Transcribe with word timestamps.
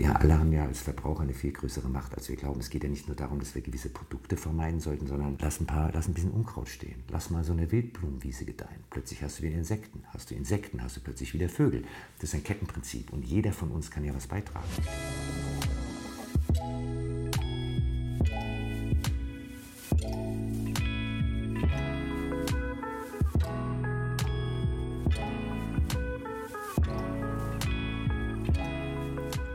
wir 0.00 0.18
alle 0.18 0.38
haben 0.38 0.50
ja 0.50 0.64
als 0.64 0.80
Verbraucher 0.80 1.24
eine 1.24 1.34
viel 1.34 1.52
größere 1.52 1.90
Macht, 1.90 2.14
als 2.14 2.30
wir 2.30 2.36
glauben. 2.36 2.58
Es 2.58 2.70
geht 2.70 2.82
ja 2.82 2.88
nicht 2.88 3.06
nur 3.06 3.16
darum, 3.16 3.38
dass 3.38 3.54
wir 3.54 3.60
gewisse 3.60 3.90
Produkte 3.90 4.38
vermeiden 4.38 4.80
sollten, 4.80 5.06
sondern 5.06 5.36
lass 5.38 5.60
ein, 5.60 5.66
paar, 5.66 5.90
lass 5.92 6.08
ein 6.08 6.14
bisschen 6.14 6.30
Unkraut 6.30 6.70
stehen. 6.70 7.04
Lass 7.10 7.28
mal 7.28 7.44
so 7.44 7.52
eine 7.52 7.70
Wildblumenwiese 7.70 8.46
gedeihen. 8.46 8.82
Plötzlich 8.88 9.22
hast 9.22 9.38
du 9.38 9.42
wieder 9.42 9.56
Insekten. 9.56 10.02
Hast 10.08 10.30
du 10.30 10.34
Insekten, 10.34 10.82
hast 10.82 10.96
du 10.96 11.00
plötzlich 11.00 11.34
wieder 11.34 11.50
Vögel. 11.50 11.84
Das 12.18 12.30
ist 12.30 12.34
ein 12.34 12.44
Kettenprinzip 12.44 13.12
und 13.12 13.26
jeder 13.26 13.52
von 13.52 13.70
uns 13.70 13.90
kann 13.90 14.02
ja 14.02 14.14
was 14.14 14.26
beitragen. 14.26 14.64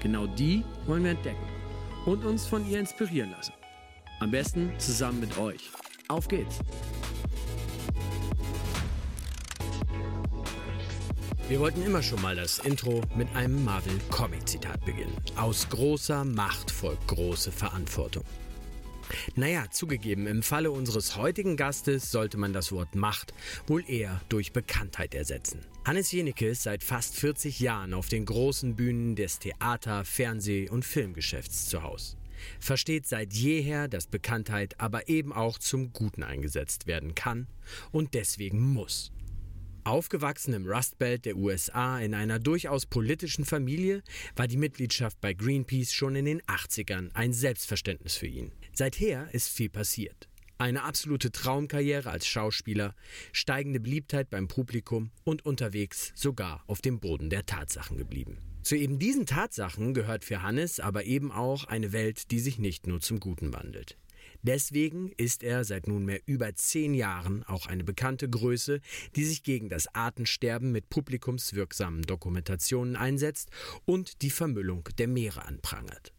Genau 0.00 0.26
die 0.26 0.64
wollen 0.86 1.04
wir 1.04 1.12
entdecken 1.12 1.46
und 2.06 2.24
uns 2.24 2.46
von 2.46 2.68
ihr 2.68 2.78
inspirieren 2.78 3.30
lassen. 3.30 3.52
Am 4.20 4.30
besten 4.30 4.72
zusammen 4.78 5.20
mit 5.20 5.38
euch. 5.38 5.70
Auf 6.08 6.28
geht's! 6.28 6.60
Wir 11.48 11.60
wollten 11.60 11.82
immer 11.82 12.02
schon 12.02 12.20
mal 12.20 12.36
das 12.36 12.58
Intro 12.58 13.00
mit 13.16 13.34
einem 13.34 13.64
Marvel-Comic-Zitat 13.64 14.84
beginnen. 14.84 15.16
Aus 15.36 15.68
großer 15.70 16.24
Macht 16.24 16.70
folgt 16.70 17.08
große 17.08 17.50
Verantwortung. 17.50 18.24
Naja, 19.36 19.66
zugegeben, 19.70 20.26
im 20.26 20.42
Falle 20.42 20.70
unseres 20.70 21.16
heutigen 21.16 21.56
Gastes 21.56 22.10
sollte 22.10 22.36
man 22.36 22.52
das 22.52 22.72
Wort 22.72 22.94
Macht 22.94 23.32
wohl 23.66 23.84
eher 23.88 24.20
durch 24.28 24.52
Bekanntheit 24.52 25.14
ersetzen. 25.14 25.60
Hannes 25.84 26.12
Jenecke 26.12 26.48
ist 26.48 26.64
seit 26.64 26.82
fast 26.82 27.16
40 27.16 27.60
Jahren 27.60 27.94
auf 27.94 28.08
den 28.08 28.24
großen 28.24 28.76
Bühnen 28.76 29.16
des 29.16 29.38
Theater-, 29.38 30.04
Fernseh- 30.04 30.68
und 30.68 30.84
Filmgeschäfts 30.84 31.66
zu 31.66 31.82
Hause. 31.82 32.16
Versteht 32.60 33.06
seit 33.06 33.32
jeher, 33.32 33.88
dass 33.88 34.06
Bekanntheit 34.06 34.80
aber 34.80 35.08
eben 35.08 35.32
auch 35.32 35.58
zum 35.58 35.92
Guten 35.92 36.22
eingesetzt 36.22 36.86
werden 36.86 37.14
kann 37.14 37.46
und 37.90 38.14
deswegen 38.14 38.60
muss. 38.72 39.12
Aufgewachsen 39.88 40.54
im 40.54 40.66
Rust 40.66 40.98
Belt 40.98 41.24
der 41.24 41.36
USA 41.36 41.98
in 41.98 42.14
einer 42.14 42.38
durchaus 42.38 42.86
politischen 42.86 43.44
Familie, 43.44 44.02
war 44.36 44.46
die 44.46 44.56
Mitgliedschaft 44.56 45.20
bei 45.20 45.32
Greenpeace 45.32 45.92
schon 45.92 46.14
in 46.14 46.26
den 46.26 46.42
80ern 46.42 47.10
ein 47.14 47.32
Selbstverständnis 47.32 48.14
für 48.14 48.26
ihn. 48.26 48.52
Seither 48.74 49.32
ist 49.32 49.48
viel 49.48 49.70
passiert. 49.70 50.28
Eine 50.58 50.82
absolute 50.82 51.30
Traumkarriere 51.30 52.10
als 52.10 52.26
Schauspieler, 52.26 52.94
steigende 53.32 53.80
Beliebtheit 53.80 54.28
beim 54.28 54.48
Publikum 54.48 55.10
und 55.24 55.46
unterwegs 55.46 56.12
sogar 56.14 56.64
auf 56.66 56.80
dem 56.80 57.00
Boden 57.00 57.30
der 57.30 57.46
Tatsachen 57.46 57.96
geblieben. 57.96 58.38
Zu 58.62 58.76
eben 58.76 58.98
diesen 58.98 59.24
Tatsachen 59.24 59.94
gehört 59.94 60.24
für 60.24 60.42
Hannes 60.42 60.80
aber 60.80 61.04
eben 61.04 61.32
auch 61.32 61.64
eine 61.64 61.92
Welt, 61.92 62.30
die 62.30 62.40
sich 62.40 62.58
nicht 62.58 62.86
nur 62.86 63.00
zum 63.00 63.20
Guten 63.20 63.54
wandelt. 63.54 63.96
Deswegen 64.42 65.10
ist 65.16 65.42
er 65.42 65.64
seit 65.64 65.88
nunmehr 65.88 66.20
über 66.26 66.54
zehn 66.54 66.94
Jahren 66.94 67.42
auch 67.44 67.66
eine 67.66 67.84
bekannte 67.84 68.28
Größe, 68.28 68.80
die 69.16 69.24
sich 69.24 69.42
gegen 69.42 69.68
das 69.68 69.92
Artensterben 69.94 70.70
mit 70.70 70.88
publikumswirksamen 70.90 72.02
Dokumentationen 72.02 72.96
einsetzt 72.96 73.50
und 73.84 74.22
die 74.22 74.30
Vermüllung 74.30 74.88
der 74.98 75.08
Meere 75.08 75.44
anprangert. 75.44 76.12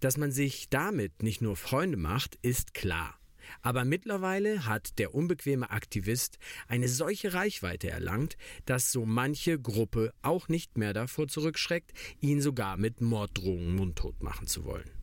Dass 0.00 0.16
man 0.16 0.32
sich 0.32 0.68
damit 0.70 1.22
nicht 1.22 1.42
nur 1.42 1.56
Freunde 1.56 1.96
macht, 1.98 2.38
ist 2.42 2.74
klar. 2.74 3.18
Aber 3.62 3.84
mittlerweile 3.84 4.66
hat 4.66 4.98
der 4.98 5.14
unbequeme 5.14 5.70
Aktivist 5.70 6.38
eine 6.66 6.88
solche 6.88 7.32
Reichweite 7.32 7.88
erlangt, 7.88 8.36
dass 8.66 8.92
so 8.92 9.06
manche 9.06 9.58
Gruppe 9.58 10.12
auch 10.22 10.48
nicht 10.48 10.76
mehr 10.76 10.92
davor 10.92 11.28
zurückschreckt, 11.28 11.92
ihn 12.20 12.42
sogar 12.42 12.76
mit 12.76 13.00
Morddrohungen 13.00 13.74
mundtot 13.74 14.22
machen 14.22 14.46
zu 14.46 14.64
wollen. 14.64 14.97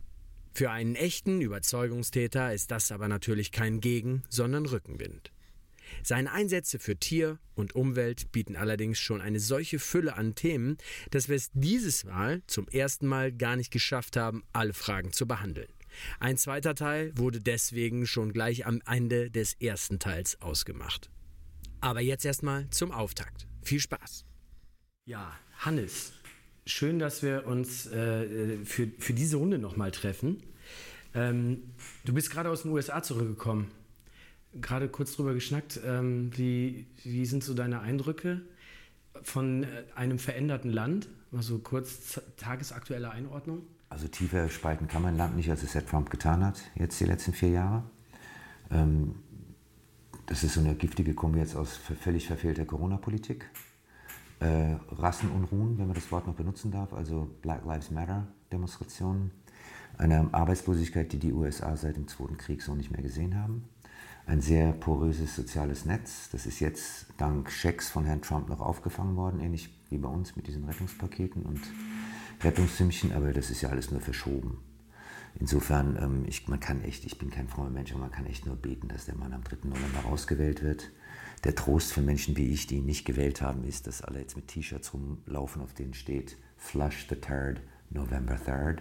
Für 0.55 0.71
einen 0.71 0.95
echten 0.95 1.41
Überzeugungstäter 1.41 2.53
ist 2.53 2.71
das 2.71 2.93
aber 2.93 3.09
natürlich 3.09 3.51
kein 3.51 3.81
Gegen, 3.81 4.23
sondern 4.29 4.65
Rückenwind. 4.65 5.33
Seine 6.01 6.31
Einsätze 6.31 6.79
für 6.79 6.95
Tier 6.95 7.39
und 7.55 7.75
Umwelt 7.75 8.31
bieten 8.31 8.55
allerdings 8.55 8.97
schon 8.97 9.19
eine 9.19 9.41
solche 9.41 9.79
Fülle 9.79 10.15
an 10.15 10.33
Themen, 10.33 10.77
dass 11.11 11.27
wir 11.27 11.35
es 11.35 11.51
dieses 11.53 12.05
Mal 12.05 12.41
zum 12.47 12.69
ersten 12.69 13.05
Mal 13.05 13.33
gar 13.33 13.57
nicht 13.57 13.69
geschafft 13.69 14.15
haben, 14.15 14.45
alle 14.53 14.73
Fragen 14.73 15.11
zu 15.11 15.27
behandeln. 15.27 15.67
Ein 16.21 16.37
zweiter 16.37 16.73
Teil 16.73 17.11
wurde 17.17 17.41
deswegen 17.41 18.07
schon 18.07 18.31
gleich 18.31 18.65
am 18.65 18.81
Ende 18.87 19.29
des 19.29 19.55
ersten 19.55 19.99
Teils 19.99 20.41
ausgemacht. 20.41 21.09
Aber 21.81 21.99
jetzt 21.99 22.23
erstmal 22.23 22.69
zum 22.69 22.91
Auftakt. 22.91 23.45
Viel 23.61 23.81
Spaß. 23.81 24.23
Ja, 25.03 25.37
Hannes, 25.57 26.13
schön, 26.65 26.99
dass 26.99 27.23
wir 27.23 27.45
uns 27.47 27.87
äh, 27.87 28.57
für, 28.65 28.87
für 28.97 29.13
diese 29.13 29.37
Runde 29.37 29.59
nochmal 29.59 29.91
treffen. 29.91 30.41
Ähm, 31.13 31.61
du 32.03 32.13
bist 32.13 32.31
gerade 32.31 32.49
aus 32.49 32.63
den 32.63 32.71
USA 32.71 33.01
zurückgekommen. 33.01 33.71
Gerade 34.53 34.89
kurz 34.89 35.15
drüber 35.15 35.33
geschnackt. 35.33 35.79
Ähm, 35.85 36.31
wie, 36.35 36.87
wie 37.03 37.25
sind 37.25 37.43
so 37.43 37.53
deine 37.53 37.81
Eindrücke 37.81 38.41
von 39.23 39.63
äh, 39.63 39.67
einem 39.95 40.19
veränderten 40.19 40.71
Land? 40.71 41.07
Mal 41.31 41.41
so 41.41 41.59
kurz 41.59 42.19
tagesaktuelle 42.37 43.11
Einordnung. 43.11 43.63
Also 43.89 44.07
tiefer 44.07 44.49
spalten 44.49 44.87
kann 44.87 45.01
man 45.01 45.15
Land 45.15 45.35
nicht, 45.35 45.49
als 45.49 45.63
es 45.63 45.75
Herr 45.75 45.85
Trump 45.85 46.09
getan 46.09 46.43
hat, 46.43 46.61
jetzt 46.75 46.99
die 46.99 47.05
letzten 47.05 47.33
vier 47.33 47.49
Jahre. 47.49 47.83
Ähm, 48.71 49.15
das 50.25 50.43
ist 50.43 50.55
so 50.55 50.59
eine 50.59 50.75
giftige 50.75 51.13
Kombi 51.13 51.39
jetzt 51.39 51.55
aus 51.55 51.79
völlig 52.01 52.25
verfehlter 52.25 52.65
Corona-Politik 52.65 53.49
äh, 54.39 54.75
Rassenunruhen, 54.89 55.77
wenn 55.77 55.87
man 55.87 55.95
das 55.95 56.11
Wort 56.11 56.27
noch 56.27 56.35
benutzen 56.35 56.71
darf, 56.71 56.93
also 56.93 57.29
Black 57.41 57.65
Lives 57.65 57.91
Matter 57.91 58.27
Demonstrationen, 58.51 59.31
eine 59.97 60.29
Arbeitslosigkeit, 60.33 61.11
die 61.13 61.19
die 61.19 61.33
USA 61.33 61.77
seit 61.77 61.95
dem 61.95 62.07
Zweiten 62.07 62.37
Krieg 62.37 62.61
so 62.61 62.75
nicht 62.75 62.91
mehr 62.91 63.01
gesehen 63.01 63.41
haben, 63.41 63.69
ein 64.27 64.41
sehr 64.41 64.71
poröses 64.73 65.35
soziales 65.35 65.85
Netz, 65.85 66.29
das 66.31 66.45
ist 66.45 66.59
jetzt 66.59 67.07
dank 67.17 67.51
Schecks 67.51 67.89
von 67.89 68.05
Herrn 68.05 68.21
Trump 68.21 68.49
noch 68.49 68.59
aufgefangen 68.59 69.15
worden, 69.15 69.39
ähnlich 69.39 69.69
wie 69.89 69.97
bei 69.97 70.09
uns 70.09 70.35
mit 70.35 70.47
diesen 70.47 70.65
Rettungspaketen 70.65 71.43
und 71.43 71.61
Rettungszümmchen, 72.43 73.13
aber 73.13 73.31
das 73.31 73.49
ist 73.51 73.61
ja 73.61 73.69
alles 73.69 73.91
nur 73.91 74.01
verschoben. 74.01 74.57
Insofern, 75.39 75.97
ähm, 76.01 76.23
ich, 76.27 76.47
man 76.47 76.59
kann 76.59 76.81
echt, 76.83 77.05
ich 77.05 77.17
bin 77.17 77.29
kein 77.29 77.47
frommer 77.47 77.69
Mensch, 77.69 77.91
aber 77.91 78.01
man 78.01 78.11
kann 78.11 78.25
echt 78.25 78.45
nur 78.45 78.55
beten, 78.55 78.87
dass 78.87 79.05
der 79.05 79.15
Mann 79.15 79.33
am 79.33 79.43
3. 79.43 79.67
November 79.67 79.99
rausgewählt 80.05 80.63
wird 80.63 80.91
der 81.45 81.55
Trost 81.55 81.93
für 81.93 82.01
Menschen 82.01 82.35
wie 82.35 82.47
ich, 82.47 82.65
die 82.67 82.77
ihn 82.77 82.85
nicht 82.85 83.05
gewählt 83.05 83.41
haben, 83.41 83.63
ist, 83.63 83.85
dass 83.87 84.01
alle 84.01 84.19
jetzt 84.19 84.35
mit 84.35 84.47
T-Shirts 84.47 84.93
rumlaufen, 84.93 85.61
auf 85.61 85.73
denen 85.73 85.93
steht 85.93 86.37
Flush 86.57 87.05
the 87.07 87.15
Third, 87.15 87.61
November 87.91 88.35
3rd. 88.35 88.79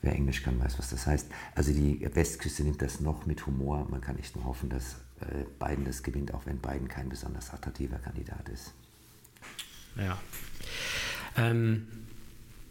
Wer 0.00 0.12
Englisch 0.12 0.42
kann, 0.42 0.58
weiß, 0.58 0.78
was 0.78 0.90
das 0.90 1.06
heißt. 1.06 1.26
Also 1.54 1.72
die 1.72 2.08
Westküste 2.14 2.62
nimmt 2.62 2.80
das 2.80 3.00
noch 3.00 3.26
mit 3.26 3.44
Humor. 3.46 3.86
Man 3.90 4.00
kann 4.00 4.18
echt 4.18 4.34
nur 4.36 4.46
hoffen, 4.46 4.70
dass 4.70 4.94
äh, 5.20 5.44
Biden 5.58 5.84
das 5.84 6.02
gewinnt, 6.02 6.32
auch 6.32 6.46
wenn 6.46 6.58
Biden 6.58 6.88
kein 6.88 7.08
besonders 7.08 7.52
attraktiver 7.52 7.98
Kandidat 7.98 8.48
ist. 8.48 8.72
Ja. 9.96 10.16
Ähm, 11.36 11.88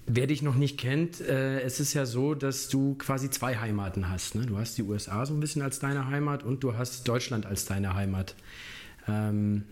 wer 0.07 0.27
dich 0.27 0.41
noch 0.41 0.55
nicht 0.55 0.79
kennt, 0.79 1.19
äh, 1.19 1.59
es 1.61 1.79
ist 1.79 1.93
ja 1.93 2.05
so, 2.05 2.33
dass 2.33 2.69
du 2.69 2.95
quasi 2.95 3.29
zwei 3.29 3.57
Heimaten 3.57 4.09
hast. 4.09 4.35
Ne? 4.35 4.45
Du 4.45 4.57
hast 4.57 4.77
die 4.77 4.83
USA 4.83 5.25
so 5.25 5.33
ein 5.33 5.39
bisschen 5.41 5.61
als 5.61 5.79
deine 5.79 6.07
Heimat 6.07 6.43
und 6.43 6.63
du 6.63 6.77
hast 6.77 7.07
Deutschland 7.07 7.45
als 7.45 7.65
deine 7.65 7.93
Heimat. 7.93 8.35
Ähm, 9.11 9.63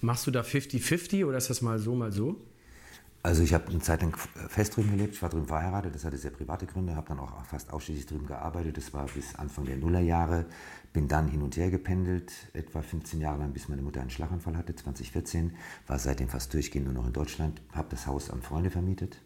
machst 0.00 0.26
du 0.26 0.30
da 0.30 0.42
50-50 0.42 1.26
oder 1.26 1.38
ist 1.38 1.50
das 1.50 1.62
mal 1.62 1.78
so, 1.78 1.94
mal 1.94 2.12
so? 2.12 2.40
Also 3.22 3.42
ich 3.42 3.52
habe 3.52 3.68
eine 3.68 3.80
Zeit 3.80 4.00
lang 4.00 4.16
fest 4.48 4.74
drüben 4.74 4.92
gelebt, 4.92 5.12
ich 5.14 5.20
war 5.20 5.28
drüben 5.28 5.46
verheiratet, 5.46 5.94
das 5.94 6.06
hatte 6.06 6.16
sehr 6.16 6.30
private 6.30 6.64
Gründe, 6.64 6.96
habe 6.96 7.08
dann 7.08 7.18
auch 7.18 7.44
fast 7.44 7.70
ausschließlich 7.70 8.06
drüben 8.06 8.26
gearbeitet, 8.26 8.78
das 8.78 8.94
war 8.94 9.04
bis 9.08 9.34
Anfang 9.34 9.66
der 9.66 9.76
Nullerjahre, 9.76 10.46
bin 10.94 11.06
dann 11.06 11.28
hin 11.28 11.42
und 11.42 11.54
her 11.58 11.70
gependelt, 11.70 12.32
etwa 12.54 12.80
15 12.80 13.20
Jahre 13.20 13.40
lang, 13.40 13.52
bis 13.52 13.68
meine 13.68 13.82
Mutter 13.82 14.00
einen 14.00 14.08
Schlaganfall 14.08 14.56
hatte, 14.56 14.74
2014, 14.74 15.52
war 15.86 15.98
seitdem 15.98 16.30
fast 16.30 16.54
durchgehend 16.54 16.86
nur 16.86 16.94
noch 16.94 17.06
in 17.06 17.12
Deutschland, 17.12 17.60
habe 17.72 17.88
das 17.90 18.06
Haus 18.06 18.30
an 18.30 18.40
Freunde 18.40 18.70
vermietet, 18.70 19.18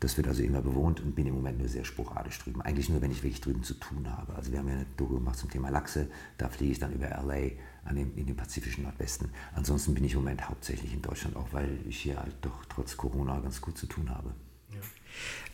das 0.00 0.16
wird 0.16 0.28
also 0.28 0.42
immer 0.42 0.62
bewohnt 0.62 1.00
und 1.00 1.14
bin 1.14 1.26
im 1.26 1.34
Moment 1.34 1.58
nur 1.58 1.68
sehr 1.68 1.84
sporadisch 1.84 2.38
drüben. 2.38 2.62
Eigentlich 2.62 2.88
nur, 2.88 3.00
wenn 3.02 3.10
ich 3.10 3.22
wirklich 3.22 3.40
drüben 3.40 3.62
zu 3.62 3.74
tun 3.74 4.08
habe. 4.16 4.34
Also 4.34 4.52
wir 4.52 4.58
haben 4.58 4.68
ja 4.68 4.74
eine 4.74 4.86
Doku 4.96 5.14
gemacht 5.14 5.38
zum 5.38 5.50
Thema 5.50 5.70
Lachse. 5.70 6.08
Da 6.36 6.48
fliege 6.48 6.72
ich 6.72 6.78
dann 6.78 6.92
über 6.92 7.08
LA 7.08 7.52
an 7.84 7.96
dem, 7.96 8.16
in 8.16 8.26
den 8.26 8.36
pazifischen 8.36 8.84
Nordwesten. 8.84 9.30
Ansonsten 9.54 9.94
bin 9.94 10.04
ich 10.04 10.12
im 10.12 10.20
Moment 10.20 10.48
hauptsächlich 10.48 10.92
in 10.92 11.02
Deutschland, 11.02 11.36
auch 11.36 11.52
weil 11.52 11.78
ich 11.88 11.98
hier 11.98 12.18
halt 12.18 12.36
doch 12.42 12.64
trotz 12.68 12.96
Corona 12.96 13.40
ganz 13.40 13.60
gut 13.60 13.76
zu 13.76 13.86
tun 13.86 14.10
habe. 14.10 14.32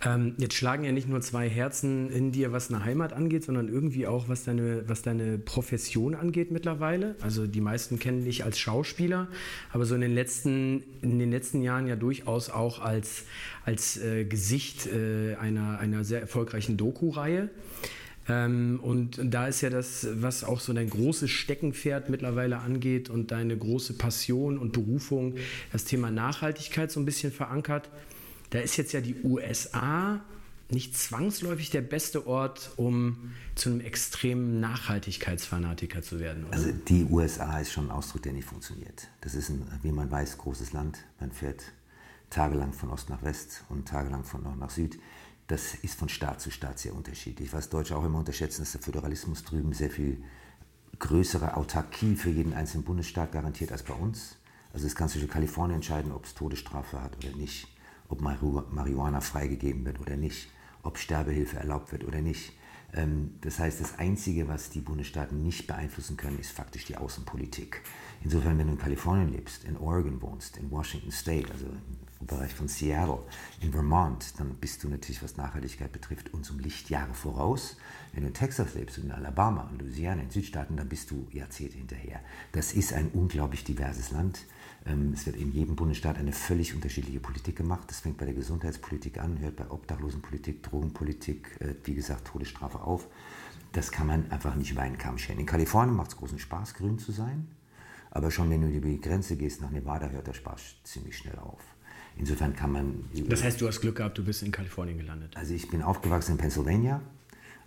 Ähm, 0.04 0.34
jetzt 0.38 0.54
schlagen 0.54 0.84
ja 0.84 0.92
nicht 0.92 1.08
nur 1.08 1.20
zwei 1.20 1.48
Herzen 1.48 2.10
in 2.10 2.32
dir, 2.32 2.52
was 2.52 2.70
eine 2.70 2.84
Heimat 2.84 3.12
angeht, 3.12 3.44
sondern 3.44 3.68
irgendwie 3.68 4.06
auch, 4.06 4.28
was 4.28 4.44
deine, 4.44 4.88
was 4.88 5.02
deine 5.02 5.38
Profession 5.38 6.14
angeht 6.14 6.50
mittlerweile. 6.50 7.16
Also 7.20 7.46
die 7.46 7.60
meisten 7.60 7.98
kennen 7.98 8.24
dich 8.24 8.44
als 8.44 8.58
Schauspieler, 8.58 9.28
aber 9.72 9.84
so 9.84 9.94
in 9.94 10.00
den 10.00 10.14
letzten, 10.14 10.82
in 11.02 11.18
den 11.18 11.30
letzten 11.30 11.62
Jahren 11.62 11.86
ja 11.86 11.96
durchaus 11.96 12.50
auch 12.50 12.80
als, 12.80 13.24
als 13.64 13.96
äh, 13.96 14.24
Gesicht 14.24 14.86
äh, 14.86 15.36
einer, 15.36 15.78
einer 15.78 16.04
sehr 16.04 16.20
erfolgreichen 16.20 16.76
Doku-Reihe. 16.76 17.48
Ähm, 18.28 18.80
und 18.82 19.20
da 19.22 19.48
ist 19.48 19.60
ja 19.60 19.70
das, 19.70 20.06
was 20.12 20.44
auch 20.44 20.60
so 20.60 20.72
dein 20.72 20.88
großes 20.88 21.30
Steckenpferd 21.30 22.08
mittlerweile 22.08 22.58
angeht 22.58 23.10
und 23.10 23.30
deine 23.30 23.56
große 23.56 23.94
Passion 23.94 24.58
und 24.58 24.72
Berufung, 24.72 25.34
das 25.72 25.84
Thema 25.84 26.10
Nachhaltigkeit 26.10 26.90
so 26.90 27.00
ein 27.00 27.04
bisschen 27.04 27.32
verankert. 27.32 27.90
Da 28.54 28.60
ist 28.60 28.76
jetzt 28.76 28.92
ja 28.92 29.00
die 29.00 29.16
USA 29.22 30.20
nicht 30.70 30.96
zwangsläufig 30.96 31.70
der 31.70 31.82
beste 31.82 32.26
Ort, 32.26 32.70
um 32.76 33.32
zu 33.54 33.68
einem 33.68 33.80
extremen 33.80 34.60
Nachhaltigkeitsfanatiker 34.60 36.00
zu 36.00 36.20
werden. 36.20 36.44
Oder? 36.44 36.54
Also 36.54 36.72
die 36.72 37.04
USA 37.04 37.58
ist 37.58 37.72
schon 37.72 37.88
ein 37.88 37.90
Ausdruck, 37.90 38.22
der 38.22 38.32
nicht 38.32 38.46
funktioniert. 38.46 39.08
Das 39.20 39.34
ist 39.34 39.50
ein, 39.50 39.66
wie 39.82 39.92
man 39.92 40.10
weiß, 40.10 40.38
großes 40.38 40.72
Land. 40.72 41.04
Man 41.20 41.32
fährt 41.32 41.64
tagelang 42.30 42.72
von 42.72 42.90
Ost 42.90 43.10
nach 43.10 43.22
West 43.22 43.64
und 43.68 43.86
tagelang 43.86 44.24
von 44.24 44.42
Nord 44.42 44.58
nach 44.58 44.70
Süd 44.70 44.98
das 45.46 45.74
ist 45.74 45.98
von 45.98 46.08
Staat 46.08 46.40
zu 46.40 46.50
Staat 46.50 46.78
sehr 46.78 46.94
unterschiedlich. 46.94 47.52
Was 47.52 47.68
Deutsche 47.68 47.96
auch 47.96 48.04
immer 48.04 48.18
unterschätzen, 48.18 48.62
ist 48.62 48.74
der 48.74 48.80
Föderalismus 48.80 49.44
drüben 49.44 49.72
sehr 49.72 49.90
viel 49.90 50.22
größere 50.98 51.56
Autarkie 51.56 52.16
für 52.16 52.30
jeden 52.30 52.54
einzelnen 52.54 52.84
Bundesstaat 52.84 53.32
garantiert 53.32 53.72
als 53.72 53.82
bei 53.82 53.94
uns. 53.94 54.36
Also 54.72 54.86
es 54.86 54.94
kann 54.94 55.08
sich 55.08 55.22
in 55.22 55.28
Kalifornien 55.28 55.76
entscheiden, 55.76 56.12
ob 56.12 56.24
es 56.24 56.34
Todesstrafe 56.34 57.00
hat 57.00 57.16
oder 57.18 57.36
nicht, 57.36 57.68
ob 58.08 58.20
Marihuana 58.20 59.20
freigegeben 59.20 59.84
wird 59.84 60.00
oder 60.00 60.16
nicht, 60.16 60.50
ob 60.82 60.98
Sterbehilfe 60.98 61.56
erlaubt 61.56 61.92
wird 61.92 62.04
oder 62.04 62.20
nicht. 62.20 62.52
Ähm, 62.94 63.34
das 63.40 63.58
heißt, 63.58 63.80
das 63.80 63.98
Einzige, 63.98 64.48
was 64.48 64.70
die 64.70 64.80
Bundesstaaten 64.80 65.42
nicht 65.42 65.66
beeinflussen 65.66 66.16
können, 66.16 66.38
ist 66.38 66.52
faktisch 66.52 66.84
die 66.84 66.96
Außenpolitik. 66.96 67.82
Insofern, 68.22 68.56
wenn 68.58 68.68
du 68.68 68.74
in 68.74 68.78
Kalifornien 68.78 69.32
lebst, 69.32 69.64
in 69.64 69.76
Oregon 69.76 70.22
wohnst, 70.22 70.56
in 70.56 70.70
Washington 70.70 71.10
State, 71.10 71.50
also 71.52 71.66
im 71.66 72.26
Bereich 72.26 72.54
von 72.54 72.68
Seattle, 72.68 73.18
in 73.60 73.72
Vermont, 73.72 74.38
dann 74.38 74.54
bist 74.54 74.82
du 74.82 74.88
natürlich, 74.88 75.22
was 75.22 75.36
Nachhaltigkeit 75.36 75.92
betrifft, 75.92 76.32
uns 76.32 76.50
um 76.50 76.58
Lichtjahre 76.58 77.12
voraus. 77.12 77.76
Wenn 78.12 78.22
du 78.22 78.28
in 78.28 78.34
Texas 78.34 78.74
lebst, 78.74 78.98
in 78.98 79.10
Alabama, 79.10 79.68
in 79.72 79.78
Louisiana, 79.78 80.22
in 80.22 80.30
Südstaaten, 80.30 80.76
dann 80.76 80.88
bist 80.88 81.10
du 81.10 81.26
Jahrzehnte 81.32 81.76
hinterher. 81.76 82.20
Das 82.52 82.72
ist 82.72 82.92
ein 82.92 83.10
unglaublich 83.12 83.64
diverses 83.64 84.10
Land. 84.10 84.46
Ähm, 84.86 85.12
es 85.14 85.26
wird 85.26 85.36
in 85.36 85.52
jedem 85.52 85.76
Bundesstaat 85.76 86.18
eine 86.18 86.32
völlig 86.32 86.74
unterschiedliche 86.74 87.20
Politik 87.20 87.56
gemacht. 87.56 87.84
Das 87.88 88.00
fängt 88.00 88.18
bei 88.18 88.26
der 88.26 88.34
Gesundheitspolitik 88.34 89.18
an, 89.18 89.38
hört 89.40 89.56
bei 89.56 89.70
Obdachlosenpolitik, 89.70 90.62
Drogenpolitik, 90.62 91.56
äh, 91.60 91.74
wie 91.84 91.94
gesagt, 91.94 92.26
Todesstrafe 92.26 92.80
auf. 92.80 93.08
Das 93.72 93.90
kann 93.90 94.06
man 94.06 94.30
einfach 94.30 94.54
nicht 94.54 94.70
über 94.70 94.82
einen 94.82 94.98
Kamm 94.98 95.18
scheren. 95.18 95.40
In 95.40 95.46
Kalifornien 95.46 95.96
macht 95.96 96.10
es 96.10 96.16
großen 96.16 96.38
Spaß, 96.38 96.74
grün 96.74 96.98
zu 96.98 97.12
sein. 97.12 97.48
Aber 98.10 98.30
schon 98.30 98.48
wenn 98.48 98.60
du 98.60 98.68
über 98.68 98.86
die 98.88 99.00
Grenze 99.00 99.36
gehst 99.36 99.60
nach 99.60 99.70
Nevada, 99.70 100.08
hört 100.08 100.28
der 100.28 100.34
Spaß 100.34 100.76
ziemlich 100.84 101.18
schnell 101.18 101.36
auf. 101.38 101.60
Insofern 102.16 102.54
kann 102.54 102.70
man. 102.70 103.04
Das 103.28 103.42
heißt, 103.42 103.60
du 103.60 103.66
hast 103.66 103.80
Glück 103.80 103.96
gehabt, 103.96 104.16
du 104.16 104.24
bist 104.24 104.42
in 104.42 104.52
Kalifornien 104.52 104.98
gelandet. 104.98 105.36
Also 105.36 105.54
ich 105.54 105.68
bin 105.68 105.82
aufgewachsen 105.82 106.32
in 106.32 106.38
Pennsylvania, 106.38 107.00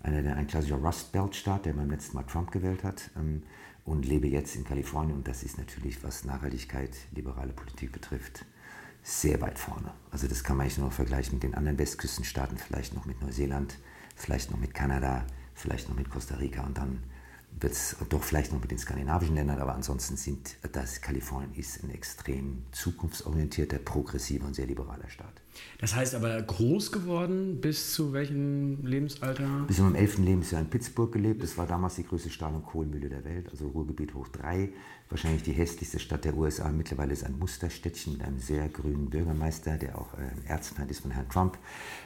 einer, 0.02 0.38
ein 0.38 0.48
klassischer 0.48 0.78
Rust 0.78 1.12
Belt 1.12 1.36
Staat, 1.36 1.66
der 1.66 1.74
beim 1.74 1.90
letzten 1.90 2.16
Mal 2.16 2.24
Trump 2.24 2.52
gewählt 2.52 2.86
hat, 2.86 3.12
ähm, 3.18 3.44
und 3.88 4.06
lebe 4.06 4.28
jetzt 4.28 4.56
in 4.56 4.66
Kalifornien. 4.66 5.18
Und 5.18 5.28
das 5.28 5.44
ist 5.44 5.58
natürlich, 5.58 6.04
was 6.04 6.26
Nachhaltigkeit, 6.26 6.92
liberale 7.16 7.54
Politik 7.54 7.94
betrifft, 7.94 8.46
sehr 9.02 9.40
weit 9.42 9.58
vorne. 9.58 9.94
Also 10.12 10.28
das 10.28 10.44
kann 10.44 10.58
man 10.58 10.66
eigentlich 10.66 10.78
nur 10.78 10.92
vergleichen 10.92 11.36
mit 11.36 11.44
den 11.44 11.56
anderen 11.56 11.80
Westküstenstaaten, 11.80 12.58
vielleicht 12.58 12.94
noch 12.94 13.06
mit 13.06 13.22
Neuseeland, 13.22 13.78
vielleicht 14.16 14.52
noch 14.52 14.60
mit 14.60 14.74
Kanada, 14.74 15.26
vielleicht 15.54 15.88
noch 15.88 15.96
mit 15.96 16.10
Costa 16.10 16.36
Rica 16.36 16.64
und 16.64 16.78
dann 16.78 17.02
wird 17.60 17.74
es 17.74 17.96
doch 18.10 18.22
vielleicht 18.22 18.52
noch 18.52 18.60
mit 18.60 18.70
den 18.70 18.78
skandinavischen 18.78 19.36
Ländern, 19.36 19.60
aber 19.60 19.74
ansonsten 19.74 20.18
sind 20.18 20.58
das 20.74 21.02
Kalifornien 21.02 21.56
ist 21.56 21.82
ein 21.84 21.90
extrem 21.90 22.64
zukunftsorientierter, 22.74 23.80
progressiver 23.80 24.46
und 24.46 24.54
sehr 24.54 24.68
liberaler 24.68 25.10
Staat. 25.10 25.42
Das 25.80 25.96
heißt 25.96 26.16
aber 26.16 26.42
groß 26.42 26.92
geworden 26.92 27.62
bis 27.62 27.94
zu 27.94 28.14
welchem 28.14 28.86
Lebensalter? 28.86 29.66
Bis 29.68 29.78
zu 29.78 29.84
meinem 29.84 29.96
elften 29.96 30.24
Lebensjahr 30.24 30.62
in 30.62 30.70
Pittsburgh 30.70 31.12
gelebt. 31.12 31.44
Das 31.44 31.58
war 31.58 31.68
damals 31.68 31.96
die 31.96 32.04
größte 32.04 32.30
Stahl- 32.30 32.54
und 32.54 32.66
Kohlenmühle 32.66 33.10
der 33.10 33.24
Welt, 33.24 33.50
also 33.50 33.68
Ruhrgebiet 33.68 34.14
hoch 34.14 34.28
drei. 34.30 34.70
Wahrscheinlich 35.10 35.44
die 35.44 35.54
hässlichste 35.54 36.00
Stadt 36.00 36.26
der 36.26 36.36
USA. 36.36 36.70
Mittlerweile 36.70 37.14
ist 37.14 37.24
ein 37.24 37.38
Musterstädtchen 37.40 38.14
mit 38.14 38.24
einem 38.24 38.40
sehr 38.40 38.68
grünen 38.70 39.10
Bürgermeister, 39.10 39.78
der 39.78 39.98
auch 39.98 40.14
ein 40.16 40.46
Erzfeind 40.46 40.92
ist 40.92 41.00
von 41.00 41.12
Herrn 41.12 41.30
Trump. 41.30 41.58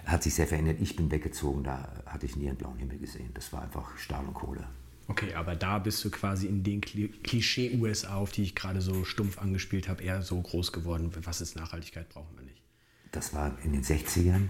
Hat 0.06 0.22
sich 0.22 0.36
sehr 0.36 0.48
verändert. 0.48 0.78
Ich 0.80 0.96
bin 0.96 1.10
weggezogen, 1.10 1.64
da 1.64 1.92
hatte 2.06 2.26
ich 2.26 2.36
nie 2.36 2.50
einen 2.50 2.58
blauen 2.58 2.78
Himmel 2.78 3.00
gesehen. 3.00 3.32
Das 3.34 3.52
war 3.54 3.64
einfach 3.64 3.98
Stahl 3.98 4.26
und 4.26 4.34
Kohle. 4.34 4.68
Okay, 5.08 5.34
aber 5.34 5.56
da 5.56 5.80
bist 5.80 6.06
du 6.06 6.10
quasi 6.10 6.48
in 6.48 6.64
den 6.64 6.80
Klischee-USA, 6.80 8.16
auf 8.16 8.32
die 8.32 8.44
ich 8.44 8.56
gerade 8.56 8.82
so 8.82 9.04
stumpf 9.04 9.40
angespielt 9.40 9.90
habe, 9.90 10.04
eher 10.04 10.22
so 10.22 10.40
groß 10.40 10.72
geworden. 10.72 11.12
Was 11.24 11.42
ist 11.42 11.56
Nachhaltigkeit, 11.56 12.08
brauchen 12.08 12.34
wir 12.36 12.44
nicht. 12.44 12.51
Das 13.12 13.34
war 13.34 13.58
in 13.64 13.74
den 13.74 13.84
60ern. 13.84 14.48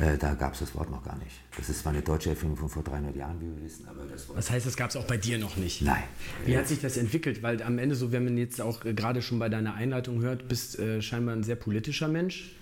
Äh, 0.00 0.16
da 0.18 0.34
gab 0.34 0.54
es 0.54 0.60
das 0.60 0.74
Wort 0.74 0.90
noch 0.90 1.02
gar 1.04 1.16
nicht. 1.18 1.32
Das 1.56 1.68
ist 1.68 1.80
zwar 1.80 1.92
eine 1.92 2.02
deutsche 2.02 2.30
Erfindung 2.30 2.56
von 2.56 2.68
vor 2.68 2.82
300 2.82 3.14
Jahren, 3.16 3.40
wie 3.40 3.46
wir 3.46 3.64
wissen, 3.64 3.86
aber 3.88 4.04
das 4.04 4.28
Wort. 4.28 4.38
Das 4.38 4.50
heißt, 4.50 4.66
das 4.66 4.76
gab 4.76 4.90
es 4.90 4.96
auch 4.96 5.06
bei 5.06 5.16
dir 5.16 5.38
noch 5.38 5.56
nicht? 5.56 5.82
Nein. 5.82 6.02
Wie 6.46 6.56
hat 6.56 6.68
sich 6.68 6.80
das 6.80 6.96
entwickelt? 6.96 7.42
Weil 7.42 7.62
am 7.62 7.78
Ende, 7.78 7.94
so 7.94 8.12
wenn 8.12 8.24
man 8.24 8.38
jetzt 8.38 8.60
auch 8.60 8.84
äh, 8.84 8.94
gerade 8.94 9.20
schon 9.20 9.38
bei 9.38 9.48
deiner 9.48 9.74
Einleitung 9.74 10.22
hört, 10.22 10.48
bist 10.48 10.78
äh, 10.78 11.02
scheinbar 11.02 11.34
ein 11.34 11.42
sehr 11.42 11.56
politischer 11.56 12.08
Mensch. 12.08 12.54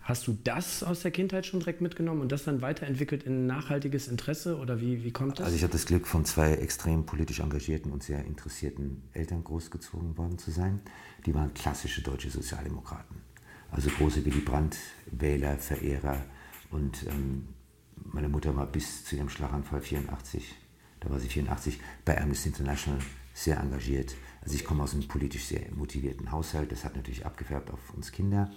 Hast 0.00 0.26
du 0.26 0.38
das 0.42 0.82
aus 0.82 1.02
der 1.02 1.10
Kindheit 1.10 1.44
schon 1.44 1.60
direkt 1.60 1.82
mitgenommen 1.82 2.22
und 2.22 2.32
das 2.32 2.44
dann 2.44 2.62
weiterentwickelt 2.62 3.24
in 3.24 3.46
nachhaltiges 3.46 4.08
Interesse 4.08 4.56
oder 4.56 4.80
wie, 4.80 5.04
wie 5.04 5.10
kommt 5.10 5.38
das? 5.38 5.44
Also 5.44 5.56
ich 5.56 5.62
hatte 5.62 5.72
das 5.72 5.84
Glück, 5.84 6.06
von 6.06 6.24
zwei 6.24 6.54
extrem 6.54 7.04
politisch 7.04 7.40
engagierten 7.40 7.92
und 7.92 8.02
sehr 8.02 8.24
interessierten 8.24 9.02
Eltern 9.12 9.44
großgezogen 9.44 10.16
worden 10.16 10.38
zu 10.38 10.50
sein. 10.50 10.80
Die 11.26 11.34
waren 11.34 11.52
klassische 11.52 12.00
deutsche 12.00 12.30
Sozialdemokraten. 12.30 13.27
Also 13.70 13.90
große 13.90 14.24
Willy 14.24 14.40
Brandt-Wähler, 14.40 15.58
Verehrer. 15.58 16.24
Und 16.70 17.06
ähm, 17.06 17.48
meine 17.96 18.28
Mutter 18.28 18.56
war 18.56 18.66
bis 18.66 19.04
zu 19.04 19.16
ihrem 19.16 19.28
Schlaganfall 19.28 19.80
84, 19.80 20.54
da 21.00 21.10
war 21.10 21.20
sie 21.20 21.28
84, 21.28 21.78
bei 22.04 22.20
Amnesty 22.20 22.48
International 22.48 22.98
sehr 23.34 23.60
engagiert. 23.60 24.16
Also 24.40 24.56
ich 24.56 24.64
komme 24.64 24.82
aus 24.82 24.94
einem 24.94 25.06
politisch 25.06 25.44
sehr 25.44 25.70
motivierten 25.72 26.32
Haushalt. 26.32 26.72
Das 26.72 26.84
hat 26.84 26.96
natürlich 26.96 27.24
abgefärbt 27.24 27.70
auf 27.70 27.94
uns 27.94 28.10
Kinder 28.10 28.50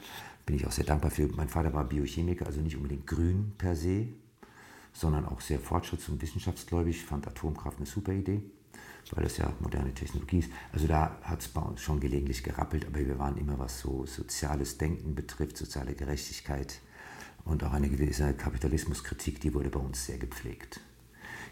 bin 0.45 0.55
ich 0.55 0.67
auch 0.67 0.71
sehr 0.71 0.85
dankbar 0.85 1.11
für. 1.11 1.27
Mein 1.27 1.49
Vater 1.49 1.73
war 1.73 1.85
Biochemiker, 1.85 2.45
also 2.45 2.61
nicht 2.61 2.75
unbedingt 2.75 3.07
grün 3.07 3.53
per 3.57 3.75
se, 3.75 4.07
sondern 4.93 5.25
auch 5.25 5.41
sehr 5.41 5.59
fortschritts- 5.59 6.09
und 6.09 6.21
wissenschaftsgläubig, 6.21 7.03
fand 7.03 7.27
Atomkraft 7.27 7.77
eine 7.77 7.85
super 7.85 8.13
Idee, 8.13 8.41
weil 9.11 9.23
das 9.23 9.37
ja 9.37 9.51
moderne 9.59 9.93
Technologie 9.93 10.39
ist. 10.39 10.51
Also 10.71 10.87
da 10.87 11.17
hat 11.21 11.41
es 11.41 11.47
bei 11.47 11.61
uns 11.61 11.81
schon 11.81 11.99
gelegentlich 11.99 12.43
gerappelt, 12.43 12.85
aber 12.85 12.99
wir 12.99 13.19
waren 13.19 13.37
immer, 13.37 13.59
was 13.59 13.79
so 13.79 14.05
soziales 14.05 14.77
Denken 14.77 15.15
betrifft, 15.15 15.57
soziale 15.57 15.93
Gerechtigkeit 15.93 16.79
und 17.43 17.63
auch 17.63 17.73
eine 17.73 17.89
gewisse 17.89 18.33
Kapitalismuskritik, 18.33 19.39
die 19.41 19.53
wurde 19.53 19.69
bei 19.69 19.79
uns 19.79 20.05
sehr 20.05 20.17
gepflegt. 20.17 20.79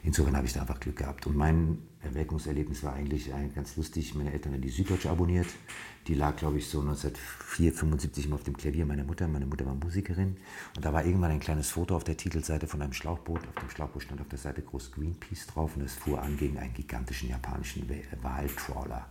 Insofern 0.04 0.36
habe 0.36 0.48
ich 0.48 0.54
da 0.54 0.62
einfach 0.62 0.80
Glück 0.80 0.98
gehabt. 0.98 1.28
Und 1.28 1.36
mein 1.36 1.80
Erweckungserlebnis 2.02 2.84
war 2.84 2.94
eigentlich 2.94 3.30
ganz 3.54 3.76
lustig. 3.76 4.16
Meine 4.16 4.32
Eltern 4.32 4.54
haben 4.54 4.62
die 4.62 4.70
Süddeutsche 4.70 5.10
abonniert. 5.10 5.48
Die 6.08 6.14
lag, 6.14 6.38
glaube 6.38 6.58
ich, 6.58 6.68
so 6.68 6.80
1975 6.80 8.26
immer 8.26 8.36
auf 8.36 8.44
dem 8.44 8.56
Klavier 8.56 8.86
meiner 8.86 9.04
Mutter. 9.04 9.28
Meine 9.28 9.46
Mutter 9.46 9.66
war 9.66 9.76
Musikerin. 9.76 10.38
Und 10.76 10.86
da 10.86 10.94
war 10.94 11.04
irgendwann 11.06 11.32
ein 11.32 11.40
kleines 11.40 11.70
Foto 11.70 11.96
auf 11.96 12.06
der 12.06 12.16
Titelseite 12.16 12.68
von 12.68 12.82
einem 12.82 12.94
Schlauchboot. 12.94 13.42
Auf 13.48 13.56
dem 13.62 13.70
Schlauchboot 13.70 14.04
stand 14.04 14.22
auf 14.22 14.30
der 14.30 14.40
Seite 14.40 14.62
groß 14.62 14.92
Greenpeace 14.94 15.48
drauf 15.48 15.76
und 15.76 15.84
es 15.84 15.94
fuhr 15.96 16.22
an 16.22 16.38
gegen 16.38 16.58
einen 16.58 16.74
gigantischen 16.74 17.30
japanischen 17.30 17.88
Waltrawler. 18.22 19.08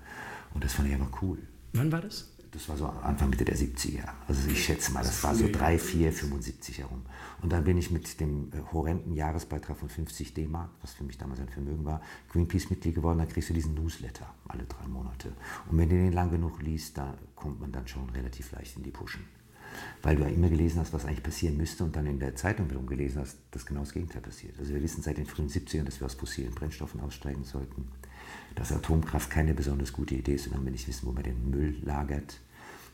Und 0.55 0.65
das 0.65 0.73
fand 0.73 0.89
ich 0.89 0.95
aber 0.95 1.11
cool. 1.21 1.39
Wann 1.75 1.93
war 1.93 2.01
das? 2.01 2.33
Das 2.53 2.69
war 2.69 2.77
so 2.77 2.87
Anfang 2.87 3.31
Mitte 3.31 3.45
der 3.45 3.57
70er. 3.57 4.09
Also 4.27 4.49
ich 4.49 4.65
schätze 4.65 4.93
mal, 4.93 5.03
das 5.03 5.23
war 5.23 5.35
so 5.35 5.49
3, 5.51 5.79
4, 5.79 6.13
75 6.13 6.79
herum. 6.79 7.03
Und 7.43 7.53
dann 7.53 7.65
bin 7.65 7.77
ich 7.77 7.91
mit 7.91 8.21
dem 8.21 8.51
äh, 8.53 8.73
horrenden 8.73 9.15
Jahresbeitrag 9.15 9.77
von 9.77 9.89
50 9.89 10.35
D-Mark, 10.35 10.71
was 10.81 10.95
für 10.95 11.05
mich 11.05 11.19
damals 11.19 11.41
ein 11.41 11.49
Vermögen 11.49 11.85
war, 11.85 12.01
Greenpeace-Mitglied 12.33 12.95
geworden. 12.95 13.19
Da 13.19 13.27
kriegst 13.27 13.51
du 13.51 13.55
diesen 13.55 13.75
Newsletter 13.75 14.27
alle 14.47 14.65
drei 14.65 14.87
Monate. 14.89 15.33
Und 15.71 15.79
wenn 15.79 15.89
du 15.89 15.97
den 15.97 16.13
lang 16.13 16.31
genug 16.31 16.63
liest, 16.63 16.97
da 16.97 17.15
kommt 17.35 17.61
man 17.61 17.71
dann 17.73 17.87
schon 17.87 18.09
relativ 18.11 18.51
leicht 18.53 18.77
in 18.77 18.83
die 18.83 18.91
Puschen. 18.91 19.25
Weil 20.03 20.17
du 20.17 20.23
ja 20.23 20.29
immer 20.29 20.49
gelesen 20.49 20.81
hast, 20.81 20.93
was 20.93 21.05
eigentlich 21.05 21.23
passieren 21.23 21.57
müsste 21.57 21.85
und 21.85 21.95
dann 21.95 22.07
in 22.07 22.19
der 22.19 22.35
Zeitung 22.35 22.69
wiederum 22.71 22.87
gelesen 22.87 23.21
hast, 23.21 23.37
dass 23.51 23.67
genau 23.67 23.81
das 23.81 23.93
Gegenteil 23.93 24.23
passiert. 24.23 24.59
Also 24.59 24.73
wir 24.73 24.83
wissen 24.83 25.03
seit 25.03 25.19
den 25.19 25.27
frühen 25.27 25.49
70ern, 25.49 25.85
dass 25.85 26.01
wir 26.01 26.07
aus 26.07 26.15
fossilen 26.15 26.55
Brennstoffen 26.55 27.01
aussteigen 27.01 27.45
sollten 27.45 27.87
dass 28.59 28.73
Atomkraft 28.73 29.31
keine 29.31 29.55
besonders 29.55 29.93
gute 29.93 30.17
Idee 30.17 30.35
ist, 30.35 30.45
sondern 30.45 30.65
wir 30.65 30.73
nicht 30.73 30.89
wissen, 30.89 31.07
wo 31.07 31.13
man 31.13 31.23
den 31.23 31.51
Müll 31.51 31.77
lagert, 31.83 32.41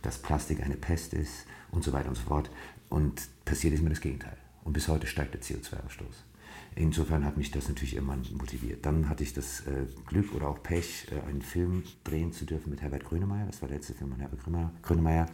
dass 0.02 0.18
Plastik 0.18 0.62
eine 0.62 0.76
Pest 0.76 1.14
ist 1.14 1.46
und 1.70 1.82
so 1.82 1.92
weiter 1.92 2.10
und 2.10 2.16
so 2.16 2.22
fort. 2.22 2.50
Und 2.90 3.22
passiert 3.44 3.72
ist 3.72 3.82
mir 3.82 3.90
das 3.90 4.00
Gegenteil. 4.00 4.36
Und 4.62 4.74
bis 4.74 4.88
heute 4.88 5.06
steigt 5.06 5.34
der 5.34 5.40
CO2-Ausstoß. 5.40 6.22
Insofern 6.76 7.24
hat 7.24 7.36
mich 7.36 7.50
das 7.50 7.68
natürlich 7.68 7.96
immer 7.96 8.16
motiviert. 8.32 8.84
Dann 8.84 9.08
hatte 9.08 9.22
ich 9.22 9.32
das 9.32 9.60
äh, 9.60 9.86
Glück 10.06 10.34
oder 10.34 10.48
auch 10.48 10.62
Pech, 10.62 11.06
äh, 11.10 11.28
einen 11.28 11.40
Film 11.40 11.84
drehen 12.02 12.32
zu 12.32 12.44
dürfen 12.44 12.70
mit 12.70 12.82
Herbert 12.82 13.04
Grönemeyer. 13.04 13.46
Das 13.46 13.62
war 13.62 13.68
der 13.68 13.78
letzte 13.78 13.94
Film 13.94 14.10
von 14.10 14.20
Herbert 14.20 14.40
Grönemeyer. 14.82 15.26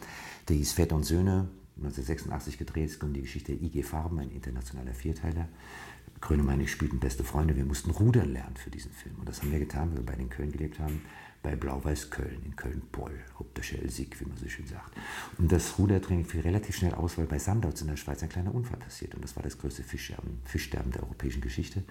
Der 0.49 0.57
hieß 0.57 0.73
Väter 0.73 0.97
und 0.97 1.05
Söhne, 1.05 1.49
1986 1.77 2.59
gedreht. 2.59 2.91
Es 2.91 3.01
ging 3.01 3.09
um 3.09 3.15
die 3.15 3.23
Geschichte 3.23 3.53
der 3.53 3.63
IG 3.63 3.83
Farben, 3.83 4.19
ein 4.19 4.31
internationaler 4.31 4.93
Vierteiler. 4.93 5.49
Grönemeyer 6.21 6.55
und 6.55 6.61
ich 6.61 6.71
spielten 6.71 7.01
beste 7.01 7.25
Freunde. 7.25 7.57
Wir 7.57 7.65
mussten 7.65 7.91
rudern 7.91 8.33
lernen 8.33 8.57
für 8.57 8.71
diesen 8.71 8.93
Film. 8.93 9.17
Und 9.19 9.29
das 9.29 9.41
haben 9.41 9.53
wir 9.53 9.59
getan, 9.59 9.91
weil 9.91 9.99
wir 9.99 10.07
beide 10.07 10.23
in 10.23 10.31
Köln 10.31 10.53
gelebt 10.53 10.79
haben 10.79 11.03
bei 11.43 11.57
Blau-Weiß 11.57 12.11
Köln, 12.11 12.43
in 12.45 12.55
Köln-Poll, 12.55 13.19
ob 13.39 13.55
der 13.55 13.65
Sieg, 13.65 14.21
wie 14.21 14.27
man 14.27 14.37
so 14.37 14.47
schön 14.49 14.67
sagt. 14.67 14.95
Und 15.39 15.51
das 15.51 15.79
Rudertraining 15.79 16.27
fiel 16.27 16.43
relativ 16.43 16.77
schnell 16.77 16.93
aus, 16.95 17.17
weil 17.17 17.27
bei 17.27 17.39
Sandorts 17.39 17.81
in 17.81 17.89
der 17.89 17.97
Schweiz 17.97 18.23
ein 18.23 18.29
kleiner 18.29 18.55
Unfall 18.55 18.79
passiert. 18.79 19.15
Und 19.15 19.25
das 19.25 19.37
war 19.37 19.43
das 19.43 19.57
größte 19.57 19.83
Fischsterben, 19.83 20.41
Fischsterben 20.45 20.93
der 20.93 21.03
europäischen 21.03 21.41
Geschichte. 21.41 21.83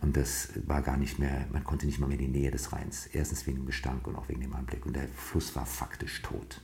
Und 0.00 0.16
das 0.16 0.50
war 0.66 0.82
gar 0.82 0.96
nicht 0.96 1.18
mehr, 1.18 1.46
man 1.50 1.64
konnte 1.64 1.86
nicht 1.86 1.98
mal 1.98 2.06
mehr 2.06 2.18
in 2.18 2.32
die 2.32 2.40
Nähe 2.40 2.50
des 2.52 2.72
Rheins. 2.72 3.06
Erstens 3.06 3.46
wegen 3.46 3.58
dem 3.58 3.66
Gestank 3.66 4.06
und 4.06 4.14
auch 4.14 4.28
wegen 4.28 4.40
dem 4.40 4.54
Anblick. 4.54 4.86
Und 4.86 4.94
der 4.94 5.08
Fluss 5.08 5.56
war 5.56 5.66
faktisch 5.66 6.22
tot. 6.22 6.60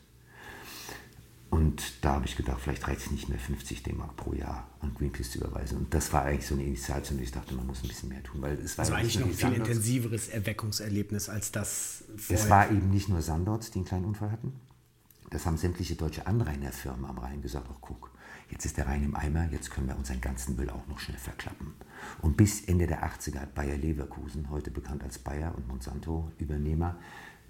Und 1.51 2.05
da 2.05 2.15
habe 2.15 2.27
ich 2.27 2.37
gedacht, 2.37 2.61
vielleicht 2.61 2.87
reicht 2.87 3.01
es 3.01 3.11
nicht 3.11 3.29
mehr 3.31 3.39
50 3.39 3.83
D-Mark 3.83 4.17
pro 4.17 4.35
Jahr 4.35 4.69
an 4.81 4.95
Greenpeace 4.95 5.31
zu 5.31 5.39
überweisen. 5.39 5.79
Und 5.79 5.95
das 5.95 6.13
war 6.13 6.25
eigentlich 6.25 6.47
so 6.47 6.55
eine 6.55 6.65
Initialzündung. 6.65 7.25
Ich 7.25 7.33
dachte, 7.33 7.55
man 7.55 7.67
muss 7.67 7.83
ein 7.83 7.89
bisschen 7.89 8.11
mehr 8.11 8.23
tun. 8.23 8.43
Weil 8.43 8.59
es 8.59 8.77
war 8.77 8.85
das 8.85 8.93
war 8.93 8.99
eigentlich 8.99 9.19
noch 9.19 9.29
ein 9.29 9.35
viel 9.35 9.53
intensiveres 9.55 10.29
Erweckungserlebnis 10.29 11.31
als 11.31 11.51
das 11.51 12.05
vorher. 12.17 12.45
Es 12.45 12.51
war 12.51 12.71
eben 12.71 12.91
nicht 12.91 13.09
nur 13.09 13.23
Sandorts, 13.23 13.71
die 13.71 13.79
einen 13.79 13.87
kleinen 13.87 14.05
Unfall 14.05 14.31
hatten. 14.31 14.53
Das 15.31 15.47
haben 15.47 15.57
sämtliche 15.57 15.95
deutsche 15.95 16.27
Anrainerfirmen 16.27 17.05
am 17.07 17.19
Rhein 17.19 17.41
gesagt, 17.43 17.67
ach 17.71 17.79
guck, 17.81 18.11
jetzt 18.51 18.65
ist 18.65 18.77
der 18.77 18.87
Rhein 18.87 19.03
im 19.05 19.15
Eimer, 19.15 19.49
jetzt 19.51 19.71
können 19.71 19.89
wir 19.89 19.97
unseren 19.97 20.21
ganzen 20.21 20.57
Müll 20.57 20.71
auch 20.71 20.87
noch 20.87 21.01
schnell 21.01 21.19
verklappen. 21.19 21.75
Und 22.23 22.37
bis 22.37 22.63
Ende 22.65 22.87
der 22.87 23.05
80er 23.05 23.41
hat 23.41 23.55
Bayer 23.55 23.77
Leverkusen, 23.77 24.49
heute 24.51 24.71
bekannt 24.71 25.03
als 25.03 25.19
Bayer 25.19 25.55
und 25.55 25.69
Monsanto-Übernehmer, 25.69 26.97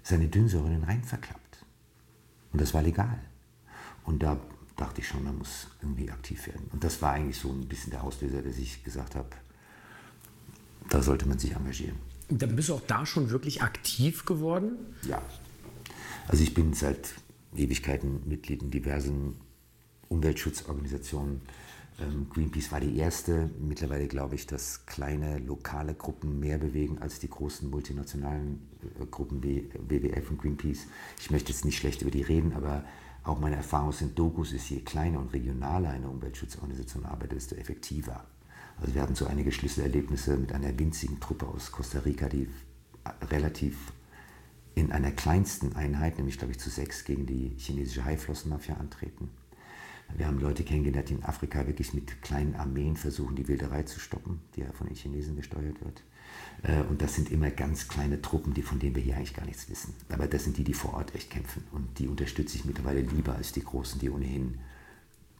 seine 0.03 0.27
Dünnsäure 0.27 0.67
in 0.67 0.73
den 0.73 0.83
Rhein 0.83 1.03
verklappt. 1.03 1.65
Und 2.51 2.59
das 2.59 2.73
war 2.73 2.81
legal. 2.81 3.19
Und 4.09 4.23
da 4.23 4.39
dachte 4.75 5.01
ich 5.01 5.07
schon, 5.07 5.23
man 5.23 5.37
muss 5.37 5.67
irgendwie 5.83 6.09
aktiv 6.09 6.47
werden. 6.47 6.67
Und 6.73 6.83
das 6.83 6.99
war 6.99 7.13
eigentlich 7.13 7.37
so 7.37 7.51
ein 7.51 7.67
bisschen 7.67 7.91
der 7.91 8.03
Auslöser, 8.03 8.41
dass 8.41 8.57
ich 8.57 8.83
gesagt 8.83 9.13
habe, 9.13 9.29
da 10.89 11.03
sollte 11.03 11.27
man 11.27 11.37
sich 11.37 11.51
engagieren. 11.51 11.95
Dann 12.27 12.55
bist 12.55 12.69
du 12.69 12.73
auch 12.73 12.81
da 12.87 13.05
schon 13.05 13.29
wirklich 13.29 13.61
aktiv 13.61 14.25
geworden? 14.25 14.71
Ja. 15.07 15.21
Also 16.27 16.41
ich 16.41 16.55
bin 16.55 16.73
seit 16.73 17.13
Ewigkeiten 17.55 18.27
Mitglied 18.27 18.63
in 18.63 18.71
diversen 18.71 19.35
Umweltschutzorganisationen. 20.07 21.41
Ähm, 21.99 22.27
Greenpeace 22.33 22.71
war 22.71 22.79
die 22.79 22.97
erste. 22.97 23.51
Mittlerweile 23.59 24.07
glaube 24.07 24.33
ich, 24.33 24.47
dass 24.47 24.87
kleine 24.87 25.37
lokale 25.37 25.93
Gruppen 25.93 26.39
mehr 26.39 26.57
bewegen 26.57 26.97
als 26.97 27.19
die 27.19 27.29
großen 27.29 27.69
multinationalen 27.69 28.59
äh, 28.99 29.05
Gruppen 29.05 29.43
wie 29.43 29.69
WWF 29.87 30.31
und 30.31 30.41
Greenpeace. 30.41 30.87
Ich 31.19 31.29
möchte 31.29 31.51
jetzt 31.51 31.63
nicht 31.63 31.77
schlecht 31.77 32.01
über 32.01 32.09
die 32.09 32.23
reden, 32.23 32.53
aber 32.53 32.83
auch 33.29 33.39
meine 33.39 33.55
Erfahrung 33.55 33.91
sind 33.91 34.17
Dokus 34.17 34.51
ist, 34.51 34.69
je 34.69 34.81
kleiner 34.81 35.19
und 35.19 35.33
regionaler 35.33 35.89
eine 35.91 36.09
Umweltschutzorganisation 36.09 37.05
arbeitet, 37.05 37.37
desto 37.37 37.55
effektiver. 37.55 38.25
Also 38.81 38.93
wir 38.93 39.01
hatten 39.01 39.15
so 39.15 39.27
einige 39.27 39.51
Schlüsselerlebnisse 39.51 40.37
mit 40.37 40.51
einer 40.51 40.77
winzigen 40.77 41.19
Truppe 41.19 41.47
aus 41.47 41.71
Costa 41.71 41.99
Rica, 41.99 42.29
die 42.29 42.49
relativ 43.29 43.93
in 44.75 44.91
einer 44.91 45.11
kleinsten 45.11 45.75
Einheit, 45.75 46.17
nämlich 46.17 46.37
glaube 46.37 46.51
ich 46.51 46.59
zu 46.59 46.69
sechs, 46.69 47.03
gegen 47.03 47.25
die 47.25 47.53
chinesische 47.57 48.05
Haiflossenmafia 48.05 48.75
antreten. 48.75 49.29
Wir 50.15 50.27
haben 50.27 50.39
Leute 50.39 50.63
kennengelernt, 50.63 51.09
die 51.09 51.15
in 51.15 51.23
Afrika 51.23 51.67
wirklich 51.67 51.93
mit 51.93 52.21
kleinen 52.21 52.55
Armeen 52.55 52.95
versuchen, 52.95 53.35
die 53.35 53.47
Wilderei 53.47 53.83
zu 53.83 53.99
stoppen, 53.99 54.41
die 54.55 54.61
ja 54.61 54.71
von 54.71 54.87
den 54.87 54.95
Chinesen 54.95 55.35
gesteuert 55.35 55.83
wird. 55.83 56.03
Äh, 56.63 56.81
und 56.89 57.01
das 57.01 57.15
sind 57.15 57.31
immer 57.31 57.49
ganz 57.51 57.87
kleine 57.87 58.21
Truppen, 58.21 58.53
die, 58.53 58.61
von 58.61 58.79
denen 58.79 58.95
wir 58.95 59.03
hier 59.03 59.15
eigentlich 59.15 59.33
gar 59.33 59.45
nichts 59.45 59.69
wissen. 59.69 59.93
Aber 60.09 60.27
das 60.27 60.43
sind 60.43 60.57
die, 60.57 60.63
die 60.63 60.73
vor 60.73 60.93
Ort 60.93 61.15
echt 61.15 61.29
kämpfen. 61.29 61.63
Und 61.71 61.99
die 61.99 62.07
unterstütze 62.07 62.57
ich 62.57 62.65
mittlerweile 62.65 63.01
lieber 63.01 63.35
als 63.35 63.51
die 63.51 63.63
Großen, 63.63 63.99
die 63.99 64.09
ohnehin 64.09 64.59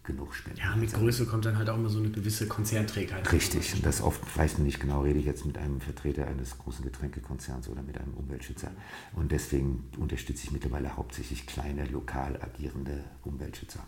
genug 0.03 0.33
spenden. 0.33 0.59
Ja, 0.59 0.75
mit 0.75 0.91
Größe 0.91 1.25
kommt 1.25 1.45
dann 1.45 1.57
halt 1.57 1.69
auch 1.69 1.75
immer 1.75 1.89
so 1.89 1.99
eine 1.99 2.09
gewisse 2.09 2.47
Konzernträgheit. 2.47 3.31
Richtig. 3.31 3.75
Und 3.75 3.85
das 3.85 4.01
oft, 4.01 4.21
weiß 4.37 4.57
man 4.57 4.65
nicht 4.65 4.79
genau, 4.79 5.01
rede 5.01 5.19
ich 5.19 5.25
jetzt 5.25 5.45
mit 5.45 5.57
einem 5.57 5.81
Vertreter 5.81 6.27
eines 6.27 6.57
großen 6.57 6.83
Getränkekonzerns 6.83 7.69
oder 7.69 7.83
mit 7.83 7.97
einem 7.97 8.13
Umweltschützer. 8.13 8.71
Und 9.13 9.31
deswegen 9.31 9.89
unterstütze 9.97 10.45
ich 10.45 10.51
mittlerweile 10.51 10.95
hauptsächlich 10.97 11.45
kleine, 11.45 11.85
lokal 11.85 12.39
agierende 12.41 13.03
Umweltschützer. 13.23 13.81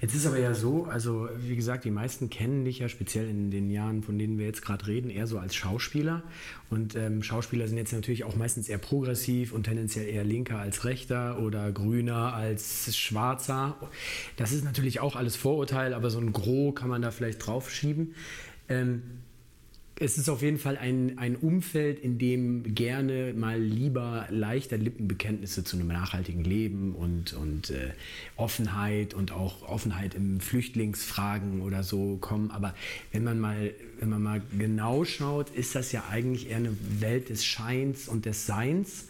Jetzt 0.00 0.14
ist 0.14 0.26
aber 0.26 0.38
ja 0.38 0.52
so, 0.52 0.84
also 0.84 1.28
wie 1.38 1.56
gesagt, 1.56 1.84
die 1.84 1.90
meisten 1.90 2.28
kennen 2.28 2.64
dich 2.64 2.80
ja 2.80 2.88
speziell 2.88 3.28
in 3.28 3.50
den 3.50 3.70
Jahren, 3.70 4.02
von 4.02 4.18
denen 4.18 4.38
wir 4.38 4.44
jetzt 4.44 4.60
gerade 4.60 4.86
reden, 4.86 5.08
eher 5.08 5.26
so 5.26 5.38
als 5.38 5.54
Schauspieler. 5.54 6.22
Und 6.68 6.94
ähm, 6.94 7.22
Schauspieler 7.22 7.68
sind 7.68 7.78
jetzt 7.78 7.92
natürlich 7.92 8.24
auch 8.24 8.36
meistens 8.36 8.68
eher 8.68 8.78
progressiv 8.78 9.52
und 9.52 9.64
tendenziell 9.64 10.06
eher 10.06 10.24
linker 10.24 10.58
als 10.58 10.84
rechter 10.84 11.38
oder 11.38 11.72
grüner 11.72 12.34
als 12.34 12.94
schwarzer. 12.94 13.76
Das 14.36 14.52
ist 14.52 14.64
natürlich 14.64 15.00
auch 15.00 15.16
alles 15.16 15.36
Vorurteil, 15.36 15.94
aber 15.94 16.10
so 16.10 16.18
ein 16.18 16.32
Gros 16.32 16.74
kann 16.74 16.90
man 16.90 17.00
da 17.00 17.10
vielleicht 17.10 17.46
draufschieben. 17.46 18.14
Ähm, 18.68 19.02
es 20.00 20.18
ist 20.18 20.28
auf 20.28 20.42
jeden 20.42 20.58
Fall 20.58 20.76
ein, 20.76 21.18
ein 21.18 21.36
Umfeld, 21.36 22.00
in 22.00 22.18
dem 22.18 22.74
gerne 22.74 23.32
mal 23.32 23.60
lieber 23.60 24.26
leichter 24.28 24.76
Lippenbekenntnisse 24.76 25.62
zu 25.62 25.76
einem 25.76 25.88
nachhaltigen 25.88 26.42
Leben 26.42 26.94
und, 26.94 27.32
und 27.34 27.70
äh, 27.70 27.90
Offenheit 28.36 29.14
und 29.14 29.30
auch 29.30 29.62
Offenheit 29.62 30.14
im 30.14 30.40
Flüchtlingsfragen 30.40 31.60
oder 31.60 31.84
so 31.84 32.16
kommen. 32.16 32.50
Aber 32.50 32.74
wenn 33.12 33.22
man, 33.22 33.38
mal, 33.38 33.72
wenn 34.00 34.08
man 34.08 34.22
mal 34.22 34.42
genau 34.58 35.04
schaut, 35.04 35.50
ist 35.50 35.76
das 35.76 35.92
ja 35.92 36.04
eigentlich 36.10 36.50
eher 36.50 36.56
eine 36.56 36.76
Welt 36.98 37.28
des 37.28 37.44
Scheins 37.44 38.08
und 38.08 38.26
des 38.26 38.46
Seins. 38.46 39.06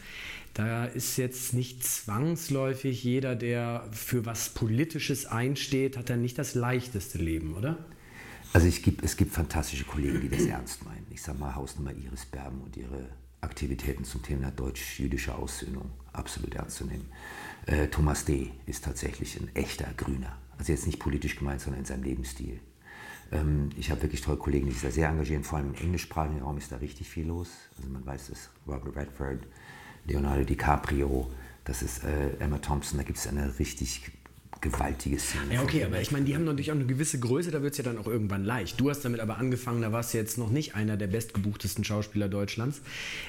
Da 0.52 0.84
ist 0.84 1.16
jetzt 1.16 1.54
nicht 1.54 1.82
zwangsläufig 1.82 3.02
jeder, 3.02 3.34
der 3.34 3.88
für 3.90 4.26
was 4.26 4.50
Politisches 4.50 5.24
einsteht, 5.26 5.96
hat 5.96 6.10
dann 6.10 6.20
nicht 6.20 6.38
das 6.38 6.54
leichteste 6.54 7.18
Leben, 7.18 7.54
oder? 7.54 7.78
Also 8.54 8.68
ich 8.68 8.84
gibt, 8.84 9.04
es 9.04 9.16
gibt 9.16 9.32
fantastische 9.32 9.84
Kollegen, 9.84 10.20
die 10.20 10.28
das 10.28 10.46
ernst 10.46 10.84
meinen. 10.84 11.04
Ich 11.10 11.20
sage 11.20 11.38
mal 11.38 11.56
Hausnummer 11.56 11.92
Iris 11.92 12.24
Berben 12.24 12.60
und 12.60 12.76
ihre 12.76 13.08
Aktivitäten 13.40 14.04
zum 14.04 14.22
Thema 14.22 14.52
deutsch-jüdische 14.52 15.34
Aussöhnung 15.34 15.90
absolut 16.12 16.54
ernst 16.54 16.76
zu 16.76 16.84
nehmen. 16.84 17.10
Äh, 17.66 17.88
Thomas 17.88 18.24
D. 18.24 18.52
ist 18.66 18.84
tatsächlich 18.84 19.40
ein 19.40 19.50
echter 19.56 19.92
Grüner. 19.96 20.38
Also 20.56 20.70
jetzt 20.70 20.86
nicht 20.86 21.00
politisch 21.00 21.34
gemeint, 21.34 21.62
sondern 21.62 21.80
in 21.80 21.84
seinem 21.84 22.04
Lebensstil. 22.04 22.60
Ähm, 23.32 23.70
ich 23.76 23.90
habe 23.90 24.02
wirklich 24.02 24.20
tolle 24.20 24.38
Kollegen, 24.38 24.66
die 24.66 24.72
sich 24.72 24.82
da 24.82 24.90
sehr 24.92 25.08
engagieren. 25.08 25.42
Vor 25.42 25.58
allem 25.58 25.74
im 25.74 25.82
englischsprachigen 25.82 26.40
Raum 26.40 26.56
ist 26.56 26.70
da 26.70 26.76
richtig 26.76 27.08
viel 27.08 27.26
los. 27.26 27.48
Also 27.76 27.90
man 27.90 28.06
weiß 28.06 28.28
dass 28.28 28.50
Robert 28.68 28.94
Redford, 28.94 29.40
Leonardo 30.04 30.44
DiCaprio, 30.44 31.28
das 31.64 31.82
ist 31.82 32.04
äh, 32.04 32.36
Emma 32.38 32.58
Thompson. 32.58 32.98
Da 32.98 33.02
gibt 33.02 33.18
es 33.18 33.26
eine 33.26 33.58
richtig 33.58 34.12
gewaltige 34.64 35.18
Szene. 35.18 35.54
Ja, 35.54 35.62
okay, 35.62 35.84
aber 35.84 36.00
ich 36.00 36.10
meine, 36.10 36.24
die 36.24 36.34
haben 36.34 36.44
natürlich 36.44 36.72
auch 36.72 36.76
eine 36.76 36.86
gewisse 36.86 37.20
Größe, 37.20 37.50
da 37.50 37.62
wird 37.62 37.72
es 37.72 37.78
ja 37.78 37.84
dann 37.84 37.98
auch 37.98 38.06
irgendwann 38.06 38.44
leicht. 38.44 38.80
Du 38.80 38.90
hast 38.90 39.04
damit 39.04 39.20
aber 39.20 39.36
angefangen, 39.36 39.82
da 39.82 39.92
warst 39.92 40.14
du 40.14 40.18
jetzt 40.18 40.38
noch 40.38 40.50
nicht 40.50 40.74
einer 40.74 40.96
der 40.96 41.06
bestgebuchtesten 41.06 41.84
Schauspieler 41.84 42.28
Deutschlands. 42.28 42.80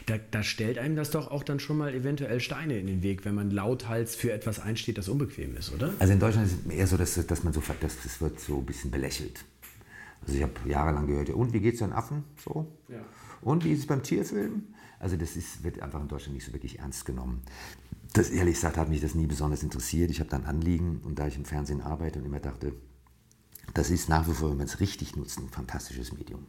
Da, 0.05 0.15
da 0.31 0.43
stellt 0.43 0.77
einem 0.77 0.95
das 0.95 1.11
doch 1.11 1.29
auch 1.29 1.43
dann 1.43 1.59
schon 1.59 1.77
mal 1.77 1.93
eventuell 1.93 2.39
Steine 2.39 2.79
in 2.79 2.87
den 2.87 3.03
Weg, 3.03 3.25
wenn 3.25 3.35
man 3.35 3.51
lauthals 3.51 4.15
für 4.15 4.31
etwas 4.31 4.59
einsteht, 4.59 4.97
das 4.97 5.09
unbequem 5.09 5.55
ist, 5.57 5.73
oder? 5.73 5.93
Also 5.99 6.13
in 6.13 6.19
Deutschland 6.19 6.47
ist 6.47 6.65
es 6.65 6.71
eher 6.71 6.87
so, 6.87 6.97
dass, 6.97 7.27
dass 7.27 7.43
man 7.43 7.53
so, 7.53 7.61
dass 7.81 7.97
das 8.01 8.21
wird 8.21 8.39
so 8.39 8.59
ein 8.59 8.65
bisschen 8.65 8.89
belächelt. 8.89 9.43
Also 10.21 10.37
ich 10.37 10.43
habe 10.43 10.53
jahrelang 10.65 11.05
gehört, 11.05 11.29
und 11.29 11.53
wie 11.53 11.59
geht 11.59 11.73
es 11.73 11.79
den 11.79 11.91
Affen? 11.91 12.23
So? 12.43 12.71
Ja. 12.87 13.03
Und 13.41 13.63
wie 13.65 13.73
ist 13.73 13.79
es 13.79 13.87
beim 13.87 14.01
Tierfilm? 14.01 14.63
Also 14.99 15.17
das 15.17 15.35
ist, 15.35 15.63
wird 15.63 15.81
einfach 15.81 16.01
in 16.01 16.07
Deutschland 16.07 16.33
nicht 16.33 16.45
so 16.45 16.53
wirklich 16.53 16.79
ernst 16.79 17.05
genommen 17.05 17.41
das 18.17 18.29
ehrlich 18.29 18.55
gesagt 18.55 18.77
hat 18.77 18.89
mich 18.89 19.01
das 19.01 19.13
nie 19.13 19.27
besonders 19.27 19.61
interessiert. 19.61 20.09
Ich 20.09 20.19
habe 20.19 20.29
dann 20.29 20.45
Anliegen 20.45 21.01
und 21.03 21.19
da 21.19 21.27
ich 21.27 21.35
im 21.35 21.45
Fernsehen 21.45 21.81
arbeite 21.81 22.19
und 22.19 22.25
immer 22.25 22.39
dachte, 22.39 22.73
das 23.73 23.89
ist 23.89 24.09
nach 24.09 24.27
wie 24.27 24.33
vor, 24.33 24.51
wenn 24.51 24.57
man 24.57 24.67
es 24.67 24.79
richtig 24.79 25.15
nutzt, 25.15 25.39
ein 25.39 25.49
fantastisches 25.49 26.13
Medium. 26.13 26.45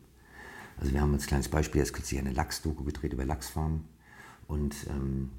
Also 0.79 0.93
wir 0.93 1.01
haben 1.01 1.13
als 1.13 1.27
kleines 1.27 1.49
Beispiel 1.49 1.81
jetzt 1.81 1.93
kürzlich 1.93 2.21
eine 2.21 2.33
Lachsdoku 2.33 2.85
gedreht 2.85 3.13
über 3.13 3.25
Lachsfarmen 3.25 3.85
und 4.47 4.75
ähm, 4.89 5.31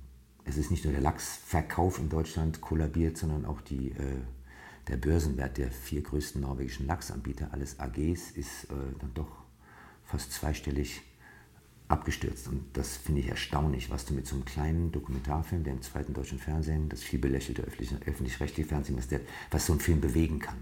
es 0.43 0.57
ist 0.57 0.72
nicht 0.72 0.84
nur 0.84 0.93
der 0.93 1.01
Lachsverkauf 1.01 2.00
in 2.00 2.10
Deutschland 2.10 2.62
kollabiert, 2.62 3.17
sondern 3.17 3.46
auch 3.46 3.62
die, 3.62 3.91
äh, 3.91 4.22
der 4.88 4.98
Börsenwert 4.98 5.57
der 5.57 5.72
vier 5.72 6.01
größten 6.01 6.41
norwegischen 6.41 6.88
Lachsanbieter, 6.88 7.50
alles 7.51 7.79
AGs, 7.79 8.31
ist 8.31 8.65
äh, 8.65 8.75
dann 9.00 9.13
doch 9.13 9.43
fast 10.03 10.31
zweistellig 10.31 11.03
abgestürzt. 11.88 12.48
Und 12.48 12.65
das 12.74 12.98
finde 12.98 13.22
ich 13.22 13.29
erstaunlich, 13.29 13.89
was 13.89 14.06
du 14.06 14.13
mit 14.13 14.27
so 14.27 14.36
einem 14.36 14.46
kleinen 14.46 14.91
Dokumentarfilm, 14.91 15.63
der 15.63 15.74
im 15.74 15.82
zweiten 15.82 16.13
deutschen 16.13 16.39
Fernsehen, 16.39 16.89
das 16.89 17.01
viel 17.01 17.20
belächelte 17.20 17.63
öffentlich-rechtliche 17.63 18.67
Fernsehen, 18.67 18.98
was, 18.98 19.08
der, 19.08 19.22
was 19.51 19.65
so 19.65 19.74
ein 19.74 19.79
Film 19.79 20.01
bewegen 20.01 20.39
kann. 20.39 20.58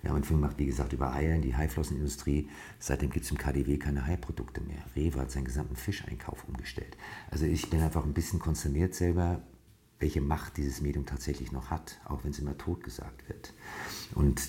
Wir 0.00 0.10
haben 0.10 0.16
einen 0.16 0.24
Film 0.24 0.40
gemacht, 0.40 0.58
wie 0.58 0.66
gesagt, 0.66 0.92
über 0.92 1.12
Eier 1.12 1.36
in 1.36 1.42
die 1.42 1.54
Haiflossenindustrie. 1.54 2.48
Seitdem 2.80 3.10
gibt 3.10 3.24
es 3.24 3.30
im 3.30 3.38
KDW 3.38 3.78
keine 3.78 4.04
Haiprodukte 4.04 4.60
mehr. 4.60 4.82
Rewe 4.96 5.20
hat 5.20 5.30
seinen 5.30 5.44
gesamten 5.44 5.76
Fischeinkauf 5.76 6.44
umgestellt. 6.48 6.96
Also 7.30 7.46
ich 7.46 7.70
bin 7.70 7.80
einfach 7.80 8.04
ein 8.04 8.12
bisschen 8.12 8.40
konsterniert 8.40 8.94
selber, 8.94 9.42
welche 10.00 10.20
Macht 10.20 10.56
dieses 10.56 10.80
Medium 10.80 11.06
tatsächlich 11.06 11.52
noch 11.52 11.70
hat, 11.70 12.00
auch 12.04 12.24
wenn 12.24 12.32
es 12.32 12.40
immer 12.40 12.58
tot 12.58 12.82
gesagt 12.82 13.28
wird. 13.28 13.54
Und 14.16 14.42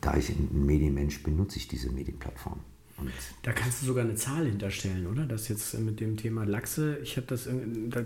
da 0.00 0.16
ich 0.16 0.30
ein 0.30 0.66
Medienmensch 0.66 1.22
bin, 1.22 1.36
nutze 1.36 1.58
ich 1.58 1.68
diese 1.68 1.90
Medienplattform. 1.90 2.58
Und 2.98 3.12
da 3.42 3.52
kannst 3.52 3.82
du 3.82 3.86
sogar 3.86 4.04
eine 4.04 4.14
Zahl 4.14 4.46
hinterstellen, 4.46 5.06
oder? 5.06 5.26
Das 5.26 5.48
jetzt 5.48 5.78
mit 5.78 6.00
dem 6.00 6.16
Thema 6.16 6.44
Lachse, 6.44 6.98
ich 7.02 7.16
habe 7.16 7.26
das, 7.26 7.46
da 7.90 8.04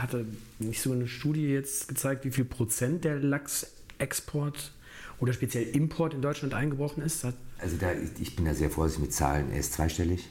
hatte 0.00 0.26
nicht 0.58 0.80
so 0.80 0.92
eine 0.92 1.08
Studie 1.08 1.48
jetzt 1.48 1.88
gezeigt, 1.88 2.24
wie 2.24 2.30
viel 2.30 2.44
Prozent 2.44 3.04
der 3.04 3.18
Lachsexport 3.18 4.72
oder 5.18 5.32
speziell 5.32 5.64
Import 5.64 6.14
in 6.14 6.22
Deutschland 6.22 6.54
eingebrochen 6.54 7.02
ist? 7.02 7.24
Also 7.24 7.76
da, 7.78 7.92
ich 8.20 8.36
bin 8.36 8.44
da 8.44 8.54
sehr 8.54 8.70
vorsichtig 8.70 9.06
mit 9.06 9.12
Zahlen. 9.12 9.50
Er 9.50 9.58
ist 9.58 9.72
zweistellig, 9.72 10.28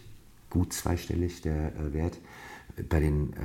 gut 0.49 0.71
zweistellig 0.71 1.41
der 1.41 1.75
äh, 1.75 1.93
Wert. 1.93 2.17
Bei 2.89 2.99
den 2.99 3.33
äh, 3.33 3.37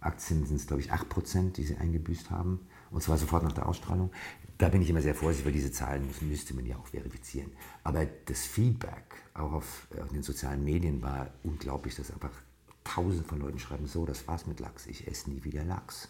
Aktien 0.00 0.46
sind 0.46 0.56
es, 0.56 0.66
glaube 0.66 0.82
ich, 0.82 0.92
8%, 0.92 1.52
die 1.52 1.64
sie 1.64 1.76
eingebüßt 1.76 2.30
haben. 2.30 2.60
Und 2.90 3.02
zwar 3.02 3.18
sofort 3.18 3.42
nach 3.42 3.52
der 3.52 3.66
Ausstrahlung. 3.66 4.10
Da 4.58 4.68
bin 4.68 4.80
ich 4.80 4.90
immer 4.90 5.02
sehr 5.02 5.14
vorsichtig, 5.14 5.46
weil 5.46 5.52
diese 5.52 5.72
Zahlen 5.72 6.06
müssen, 6.06 6.28
müsste 6.28 6.54
man 6.54 6.64
ja 6.64 6.76
auch 6.76 6.86
verifizieren. 6.86 7.52
Aber 7.84 8.06
das 8.24 8.46
Feedback 8.46 9.22
auch 9.34 9.52
auf, 9.52 9.86
auf 10.00 10.08
den 10.10 10.22
sozialen 10.22 10.64
Medien 10.64 11.02
war 11.02 11.28
unglaublich, 11.42 11.94
dass 11.94 12.10
einfach 12.10 12.30
tausend 12.84 13.26
von 13.26 13.40
Leuten 13.40 13.58
schreiben, 13.58 13.86
so, 13.86 14.06
das 14.06 14.26
war's 14.28 14.46
mit 14.46 14.60
Lachs, 14.60 14.86
ich 14.86 15.06
esse 15.06 15.30
nie 15.30 15.44
wieder 15.44 15.64
Lachs. 15.64 16.08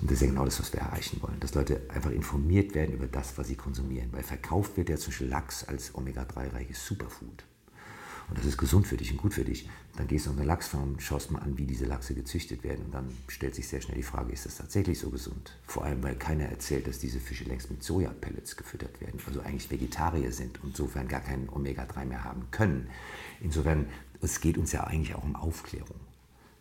Und 0.00 0.10
das 0.10 0.16
ist 0.16 0.22
ja 0.22 0.28
genau 0.28 0.44
das, 0.44 0.58
was 0.58 0.72
wir 0.72 0.80
erreichen 0.80 1.20
wollen, 1.22 1.38
dass 1.40 1.54
Leute 1.54 1.82
einfach 1.88 2.10
informiert 2.10 2.74
werden 2.74 2.94
über 2.94 3.06
das, 3.06 3.36
was 3.36 3.48
sie 3.48 3.56
konsumieren. 3.56 4.12
Weil 4.12 4.22
verkauft 4.22 4.76
wird 4.76 4.88
ja 4.88 4.96
zum 4.96 5.08
Beispiel 5.10 5.28
Lachs 5.28 5.64
als 5.64 5.94
Omega-3-reiches 5.94 6.86
Superfood 6.86 7.44
und 8.30 8.38
das 8.38 8.46
ist 8.46 8.56
gesund 8.56 8.86
für 8.86 8.96
dich 8.96 9.10
und 9.10 9.18
gut 9.18 9.34
für 9.34 9.44
dich, 9.44 9.68
dann 9.96 10.06
gehst 10.06 10.26
du 10.26 10.30
auf 10.30 10.36
eine 10.36 10.46
Lachsfarm 10.46 10.92
und 10.92 11.02
schaust 11.02 11.30
mal 11.30 11.40
an, 11.40 11.58
wie 11.58 11.66
diese 11.66 11.84
Lachse 11.84 12.14
gezüchtet 12.14 12.62
werden. 12.62 12.84
Und 12.86 12.94
dann 12.94 13.16
stellt 13.26 13.56
sich 13.56 13.66
sehr 13.68 13.80
schnell 13.80 13.96
die 13.96 14.04
Frage, 14.04 14.32
ist 14.32 14.46
das 14.46 14.56
tatsächlich 14.56 14.98
so 14.98 15.10
gesund? 15.10 15.58
Vor 15.66 15.84
allem, 15.84 16.02
weil 16.02 16.14
keiner 16.14 16.44
erzählt, 16.44 16.86
dass 16.86 17.00
diese 17.00 17.18
Fische 17.18 17.44
längst 17.44 17.70
mit 17.70 17.82
Sojapellets 17.82 18.56
gefüttert 18.56 19.00
werden, 19.00 19.20
also 19.26 19.40
eigentlich 19.40 19.70
Vegetarier 19.70 20.32
sind 20.32 20.62
und 20.62 20.70
insofern 20.70 21.08
gar 21.08 21.20
keinen 21.20 21.48
Omega-3 21.48 22.04
mehr 22.04 22.24
haben 22.24 22.44
können. 22.50 22.88
Insofern, 23.40 23.86
es 24.22 24.40
geht 24.40 24.58
uns 24.58 24.72
ja 24.72 24.84
eigentlich 24.84 25.14
auch 25.16 25.24
um 25.24 25.34
Aufklärung. 25.34 25.98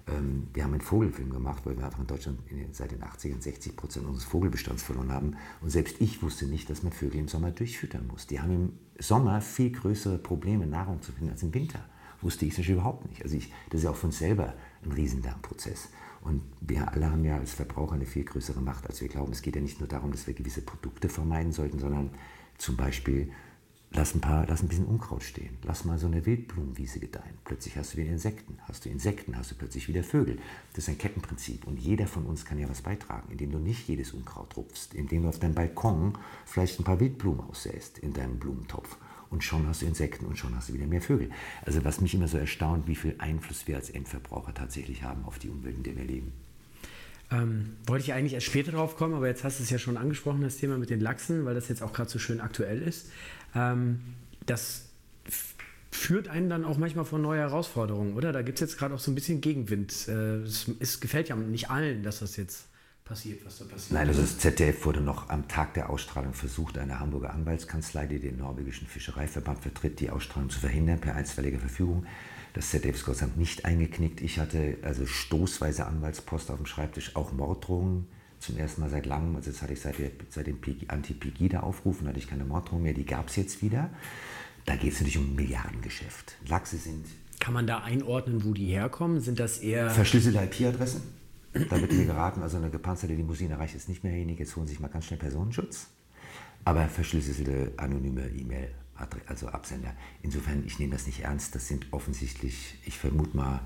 Ähm, 0.09 0.47
wir 0.53 0.63
haben 0.63 0.73
einen 0.73 0.81
Vogelfilm 0.81 1.31
gemacht, 1.31 1.65
weil 1.65 1.77
wir 1.77 1.85
einfach 1.85 1.99
in 1.99 2.07
Deutschland 2.07 2.39
seit 2.71 2.91
den 2.91 3.03
80ern 3.03 3.41
60 3.41 3.75
Prozent 3.75 4.05
unseres 4.05 4.25
Vogelbestands 4.25 4.83
verloren 4.83 5.11
haben. 5.11 5.35
Und 5.61 5.69
selbst 5.69 5.97
ich 5.99 6.21
wusste 6.21 6.45
nicht, 6.45 6.69
dass 6.69 6.83
man 6.83 6.91
Vögel 6.91 7.19
im 7.19 7.27
Sommer 7.27 7.51
durchfüttern 7.51 8.07
muss. 8.07 8.27
Die 8.27 8.39
haben 8.39 8.51
im 8.51 8.73
Sommer 8.99 9.41
viel 9.41 9.71
größere 9.71 10.17
Probleme, 10.17 10.67
Nahrung 10.67 11.01
zu 11.01 11.11
finden 11.11 11.31
als 11.31 11.43
im 11.43 11.53
Winter. 11.53 11.83
Wusste 12.21 12.45
ich 12.45 12.51
natürlich 12.51 12.71
überhaupt 12.71 13.07
nicht. 13.07 13.23
Also 13.23 13.37
ich, 13.37 13.51
das 13.69 13.79
ist 13.79 13.83
ja 13.85 13.91
auch 13.91 14.03
uns 14.03 14.19
selber 14.19 14.53
ein 14.83 14.91
Riesenlernprozess. 14.91 15.89
Und 16.21 16.41
wir 16.59 16.91
alle 16.91 17.09
haben 17.09 17.23
ja 17.23 17.37
als 17.37 17.53
Verbraucher 17.53 17.93
eine 17.93 18.05
viel 18.05 18.25
größere 18.25 18.61
Macht, 18.61 18.87
als 18.87 18.99
wir 19.01 19.07
glauben. 19.07 19.31
Es 19.31 19.41
geht 19.41 19.55
ja 19.55 19.61
nicht 19.61 19.79
nur 19.79 19.87
darum, 19.87 20.11
dass 20.11 20.27
wir 20.27 20.33
gewisse 20.33 20.61
Produkte 20.61 21.07
vermeiden 21.07 21.53
sollten, 21.53 21.79
sondern 21.79 22.09
zum 22.57 22.75
Beispiel 22.75 23.31
Lass 23.91 24.13
ein, 24.13 24.21
paar, 24.21 24.45
lass 24.47 24.61
ein 24.61 24.67
bisschen 24.67 24.85
Unkraut 24.85 25.23
stehen. 25.23 25.57
Lass 25.63 25.83
mal 25.83 25.97
so 25.97 26.05
eine 26.05 26.23
Wildblumenwiese 26.23 26.99
gedeihen. 26.99 27.39
Plötzlich 27.43 27.75
hast 27.75 27.93
du 27.93 27.97
wieder 27.97 28.11
Insekten. 28.11 28.59
Hast 28.67 28.85
du 28.85 28.89
Insekten, 28.89 29.35
hast 29.35 29.49
du 29.49 29.55
plötzlich 29.55 29.87
wieder 29.87 30.03
Vögel. 30.03 30.37
Das 30.73 30.83
ist 30.83 30.89
ein 30.89 30.99
Kettenprinzip. 30.99 31.65
Und 31.65 31.79
jeder 31.79 32.05
von 32.05 32.25
uns 32.25 32.45
kann 32.45 32.59
ja 32.59 32.69
was 32.69 32.83
beitragen, 32.83 33.31
indem 33.31 33.51
du 33.51 33.57
nicht 33.57 33.87
jedes 33.87 34.13
Unkraut 34.13 34.55
rupfst, 34.55 34.93
indem 34.93 35.23
du 35.23 35.29
auf 35.29 35.39
deinem 35.39 35.55
Balkon 35.55 36.17
vielleicht 36.45 36.79
ein 36.79 36.83
paar 36.83 36.99
Wildblumen 36.99 37.41
aussäst 37.49 37.97
in 37.97 38.13
deinem 38.13 38.37
Blumentopf. 38.37 38.97
Und 39.31 39.43
schon 39.43 39.67
hast 39.67 39.81
du 39.81 39.87
Insekten 39.87 40.25
und 40.25 40.37
schon 40.37 40.55
hast 40.55 40.69
du 40.69 40.73
wieder 40.73 40.87
mehr 40.87 41.01
Vögel. 41.01 41.31
Also 41.65 41.83
was 41.83 41.99
mich 41.99 42.13
immer 42.13 42.27
so 42.27 42.37
erstaunt, 42.37 42.87
wie 42.87 42.95
viel 42.95 43.15
Einfluss 43.17 43.67
wir 43.67 43.75
als 43.75 43.89
Endverbraucher 43.89 44.53
tatsächlich 44.53 45.01
haben 45.01 45.25
auf 45.25 45.39
die 45.39 45.49
Umwelt, 45.49 45.77
in 45.77 45.83
der 45.83 45.97
wir 45.97 46.05
leben. 46.05 46.31
Ähm, 47.31 47.77
wollte 47.85 48.03
ich 48.03 48.13
eigentlich 48.13 48.33
erst 48.33 48.47
später 48.47 48.71
drauf 48.71 48.95
kommen, 48.95 49.13
aber 49.13 49.27
jetzt 49.27 49.43
hast 49.43 49.59
du 49.59 49.63
es 49.63 49.69
ja 49.69 49.77
schon 49.77 49.97
angesprochen, 49.97 50.41
das 50.41 50.57
Thema 50.57 50.77
mit 50.77 50.89
den 50.89 50.99
Lachsen, 50.99 51.45
weil 51.45 51.53
das 51.53 51.67
jetzt 51.67 51.83
auch 51.83 51.93
gerade 51.93 52.09
so 52.09 52.17
schön 52.17 52.41
aktuell 52.41 52.81
ist. 52.81 53.11
Ähm, 53.55 53.99
das 54.45 54.85
führt 55.91 56.27
einen 56.27 56.49
dann 56.49 56.65
auch 56.65 56.77
manchmal 56.77 57.05
vor 57.05 57.19
neue 57.19 57.39
Herausforderungen, 57.39 58.13
oder? 58.13 58.31
Da 58.31 58.41
gibt 58.41 58.57
es 58.57 58.61
jetzt 58.61 58.77
gerade 58.77 58.95
auch 58.95 58.99
so 58.99 59.11
ein 59.11 59.15
bisschen 59.15 59.41
Gegenwind. 59.41 60.07
Äh, 60.07 60.37
es, 60.41 60.71
es, 60.79 60.99
gefällt 60.99 61.29
ja 61.29 61.35
nicht 61.35 61.69
allen, 61.69 62.03
dass 62.03 62.19
das 62.19 62.35
jetzt 62.37 62.65
passiert, 63.05 63.45
was 63.45 63.59
da 63.59 63.65
passiert. 63.65 63.91
Nein, 63.91 64.07
also 64.07 64.21
das 64.21 64.37
ZDF 64.37 64.85
wurde 64.85 65.01
noch 65.01 65.29
am 65.29 65.47
Tag 65.47 65.73
der 65.73 65.89
Ausstrahlung 65.89 66.33
versucht, 66.33 66.77
eine 66.77 66.99
Hamburger 66.99 67.33
Anwaltskanzlei, 67.33 68.05
die 68.07 68.19
den 68.19 68.37
norwegischen 68.37 68.87
Fischereiverband 68.87 69.59
vertritt, 69.59 69.99
die 69.99 70.09
Ausstrahlung 70.09 70.49
zu 70.49 70.59
verhindern 70.59 70.99
per 70.99 71.15
einstweiliger 71.15 71.59
Verfügung. 71.59 72.05
Das 72.59 72.71
ZDF 72.71 72.95
ist 72.95 73.05
Gott 73.05 73.15
sei 73.15 73.27
Dank 73.27 73.37
nicht 73.37 73.63
eingeknickt. 73.63 74.19
Ich 74.19 74.37
hatte 74.37 74.79
also 74.81 75.05
stoßweise 75.05 75.85
Anwaltspost 75.85 76.51
auf 76.51 76.57
dem 76.57 76.65
Schreibtisch, 76.65 77.15
auch 77.15 77.31
Morddrohungen 77.31 78.09
zum 78.39 78.57
ersten 78.57 78.81
Mal 78.81 78.89
seit 78.89 79.05
langem, 79.05 79.37
also 79.37 79.49
das 79.49 79.61
hatte 79.61 79.71
ich 79.71 79.79
seit, 79.79 79.95
seit 80.27 80.45
dem 80.45 80.59
Anti-Pegida-Aufrufen, 80.89 82.05
hatte 82.05 82.19
ich 82.19 82.27
keine 82.27 82.43
Morddrohung 82.43 82.83
mehr, 82.83 82.91
die 82.91 83.05
gab 83.05 83.29
es 83.29 83.37
jetzt 83.37 83.61
wieder. 83.61 83.89
Da 84.65 84.75
geht 84.75 84.91
es 84.91 84.99
natürlich 84.99 85.19
um 85.19 85.35
Milliardengeschäft. 85.35 86.35
Lachse 86.49 86.75
sind. 86.75 87.05
Kann 87.39 87.53
man 87.53 87.65
da 87.65 87.77
einordnen, 87.77 88.43
wo 88.43 88.53
die 88.53 88.65
herkommen? 88.65 89.21
Sind 89.21 89.39
das 89.39 89.59
eher. 89.59 89.89
Verschlüsselte 89.89 90.39
IP-Adressen? 90.39 91.01
Da 91.53 91.79
wird 91.79 91.93
mir 91.93 92.07
geraten, 92.07 92.41
also 92.41 92.57
eine 92.57 92.69
gepanzerte 92.69 93.15
Limousine 93.15 93.57
reicht 93.57 93.73
jetzt 93.73 93.87
nicht 93.87 94.03
mehr 94.03 94.11
hin, 94.11 94.27
jetzt 94.37 94.53
holen 94.57 94.67
Sie 94.67 94.73
sich 94.73 94.81
mal 94.81 94.89
ganz 94.89 95.05
schnell 95.05 95.19
Personenschutz. 95.19 95.87
Aber 96.65 96.89
verschlüsselte 96.89 97.71
anonyme 97.77 98.27
E-Mail, 98.27 98.71
also 99.27 99.47
Absender. 99.47 99.93
Insofern, 100.21 100.63
ich 100.65 100.79
nehme 100.79 100.93
das 100.93 101.05
nicht 101.05 101.21
ernst. 101.21 101.55
Das 101.55 101.67
sind 101.67 101.87
offensichtlich, 101.91 102.75
ich 102.85 102.97
vermute 102.97 103.35
mal, 103.35 103.61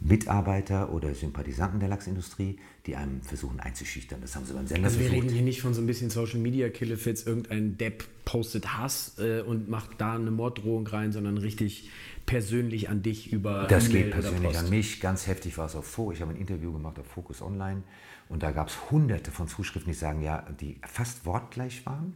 Mitarbeiter 0.00 0.92
oder 0.92 1.12
Sympathisanten 1.14 1.80
der 1.80 1.88
Lachsindustrie, 1.88 2.58
die 2.86 2.94
einem 2.94 3.20
versuchen 3.22 3.58
einzuschüchtern. 3.58 4.20
Das 4.20 4.36
haben 4.36 4.46
sie 4.46 4.52
beim 4.52 4.66
Sender 4.66 4.86
Also 4.86 5.00
wir 5.00 5.10
reden 5.10 5.28
hier 5.28 5.42
nicht 5.42 5.60
von 5.60 5.74
so 5.74 5.80
ein 5.80 5.86
bisschen 5.86 6.10
Social 6.10 6.38
Media 6.38 6.68
Killefits, 6.68 7.24
irgendein 7.24 7.76
Depp 7.78 8.04
postet 8.24 8.78
Hass 8.78 9.16
äh, 9.18 9.40
und 9.40 9.68
macht 9.68 10.00
da 10.00 10.14
eine 10.14 10.30
Morddrohung 10.30 10.86
rein, 10.86 11.10
sondern 11.12 11.36
richtig 11.38 11.90
persönlich 12.26 12.88
an 12.88 13.02
dich 13.02 13.32
über 13.32 13.66
Das 13.68 13.88
geht 13.88 14.12
persönlich 14.12 14.56
an 14.56 14.70
mich. 14.70 15.00
Ganz 15.00 15.26
heftig 15.26 15.58
war 15.58 15.66
es 15.66 15.74
auf 15.74 15.86
Focus. 15.86 16.16
Ich 16.16 16.20
habe 16.20 16.32
ein 16.32 16.36
Interview 16.36 16.72
gemacht 16.72 16.98
auf 16.98 17.06
Focus 17.06 17.42
Online 17.42 17.82
und 18.28 18.42
da 18.42 18.52
gab 18.52 18.68
es 18.68 18.90
hunderte 18.90 19.32
von 19.32 19.48
Zuschriften, 19.48 19.92
die 19.92 19.98
sagen, 19.98 20.22
ja, 20.22 20.46
die 20.60 20.78
fast 20.86 21.26
wortgleich 21.26 21.84
waren. 21.86 22.14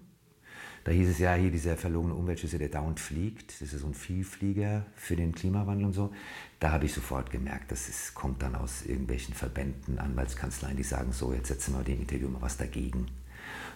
Da 0.85 0.91
hieß 0.91 1.09
es 1.11 1.19
ja, 1.19 1.35
hier 1.35 1.51
dieser 1.51 1.77
verlogene 1.77 2.15
Umweltschütze, 2.15 2.59
der 2.59 2.69
dauernd 2.69 2.99
fliegt, 2.99 3.61
das 3.61 3.73
ist 3.73 3.81
so 3.81 3.87
ein 3.87 3.95
Vielflieger 3.95 4.85
für 4.97 5.15
den 5.15 5.33
Klimawandel 5.33 5.87
und 5.87 5.93
so. 5.93 6.13
Da 6.59 6.73
habe 6.73 6.87
ich 6.87 6.93
sofort 6.93 7.31
gemerkt, 7.31 7.71
dass 7.71 7.89
es 7.89 8.15
kommt 8.15 8.43
dann 8.43 8.57
aus 8.57 8.85
irgendwelchen 8.85 9.35
Verbänden, 9.35 9.99
Anwaltskanzleien, 9.99 10.77
die 10.77 10.83
sagen, 10.83 11.13
so, 11.13 11.33
jetzt 11.33 11.49
setzen 11.49 11.75
wir 11.75 11.85
dem 11.85 12.01
Interview 12.01 12.29
mal 12.29 12.43
was 12.43 12.57
dagegen. 12.57 13.07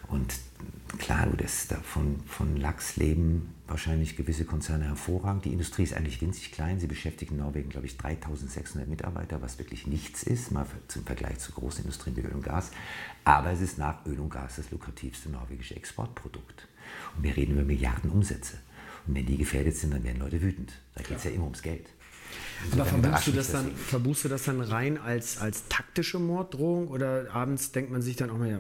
Und 0.09 0.35
klar, 0.99 1.27
das 1.37 1.67
davon 1.69 2.21
von 2.27 2.57
Lachs 2.57 2.97
leben 2.97 3.55
wahrscheinlich 3.67 4.17
gewisse 4.17 4.45
Konzerne 4.45 4.85
hervorragend. 4.85 5.45
Die 5.45 5.53
Industrie 5.53 5.83
ist 5.83 5.95
eigentlich 5.95 6.21
winzig 6.21 6.53
klein. 6.53 6.79
Sie 6.79 6.87
beschäftigen 6.87 7.35
in 7.35 7.41
Norwegen, 7.41 7.69
glaube 7.69 7.87
ich, 7.87 7.97
3600 7.97 8.89
Mitarbeiter, 8.89 9.43
was 9.43 9.59
wirklich 9.59 9.87
nichts 9.87 10.23
ist, 10.23 10.53
mal 10.53 10.67
zum 10.87 11.05
Vergleich 11.05 11.39
zu 11.39 11.53
großen 11.53 11.83
Industrien 11.83 12.17
wie 12.17 12.21
Öl 12.21 12.33
und 12.33 12.45
Gas. 12.45 12.71
Aber 13.25 13.51
es 13.51 13.61
ist 13.61 13.79
nach 13.79 14.07
Öl 14.07 14.21
und 14.21 14.31
Gas 14.31 14.57
das 14.57 14.71
lukrativste 14.71 15.31
norwegische 15.31 15.75
Exportprodukt. 15.75 16.69
Und 17.17 17.23
wir 17.23 17.37
reden 17.37 17.53
über 17.53 17.65
Milliarden 17.65 18.11
Umsätze. 18.11 18.59
Und 19.07 19.15
wenn 19.15 19.27
die 19.27 19.37
gefährdet 19.37 19.77
sind, 19.77 19.93
dann 19.93 20.05
werden 20.05 20.19
Leute 20.19 20.43
wütend. 20.43 20.73
Da 20.95 21.03
geht 21.03 21.19
es 21.19 21.25
ja. 21.25 21.31
ja 21.31 21.37
immer 21.37 21.45
ums 21.45 21.63
Geld. 21.63 21.87
Aber 22.73 22.85
verbuchst 22.85 23.27
du, 23.27 23.33
das 23.33 23.53
dann, 23.53 23.71
verbuchst 23.75 24.25
du 24.25 24.29
das 24.29 24.45
dann 24.45 24.61
rein 24.61 24.99
als, 24.99 25.39
als 25.39 25.69
taktische 25.69 26.19
Morddrohung 26.19 26.89
oder 26.89 27.31
abends 27.33 27.71
denkt 27.71 27.91
man 27.93 28.03
sich 28.03 28.17
dann 28.17 28.31
auch 28.31 28.39
mal, 28.39 28.49
ja, 28.49 28.59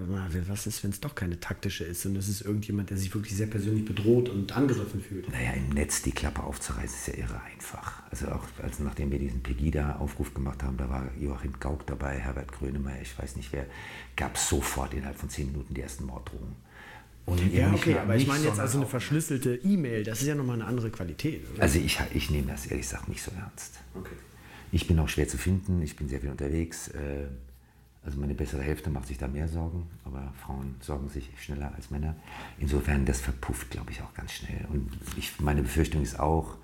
was 0.49 0.67
ist, 0.67 0.85
wenn 0.85 0.91
es 0.91 1.01
doch 1.01 1.15
keine 1.15 1.41
taktische 1.41 1.85
ist 1.85 2.05
und 2.07 2.15
es 2.17 2.29
ist 2.29 2.43
irgendjemand, 2.43 2.91
der 2.91 2.99
sich 2.99 3.13
wirklich 3.15 3.35
sehr 3.35 3.47
persönlich 3.47 3.85
bedroht 3.85 4.29
und 4.29 4.53
angegriffen 4.53 5.01
fühlt? 5.01 5.31
Naja, 5.31 5.53
im 5.53 5.71
Netz 5.71 6.03
die 6.03 6.13
Klappe 6.13 6.43
aufzureißen 6.43 6.97
ist 6.97 7.07
ja 7.09 7.25
irre 7.25 7.41
einfach. 7.43 8.03
Also 8.11 8.29
auch 8.29 8.45
als 8.63 8.79
nachdem 8.79 9.11
wir 9.11 9.19
diesen 9.19 9.43
Pegida-Aufruf 9.43 10.35
gemacht 10.35 10.63
haben, 10.63 10.77
da 10.77 10.89
war 10.89 11.11
Joachim 11.19 11.59
Gauck 11.59 11.87
dabei, 11.87 12.19
Herbert 12.19 12.53
Grönemeyer, 12.53 13.01
ich 13.01 13.19
weiß 13.19 13.37
nicht 13.37 13.53
wer, 13.53 13.67
gab 14.15 14.37
es 14.37 14.49
sofort 14.49 14.95
innerhalb 14.95 15.17
von 15.17 15.31
zehn 15.31 15.47
Minuten 15.51 15.75
die 15.75 15.81
ersten 15.81 16.05
Morddrohungen. 16.05 16.66
Und 17.27 17.53
ja, 17.53 17.73
okay, 17.73 17.97
aber 17.99 18.15
ich 18.15 18.27
meine 18.27 18.45
jetzt 18.45 18.61
also 18.61 18.79
eine 18.79 18.87
verschlüsselte 18.87 19.57
E-Mail, 19.57 20.05
das 20.05 20.21
ist 20.21 20.29
ja 20.29 20.37
nochmal 20.37 20.55
eine 20.55 20.67
andere 20.67 20.91
Qualität. 20.91 21.43
Oder? 21.53 21.63
Also 21.65 21.81
ich, 21.81 21.99
ich 22.15 22.31
nehme 22.31 22.53
das 22.53 22.67
ehrlich 22.67 22.87
gesagt 22.87 23.09
nicht 23.09 23.21
so 23.21 23.33
ernst. 23.37 23.81
Okay. 23.95 24.15
Ich 24.71 24.87
bin 24.87 24.99
auch 25.01 25.09
schwer 25.09 25.27
zu 25.27 25.37
finden, 25.37 25.83
ich 25.83 25.97
bin 25.97 26.09
sehr 26.09 26.21
viel 26.21 26.31
unterwegs. 26.31 26.89
Äh, 26.89 27.27
also 28.05 28.21
meine 28.21 28.35
bessere 28.35 28.63
Hälfte 28.63 28.91
macht 28.91 29.09
sich 29.09 29.19
da 29.19 29.27
mehr 29.27 29.49
Sorgen, 29.49 29.89
aber 30.05 30.33
Frauen 30.41 30.77
sorgen 30.81 31.09
sich 31.09 31.29
schneller 31.41 31.73
als 31.75 31.91
Männer. 31.91 32.15
Insofern, 32.61 33.05
das 33.05 33.21
verpufft, 33.21 33.71
glaube 33.73 33.91
ich, 33.91 34.01
auch 34.03 34.15
ganz 34.15 34.33
schnell. 34.33 34.65
Und 34.71 34.89
ich, 35.17 35.41
meine 35.41 35.63
Befürchtung 35.63 36.03
ist 36.03 36.21
auch, 36.21 36.57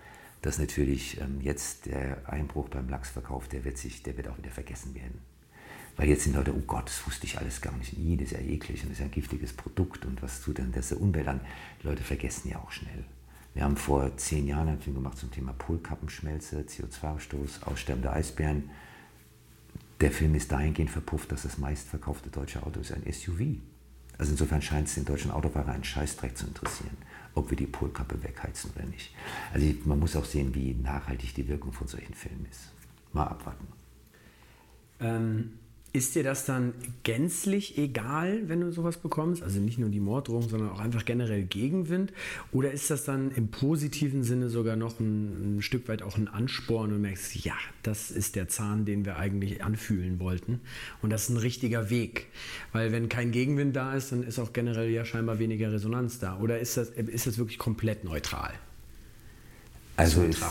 dass 0.43 0.61
natürlich 0.61 1.21
ähm, 1.21 1.41
jetzt 1.41 1.87
der 1.87 2.29
Einbruch 2.29 2.69
beim 2.69 2.89
Lachsverkauf, 2.89 3.49
der 3.49 3.65
wird, 3.65 3.79
sich, 3.79 4.05
der 4.05 4.17
wird 4.17 4.29
auch 4.29 4.39
wieder 4.39 4.51
vergessen 4.53 4.95
werden. 4.95 5.19
Weil 5.97 6.09
jetzt 6.09 6.25
sind 6.25 6.35
Leute, 6.35 6.55
oh 6.55 6.63
Gott, 6.67 6.87
das 6.87 7.07
wusste 7.07 7.27
ich 7.27 7.39
alles 7.39 7.61
gar 7.61 7.77
nicht. 7.77 7.93
I, 7.99 8.17
das 8.17 8.33
ist 8.33 8.33
ja 8.33 8.39
eklig 8.39 8.83
und 8.83 8.91
das 8.91 8.93
ist 8.93 8.99
ja 9.01 9.05
ein 9.05 9.11
giftiges 9.11 9.53
Produkt 9.53 10.05
und 10.07 10.23
was 10.23 10.41
tut 10.41 10.59
denn 10.59 10.73
das 10.73 10.89
der 10.89 11.01
Umwelt 11.01 11.29
an? 11.29 11.41
Die 11.83 11.87
Leute 11.87 12.03
vergessen 12.03 12.49
ja 12.49 12.59
auch 12.59 12.71
schnell. 12.71 13.05
Wir 13.55 13.65
haben 13.65 13.77
vor 13.77 14.17
zehn 14.17 14.47
Jahren 14.47 14.69
einen 14.69 14.81
Film 14.81 14.97
gemacht 14.97 15.19
zum 15.19 15.31
Thema 15.31 15.53
Polkappenschmelze, 15.53 16.63
CO2-Ausstoß, 16.63 17.65
Aussterben 17.65 18.03
der 18.03 18.15
Eisbären. 18.15 18.71
Der 20.01 20.11
Film 20.11 20.35
ist 20.35 20.51
dahingehend 20.51 20.91
verpufft, 20.91 21.31
dass 21.31 21.43
das 21.43 21.59
meistverkaufte 21.59 22.31
deutsche 22.31 22.63
Auto 22.63 22.81
ist 22.81 22.93
ein 22.93 23.05
SUV. 23.11 23.59
Also 24.19 24.33
insofern 24.33 24.63
scheint 24.63 24.89
es 24.89 24.95
den 24.95 25.05
deutschen 25.05 25.31
Autofahrer 25.31 25.73
einen 25.73 25.85
Scheißdreck 25.85 26.37
zu 26.37 26.47
interessieren, 26.47 26.97
ob 27.35 27.51
wir 27.51 27.57
die 27.57 27.67
Polkappe 27.67 28.23
wegheizen 28.23 28.71
oder 28.75 28.87
nicht. 28.87 29.15
Also 29.53 29.67
man 29.85 29.99
muss 29.99 30.17
auch 30.17 30.25
sehen, 30.25 30.55
wie 30.55 30.75
nachhaltig 30.75 31.35
die 31.35 31.49
Wirkung 31.49 31.73
von 31.73 31.87
solchen 31.87 32.15
Filmen 32.15 32.47
ist. 32.51 32.73
Mal 33.13 33.27
abwarten. 33.27 33.67
Ähm, 35.01 35.59
Ist 35.95 36.15
dir 36.15 36.23
das 36.23 36.47
dann 36.47 36.73
gänzlich 37.03 37.77
egal, 37.77 38.49
wenn 38.49 38.63
du 38.63 38.73
sowas 38.73 38.97
bekommst? 38.97 39.43
Also 39.43 39.61
nicht 39.61 39.79
nur 39.79 39.91
die 39.91 40.01
Morddrohung, 40.01 40.49
sondern 40.49 40.71
auch 40.71 40.81
einfach 40.81 41.05
generell 41.05 41.43
Gegenwind? 41.43 42.15
Oder 42.51 42.73
ist 42.73 42.91
das 42.91 43.05
dann 43.05 43.31
im 43.33 43.49
positiven 43.49 44.25
Sinne 44.25 44.49
sogar 44.49 44.77
noch 44.77 44.99
ein, 45.01 45.59
ein, 45.59 45.63
Stück 45.63 45.89
weit 45.89 46.03
auch 46.03 46.17
ein 46.17 46.29
Ansporn 46.29 46.95
und 46.95 47.03
merkst, 47.03 47.45
ja, 47.45 47.53
das 47.83 48.11
ist 48.11 48.37
der 48.37 48.49
Zahn, 48.49 48.87
den 48.87 49.05
wir 49.05 49.19
eigentlich 49.19 49.63
anfühlen 49.63 50.19
wollten. 50.19 50.61
Und 51.03 51.11
das 51.11 51.25
ist 51.25 51.29
ein 51.29 51.37
richtiger 51.37 51.91
Weg. 51.91 52.29
Weil 52.73 52.91
wenn 52.91 53.11
kein 53.11 53.31
Gegenwind 53.31 53.77
da 53.77 53.95
ist, 53.95 54.13
dann 54.13 54.23
ist 54.23 54.39
auch 54.39 54.55
generell 54.55 54.89
ja 54.89 55.05
scheinbar 55.05 55.39
weniger 55.39 55.73
Resonanz 55.73 56.19
da. 56.19 56.39
Oder 56.39 56.59
ist 56.59 56.79
das, 56.79 56.89
ist 56.89 57.27
das 57.27 57.37
wirklich 57.37 57.59
komplett 57.59 58.03
neutral? 58.03 58.55
Also 59.99 60.23
ist, 60.23 60.43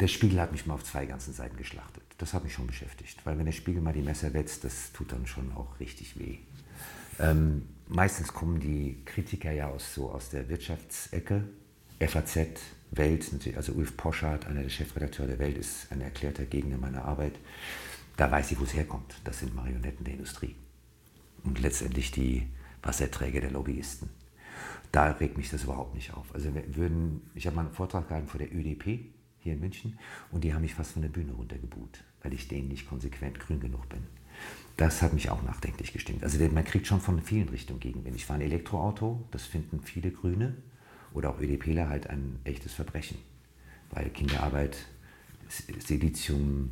der 0.00 0.08
Spiegel 0.08 0.40
hat 0.40 0.50
mich 0.50 0.64
mal 0.64 0.74
auf 0.74 0.84
zwei 0.84 1.04
ganzen 1.04 1.34
Seiten 1.34 1.58
geschlachtet. 1.58 2.01
Das 2.18 2.34
hat 2.34 2.44
mich 2.44 2.52
schon 2.52 2.66
beschäftigt, 2.66 3.18
weil 3.24 3.38
wenn 3.38 3.46
der 3.46 3.52
Spiegel 3.52 3.82
mal 3.82 3.92
die 3.92 4.02
Messer 4.02 4.32
wetzt, 4.34 4.64
das 4.64 4.92
tut 4.92 5.12
dann 5.12 5.26
schon 5.26 5.52
auch 5.52 5.78
richtig 5.80 6.18
weh. 6.18 6.38
Ähm, 7.18 7.62
meistens 7.88 8.32
kommen 8.32 8.60
die 8.60 9.02
Kritiker 9.04 9.52
ja 9.52 9.68
aus, 9.68 9.94
so 9.94 10.10
aus 10.10 10.30
der 10.30 10.48
Wirtschaftsecke, 10.48 11.44
FAZ, 12.00 12.38
Welt, 12.90 13.30
also 13.56 13.72
Ulf 13.72 13.96
Poschardt, 13.96 14.46
einer 14.46 14.62
der 14.62 14.68
Chefredakteure 14.68 15.28
der 15.28 15.38
Welt, 15.38 15.56
ist 15.56 15.90
ein 15.90 16.00
erklärter 16.00 16.44
Gegner 16.44 16.76
meiner 16.76 17.04
Arbeit. 17.04 17.34
Da 18.16 18.30
weiß 18.30 18.52
ich, 18.52 18.60
wo 18.60 18.64
es 18.64 18.74
herkommt. 18.74 19.14
Das 19.24 19.38
sind 19.38 19.54
Marionetten 19.54 20.04
der 20.04 20.14
Industrie. 20.14 20.54
Und 21.44 21.60
letztendlich 21.60 22.10
die 22.10 22.48
Wasserträger 22.82 23.40
der 23.40 23.50
Lobbyisten. 23.50 24.10
Da 24.90 25.12
regt 25.12 25.38
mich 25.38 25.50
das 25.50 25.64
überhaupt 25.64 25.94
nicht 25.94 26.12
auf. 26.12 26.34
Also 26.34 26.50
würden, 26.54 27.30
ich 27.34 27.46
habe 27.46 27.56
mal 27.56 27.64
einen 27.64 27.74
Vortrag 27.74 28.08
gehalten 28.08 28.28
vor 28.28 28.38
der 28.38 28.54
ÖDP, 28.54 29.06
hier 29.42 29.54
in 29.54 29.60
München 29.60 29.98
und 30.30 30.44
die 30.44 30.54
haben 30.54 30.62
mich 30.62 30.74
fast 30.74 30.92
von 30.92 31.02
der 31.02 31.08
Bühne 31.08 31.32
runtergebuht, 31.32 32.04
weil 32.22 32.32
ich 32.32 32.48
denen 32.48 32.68
nicht 32.68 32.88
konsequent 32.88 33.40
grün 33.40 33.60
genug 33.60 33.88
bin. 33.88 34.00
Das 34.76 35.02
hat 35.02 35.12
mich 35.12 35.30
auch 35.30 35.42
nachdenklich 35.42 35.92
gestimmt. 35.92 36.24
Also 36.24 36.38
man 36.48 36.64
kriegt 36.64 36.86
schon 36.86 37.00
von 37.00 37.20
vielen 37.20 37.48
Richtungen 37.48 37.80
Gegenwind. 37.80 38.16
Ich 38.16 38.24
fahre 38.24 38.40
ein 38.40 38.46
Elektroauto, 38.46 39.22
das 39.30 39.44
finden 39.44 39.80
viele 39.80 40.10
Grüne 40.10 40.56
oder 41.12 41.30
auch 41.30 41.40
ÖDPler 41.40 41.88
halt 41.88 42.08
ein 42.08 42.38
echtes 42.44 42.72
Verbrechen, 42.72 43.18
weil 43.90 44.08
Kinderarbeit, 44.10 44.76
Silizium, 45.48 46.70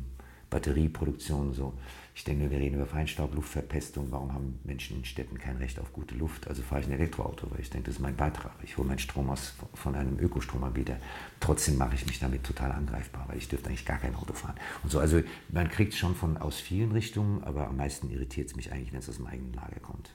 Batterieproduktion 0.49 1.53
so. 1.53 1.73
Ich 2.13 2.25
denke, 2.25 2.51
wir 2.51 2.59
reden 2.59 2.75
über 2.75 2.85
Feinstaub, 2.85 3.33
Luftverpestung. 3.33 4.07
Warum 4.11 4.33
haben 4.33 4.59
Menschen 4.63 4.97
in 4.97 5.05
Städten 5.05 5.37
kein 5.37 5.57
Recht 5.57 5.79
auf 5.79 5.93
gute 5.93 6.13
Luft? 6.15 6.47
Also 6.47 6.61
fahre 6.61 6.81
ich 6.81 6.87
ein 6.87 6.93
Elektroauto, 6.93 7.49
weil 7.49 7.61
ich 7.61 7.69
denke, 7.69 7.85
das 7.85 7.95
ist 7.95 8.01
mein 8.01 8.15
Beitrag. 8.15 8.51
Ich 8.63 8.77
hole 8.77 8.87
meinen 8.87 8.99
Strom 8.99 9.29
aus 9.29 9.53
von 9.73 9.95
einem 9.95 10.19
Ökostromanbieter. 10.19 10.97
Trotzdem 11.39 11.77
mache 11.77 11.95
ich 11.95 12.05
mich 12.05 12.19
damit 12.19 12.43
total 12.43 12.73
angreifbar, 12.73 13.25
weil 13.29 13.37
ich 13.37 13.47
dürfte 13.47 13.69
eigentlich 13.69 13.85
gar 13.85 13.97
kein 13.97 14.13
Auto 14.15 14.33
fahren. 14.33 14.55
Und 14.83 14.91
so, 14.91 14.99
also 14.99 15.21
man 15.49 15.69
kriegt 15.69 15.93
es 15.93 15.99
schon 15.99 16.15
von 16.15 16.37
aus 16.37 16.59
vielen 16.59 16.91
Richtungen, 16.91 17.43
aber 17.43 17.67
am 17.67 17.77
meisten 17.77 18.09
irritiert 18.09 18.49
es 18.49 18.55
mich 18.55 18.71
eigentlich, 18.71 18.91
wenn 18.91 18.99
es 18.99 19.09
aus 19.09 19.17
dem 19.17 19.27
eigenen 19.27 19.53
Lager 19.53 19.79
kommt. 19.79 20.11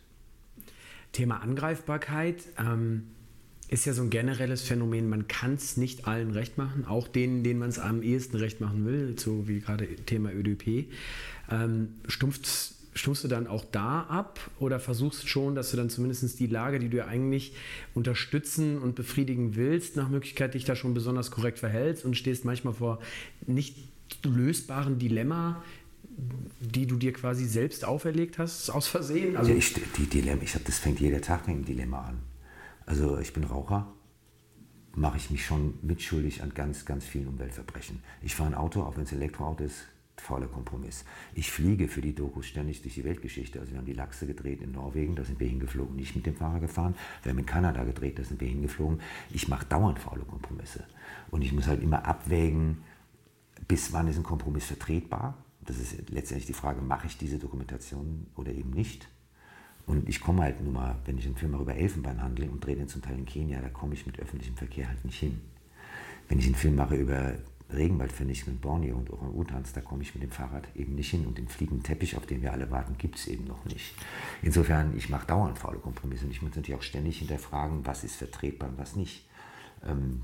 Thema 1.13 1.43
Angreifbarkeit. 1.43 2.45
Ähm 2.59 3.05
ist 3.69 3.85
ja 3.85 3.93
so 3.93 4.03
ein 4.03 4.11
generelles 4.11 4.63
Phänomen, 4.63 5.09
man 5.09 5.27
kann 5.27 5.55
es 5.55 5.77
nicht 5.77 6.07
allen 6.07 6.31
recht 6.31 6.57
machen, 6.57 6.85
auch 6.85 7.09
denen, 7.09 7.43
denen 7.43 7.59
man 7.59 7.69
es 7.69 7.79
am 7.79 8.03
ehesten 8.03 8.37
recht 8.37 8.61
machen 8.61 8.87
will, 8.87 9.19
so 9.19 9.49
wie 9.49 9.59
gerade 9.59 9.87
Thema 9.87 10.33
ÖDP. 10.33 10.89
Ähm, 11.51 11.95
stumpft 12.09 12.75
stumpfst 12.97 13.25
du 13.25 13.29
dann 13.29 13.47
auch 13.47 13.65
da 13.65 14.03
ab 14.03 14.41
oder 14.59 14.81
versuchst 14.81 15.29
schon, 15.29 15.55
dass 15.55 15.71
du 15.71 15.77
dann 15.77 15.91
zumindest 15.91 16.41
die 16.41 16.47
Lage, 16.47 16.79
die 16.79 16.89
du 16.89 16.97
ja 16.97 17.07
eigentlich 17.07 17.55
unterstützen 17.95 18.79
und 18.79 18.95
befriedigen 18.95 19.55
willst, 19.55 19.97
nach 19.97 20.09
Möglichkeit 20.09 20.55
dich 20.55 20.65
da 20.65 20.75
schon 20.75 20.95
besonders 20.95 21.31
korrekt 21.31 21.59
verhältst 21.59 22.05
und 22.05 22.17
stehst 22.17 22.45
manchmal 22.45 22.75
vor 22.75 23.01
nicht 23.47 23.77
lösbaren 24.25 24.99
Dilemma, 24.99 25.63
die 26.61 26.87
du 26.87 26.97
dir 26.97 27.13
quasi 27.13 27.45
selbst 27.45 27.85
auferlegt 27.85 28.39
hast, 28.39 28.71
aus 28.71 28.89
Versehen? 28.89 29.37
Also 29.37 29.51
ja, 29.51 29.57
ich, 29.57 29.75
die 29.75 30.07
Dilemma, 30.07 30.43
ich 30.43 30.55
habe 30.55 30.65
das 30.65 30.79
fängt 30.79 31.01
jeder 31.01 31.21
Tag 31.21 31.47
mit 31.47 31.57
dem 31.57 31.65
Dilemma 31.65 32.07
an. 32.07 32.19
Also 32.87 33.19
ich 33.19 33.33
bin 33.33 33.45
Raucher, 33.45 33.93
mache 34.95 35.19
ich 35.19 35.31
mich 35.31 35.45
schon 35.45 35.75
mitschuldig 35.83 36.43
an 36.43 36.55
ganz, 36.55 36.87
ganz 36.87 37.05
vielen 37.05 37.27
Umweltverbrechen. 37.27 38.03
Ich 38.23 38.35
fahre 38.35 38.51
ein 38.51 38.55
Auto, 38.55 38.83
auch 38.83 38.97
wenn 38.97 39.05
es 39.05 39.13
Elektroauto 39.13 39.65
ist, 39.65 39.85
fauler 40.21 40.49
Kompromiss. 40.49 41.05
Ich 41.35 41.51
fliege 41.51 41.89
für 41.89 42.01
die 42.01 42.15
Dokus 42.15 42.47
ständig 42.47 42.83
durch 42.83 42.95
die 42.95 43.05
Weltgeschichte. 43.05 43.61
Also 43.61 43.73
wir 43.73 43.79
haben 43.79 43.87
die 43.87 43.93
Lachse 43.93 44.27
gedreht 44.27 44.61
in 44.63 44.73
Norwegen, 44.73 45.15
da 45.17 45.25
sind 45.25 45.41
wir 45.41 45.49
hingeflogen, 45.49 45.97
nicht 45.97 46.17
mit 46.17 46.27
dem 46.27 46.37
Fahrer 46.37 46.61
gefahren. 46.61 46.95
Wir 47.23 47.31
haben 47.31 47.39
in 47.39 47.47
Kanada 47.47 47.85
gedreht, 47.85 48.19
da 48.19 48.25
sind 48.25 48.41
wir 48.41 48.49
hingeflogen. 48.49 49.01
Ich 49.31 49.49
mache 49.49 49.67
dauernd 49.67 49.99
faule 49.99 50.25
Kompromisse. 50.25 50.85
Und 51.31 51.43
ich 51.43 51.53
muss 51.53 51.67
halt 51.67 51.83
immer 51.83 52.05
abwägen, 52.05 52.79
bis 53.69 53.93
wann 53.93 54.09
ist 54.09 54.17
ein 54.17 54.23
Kompromiss 54.23 54.67
vertretbar. 54.67 55.37
Das 55.61 55.79
ist 55.79 56.11
letztendlich 56.11 56.47
die 56.47 56.53
Frage, 56.53 56.81
mache 56.81 57.07
ich 57.07 57.19
diese 57.19 57.39
Dokumentation 57.39 58.27
oder 58.37 58.53
eben 58.53 58.71
nicht. 58.71 59.09
Und 59.87 60.09
ich 60.09 60.21
komme 60.21 60.43
halt 60.43 60.61
nur 60.61 60.73
mal, 60.73 60.97
wenn 61.05 61.17
ich 61.17 61.27
einen 61.27 61.37
Film 61.37 61.55
über 61.55 61.75
Elfenbeinhandel 61.75 62.49
und 62.49 62.65
drehe 62.65 62.77
den 62.77 62.89
zum 62.89 63.03
Teil 63.03 63.19
in 63.19 63.25
Kenia, 63.25 63.61
da 63.61 63.69
komme 63.69 63.95
ich 63.95 64.05
mit 64.05 64.19
öffentlichem 64.19 64.57
Verkehr 64.57 64.89
halt 64.89 65.05
nicht 65.05 65.19
hin. 65.19 65.41
Wenn 66.29 66.41
ich 66.41 66.47
einen 66.47 66.57
Film 66.57 66.75
mache 66.75 66.97
über 66.97 67.35
Regenwaldvernichtung 67.73 68.55
in 68.55 68.61
Borneo 68.61 68.97
und 68.97 69.11
Orang-Utans, 69.11 69.73
da 69.73 69.81
komme 69.81 70.03
ich 70.03 70.15
mit 70.15 70.23
dem 70.23 70.31
Fahrrad 70.31 70.65
eben 70.77 70.95
nicht 70.95 71.11
hin. 71.11 71.27
Und 71.27 71.39
den 71.39 71.49
fliegenden 71.49 71.83
Teppich, 71.83 72.17
auf 72.17 72.27
den 72.27 72.43
wir 72.43 72.53
alle 72.53 72.71
warten, 72.71 72.97
gibt 72.99 73.17
es 73.17 73.27
eben 73.27 73.45
noch 73.45 73.65
nicht. 73.65 73.95
Insofern, 74.43 74.97
ich 74.97 75.09
mache 75.09 75.27
dauernd 75.27 75.59
faule 75.59 75.79
Kompromisse 75.79 76.25
und 76.25 76.31
ich 76.31 76.43
muss 76.43 76.55
natürlich 76.55 76.79
auch 76.79 76.85
ständig 76.85 77.19
hinterfragen, 77.19 77.85
was 77.85 78.05
ist 78.05 78.17
vertretbar 78.17 78.69
und 78.69 78.79
was 78.79 78.95
nicht. 78.95 79.27
Ähm, 79.85 80.23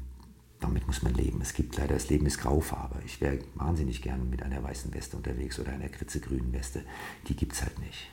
damit 0.61 0.87
muss 0.87 1.03
man 1.03 1.15
leben. 1.15 1.41
Es 1.43 1.55
gibt 1.55 1.77
leider, 1.77 1.95
das 1.95 2.09
Leben 2.09 2.27
ist 2.27 2.39
Graufarbe. 2.39 3.01
Ich 3.05 3.21
wäre 3.21 3.39
wahnsinnig 3.57 4.01
gern 4.01 4.31
mit 4.31 4.43
einer 4.43 4.63
weißen 4.63 4.95
Weste 4.95 5.17
unterwegs 5.17 5.59
oder 5.59 5.73
einer 5.73 5.89
kritzegrünen 5.89 6.53
Weste. 6.53 6.85
Die 7.27 7.35
gibt 7.35 7.55
es 7.55 7.63
halt 7.63 7.79
nicht. 7.81 8.09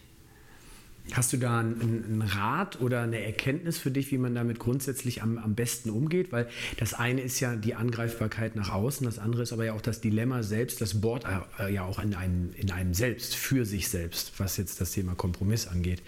Hast 1.14 1.34
du 1.34 1.38
da 1.38 1.60
einen, 1.60 2.04
einen, 2.06 2.22
Rat 2.22 2.80
oder 2.82 3.02
eine 3.02 3.24
Erkenntnis 3.24 3.78
für 3.78 3.92
dich, 3.92 4.12
wie 4.12 4.18
man 4.18 4.36
damit 4.36 4.60
grundsätzlich 4.60 5.22
am, 5.22 5.38
am 5.38 5.56
besten 5.56 5.90
umgeht? 5.90 6.32
Weil 6.32 6.48
das 6.78 6.94
eine 6.94 7.22
ist 7.22 7.40
ja 7.40 7.56
die 7.56 7.76
Angreifbarkeit 7.76 8.56
nach 8.56 8.70
außen, 8.72 9.06
das 9.06 9.20
andere 9.20 9.44
ist 9.44 9.54
aber 9.54 9.66
ja 9.66 9.74
auch 9.74 9.82
das 9.82 10.02
Dilemma 10.02 10.44
selbst, 10.44 10.82
das 10.82 11.02
Board 11.02 11.26
ja 11.72 11.84
auch 11.84 12.00
in 12.00 12.14
einem, 12.14 12.52
in 12.56 12.72
einem 12.72 12.94
selbst, 12.94 13.36
für 13.36 13.66
sich 13.66 13.90
selbst, 13.90 14.34
was 14.38 14.58
jetzt 14.58 14.82
das 14.82 14.92
Thema 14.92 15.16
Kompromiss 15.16 15.68
angeht. 15.68 16.02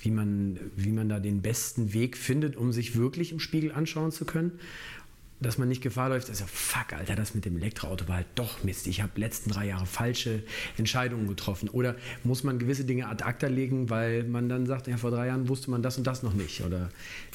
Wie 0.00 0.10
man, 0.10 0.58
wie 0.76 0.90
man 0.90 1.08
da 1.08 1.18
den 1.18 1.42
besten 1.42 1.92
Weg 1.92 2.16
findet, 2.16 2.56
um 2.56 2.72
sich 2.72 2.96
wirklich 2.96 3.32
im 3.32 3.40
Spiegel 3.40 3.72
anschauen 3.72 4.12
zu 4.12 4.24
können 4.24 4.52
dass 5.40 5.58
man 5.58 5.68
nicht 5.68 5.82
Gefahr 5.82 6.08
läuft, 6.08 6.30
also 6.30 6.44
fuck, 6.46 6.94
Alter, 6.94 7.14
das 7.14 7.34
mit 7.34 7.44
dem 7.44 7.56
Elektroauto 7.58 8.08
war 8.08 8.16
halt 8.16 8.26
doch 8.36 8.64
Mist. 8.64 8.86
Ich 8.86 9.02
habe 9.02 9.20
letzten 9.20 9.50
drei 9.50 9.66
Jahre 9.66 9.84
falsche 9.84 10.42
Entscheidungen 10.78 11.28
getroffen. 11.28 11.68
Oder 11.68 11.96
muss 12.24 12.42
man 12.42 12.58
gewisse 12.58 12.84
Dinge 12.84 13.08
ad 13.08 13.22
acta 13.22 13.48
legen, 13.48 13.90
weil 13.90 14.24
man 14.24 14.48
dann 14.48 14.66
sagt, 14.66 14.86
ja, 14.86 14.96
vor 14.96 15.10
drei 15.10 15.26
Jahren 15.26 15.48
wusste 15.48 15.70
man 15.70 15.82
das 15.82 15.98
und 15.98 16.06
das 16.06 16.22
noch 16.22 16.32
nicht? 16.32 16.62
Oder 16.62 16.88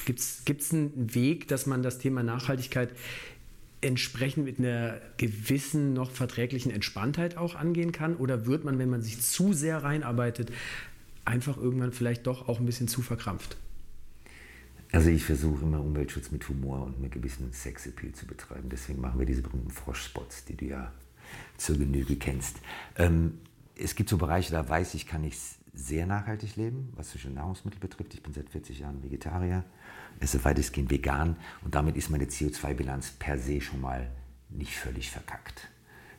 gibt 0.04 0.18
es 0.18 0.72
einen 0.72 1.14
Weg, 1.14 1.46
dass 1.48 1.66
man 1.66 1.82
das 1.82 1.98
Thema 1.98 2.22
Nachhaltigkeit 2.22 2.90
entsprechend 3.82 4.44
mit 4.44 4.58
einer 4.58 5.00
gewissen, 5.16 5.92
noch 5.92 6.10
verträglichen 6.10 6.72
Entspanntheit 6.72 7.36
auch 7.36 7.54
angehen 7.54 7.92
kann? 7.92 8.16
Oder 8.16 8.46
wird 8.46 8.64
man, 8.64 8.78
wenn 8.78 8.90
man 8.90 9.02
sich 9.02 9.20
zu 9.20 9.52
sehr 9.52 9.84
reinarbeitet, 9.84 10.50
einfach 11.24 11.56
irgendwann 11.56 11.92
vielleicht 11.92 12.26
doch 12.26 12.48
auch 12.48 12.58
ein 12.58 12.66
bisschen 12.66 12.88
zu 12.88 13.00
verkrampft? 13.00 13.56
Also 14.92 15.08
ich 15.08 15.24
versuche 15.24 15.64
immer 15.64 15.80
Umweltschutz 15.80 16.30
mit 16.30 16.46
Humor 16.50 16.84
und 16.84 17.00
mit 17.00 17.12
gewissen 17.12 17.50
Sexappeal 17.50 18.12
zu 18.12 18.26
betreiben. 18.26 18.68
Deswegen 18.68 19.00
machen 19.00 19.18
wir 19.18 19.26
diese 19.26 19.40
berühmten 19.40 19.70
Froschspots, 19.70 20.44
die 20.44 20.56
du 20.56 20.66
ja 20.66 20.92
zur 21.56 21.78
Genüge 21.78 22.16
kennst. 22.16 22.58
Ähm, 22.96 23.38
es 23.74 23.94
gibt 23.94 24.10
so 24.10 24.18
Bereiche, 24.18 24.52
da 24.52 24.68
weiß 24.68 24.92
ich, 24.94 25.06
kann 25.06 25.24
ich 25.24 25.36
sehr 25.72 26.04
nachhaltig 26.04 26.56
leben, 26.56 26.92
was 26.94 27.10
zwischen 27.10 27.32
Nahrungsmittel 27.32 27.80
betrifft. 27.80 28.12
Ich 28.12 28.22
bin 28.22 28.34
seit 28.34 28.50
40 28.50 28.80
Jahren 28.80 29.02
Vegetarier, 29.02 29.64
esse 30.20 30.44
weitestgehend 30.44 30.90
vegan 30.90 31.36
und 31.64 31.74
damit 31.74 31.96
ist 31.96 32.10
meine 32.10 32.26
CO2-Bilanz 32.26 33.12
per 33.12 33.38
se 33.38 33.62
schon 33.62 33.80
mal 33.80 34.10
nicht 34.50 34.76
völlig 34.76 35.10
verkackt. 35.10 35.68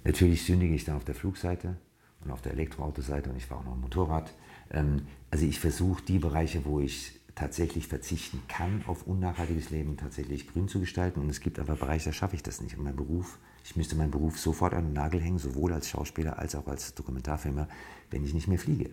Natürlich 0.03 0.43
sündige 0.43 0.73
ich 0.73 0.83
dann 0.83 0.95
auf 0.95 1.05
der 1.05 1.13
Flugseite 1.13 1.77
und 2.25 2.31
auf 2.31 2.41
der 2.41 2.53
Elektroautoseite 2.53 3.29
und 3.29 3.37
ich 3.37 3.45
fahre 3.45 3.61
auch 3.61 3.65
noch 3.65 3.75
Motorrad. 3.75 4.33
Ähm, 4.71 5.07
also 5.29 5.45
ich 5.45 5.59
versuche 5.59 6.03
die 6.03 6.17
Bereiche, 6.17 6.65
wo 6.65 6.79
ich 6.79 7.19
tatsächlich 7.35 7.87
verzichten 7.87 8.41
kann 8.47 8.83
auf 8.85 9.07
unnachhaltiges 9.07 9.69
Leben, 9.69 9.97
tatsächlich 9.97 10.47
grün 10.47 10.67
zu 10.67 10.79
gestalten. 10.79 11.19
Und 11.19 11.29
es 11.29 11.39
gibt 11.39 11.59
aber 11.59 11.75
Bereiche, 11.75 12.09
da 12.09 12.13
schaffe 12.13 12.35
ich 12.35 12.43
das 12.43 12.61
nicht. 12.61 12.77
Und 12.77 12.83
mein 12.83 12.95
Beruf, 12.95 13.39
ich 13.63 13.75
müsste 13.75 13.95
meinen 13.95 14.11
Beruf 14.11 14.39
sofort 14.39 14.73
an 14.73 14.85
den 14.85 14.93
Nagel 14.93 15.19
hängen, 15.21 15.39
sowohl 15.39 15.73
als 15.73 15.89
Schauspieler 15.89 16.37
als 16.37 16.55
auch 16.55 16.67
als 16.67 16.93
Dokumentarfilmer, 16.93 17.67
wenn 18.11 18.23
ich 18.23 18.33
nicht 18.33 18.47
mehr 18.47 18.59
fliege. 18.59 18.91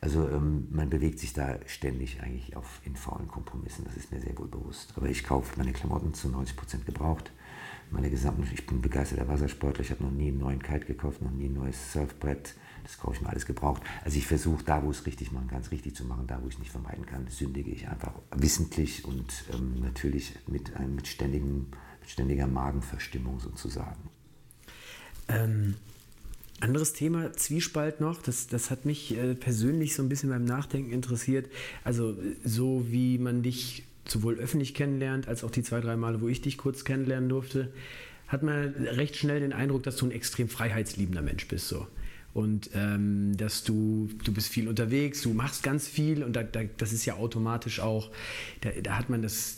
Also 0.00 0.28
ähm, 0.28 0.68
man 0.70 0.90
bewegt 0.90 1.18
sich 1.18 1.32
da 1.32 1.58
ständig 1.66 2.20
eigentlich 2.22 2.56
auf 2.56 2.80
in 2.84 2.96
faulen 2.96 3.28
Kompromissen, 3.28 3.84
das 3.84 3.96
ist 3.96 4.12
mir 4.12 4.20
sehr 4.20 4.38
wohl 4.38 4.48
bewusst. 4.48 4.92
Aber 4.96 5.08
ich 5.08 5.24
kaufe 5.24 5.58
meine 5.58 5.72
Klamotten 5.72 6.14
zu 6.14 6.28
90 6.28 6.56
Prozent 6.56 6.86
gebraucht. 6.86 7.32
Meine 7.90 8.10
gesamten, 8.10 8.46
ich 8.52 8.66
bin 8.66 8.80
begeisterter 8.82 9.28
Wassersportler, 9.28 9.80
ich 9.80 9.90
habe 9.90 10.04
noch 10.04 10.10
nie 10.10 10.28
einen 10.28 10.38
neuen 10.38 10.62
Kite 10.62 10.84
gekauft, 10.84 11.22
noch 11.22 11.30
nie 11.30 11.46
ein 11.46 11.54
neues 11.54 11.92
Surfbrett 11.92 12.54
das 12.88 12.96
kaufe 12.96 13.16
ich 13.16 13.20
mir 13.20 13.28
alles 13.28 13.44
gebraucht. 13.44 13.82
Also 14.02 14.16
ich 14.16 14.26
versuche 14.26 14.64
da, 14.64 14.82
wo 14.82 14.90
es 14.90 15.04
richtig 15.04 15.30
machen 15.30 15.48
kann, 15.48 15.60
es 15.60 15.70
richtig 15.70 15.94
zu 15.94 16.06
machen. 16.06 16.26
Da, 16.26 16.40
wo 16.42 16.48
ich 16.48 16.54
es 16.54 16.58
nicht 16.58 16.70
vermeiden 16.70 17.04
kann, 17.04 17.26
sündige 17.28 17.70
ich 17.70 17.86
einfach 17.86 18.12
wissentlich 18.34 19.04
und 19.04 19.44
ähm, 19.52 19.80
natürlich 19.82 20.32
mit, 20.46 20.74
einem, 20.74 20.94
mit, 20.94 21.06
ständigem, 21.06 21.66
mit 22.00 22.08
ständiger 22.08 22.46
Magenverstimmung 22.46 23.40
sozusagen. 23.40 24.08
Ähm, 25.28 25.74
Anderes 26.60 26.94
Thema, 26.94 27.32
Zwiespalt 27.34 28.00
noch, 28.00 28.20
das, 28.20 28.48
das 28.48 28.70
hat 28.70 28.84
mich 28.84 29.16
äh, 29.16 29.34
persönlich 29.34 29.94
so 29.94 30.02
ein 30.02 30.08
bisschen 30.08 30.30
beim 30.30 30.44
Nachdenken 30.44 30.90
interessiert. 30.90 31.48
Also 31.84 32.16
so 32.42 32.86
wie 32.88 33.18
man 33.18 33.42
dich 33.42 33.84
sowohl 34.08 34.36
öffentlich 34.38 34.74
kennenlernt, 34.74 35.28
als 35.28 35.44
auch 35.44 35.50
die 35.50 35.62
zwei, 35.62 35.80
drei 35.80 35.96
Male, 35.96 36.22
wo 36.22 36.26
ich 36.26 36.40
dich 36.40 36.56
kurz 36.56 36.84
kennenlernen 36.84 37.28
durfte, 37.28 37.70
hat 38.26 38.42
man 38.42 38.74
recht 38.74 39.14
schnell 39.14 39.40
den 39.40 39.52
Eindruck, 39.52 39.82
dass 39.82 39.96
du 39.96 40.06
ein 40.06 40.10
extrem 40.10 40.48
freiheitsliebender 40.48 41.22
Mensch 41.22 41.46
bist. 41.46 41.68
So 41.68 41.86
und 42.34 42.70
ähm, 42.74 43.36
dass 43.36 43.64
du, 43.64 44.08
du 44.22 44.32
bist 44.32 44.48
viel 44.48 44.68
unterwegs, 44.68 45.22
du 45.22 45.32
machst 45.32 45.62
ganz 45.62 45.88
viel 45.88 46.22
und 46.22 46.36
da, 46.36 46.42
da, 46.42 46.60
das 46.76 46.92
ist 46.92 47.04
ja 47.04 47.14
automatisch 47.14 47.80
auch, 47.80 48.10
da, 48.60 48.70
da 48.82 48.98
hat 48.98 49.10
man 49.10 49.22
das 49.22 49.56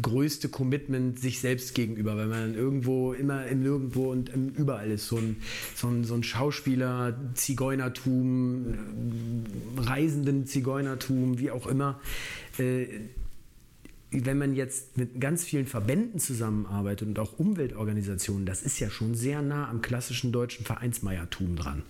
größte 0.00 0.48
Commitment 0.48 1.18
sich 1.18 1.40
selbst 1.40 1.74
gegenüber, 1.74 2.16
weil 2.16 2.28
man 2.28 2.54
irgendwo, 2.54 3.12
immer 3.12 3.46
im 3.46 3.62
Nirgendwo 3.62 4.10
und 4.10 4.28
im 4.28 4.50
überall 4.50 4.90
ist, 4.90 5.08
so 5.08 5.16
ein, 5.16 5.36
so 5.74 5.88
ein, 5.88 6.04
so 6.04 6.14
ein 6.14 6.22
Schauspieler, 6.22 7.18
Zigeunertum, 7.34 8.74
Reisenden 9.76 10.46
Zigeunertum, 10.46 11.38
wie 11.38 11.50
auch 11.50 11.66
immer. 11.66 12.00
Äh, 12.58 12.86
wenn 14.22 14.38
man 14.38 14.54
jetzt 14.54 14.96
mit 14.96 15.20
ganz 15.20 15.44
vielen 15.44 15.66
Verbänden 15.66 16.20
zusammenarbeitet 16.20 17.08
und 17.08 17.18
auch 17.18 17.38
Umweltorganisationen, 17.38 18.46
das 18.46 18.62
ist 18.62 18.78
ja 18.78 18.90
schon 18.90 19.14
sehr 19.14 19.42
nah 19.42 19.68
am 19.68 19.82
klassischen 19.82 20.30
deutschen 20.30 20.64
Vereinsmeiertum 20.64 21.56
dran. 21.56 21.82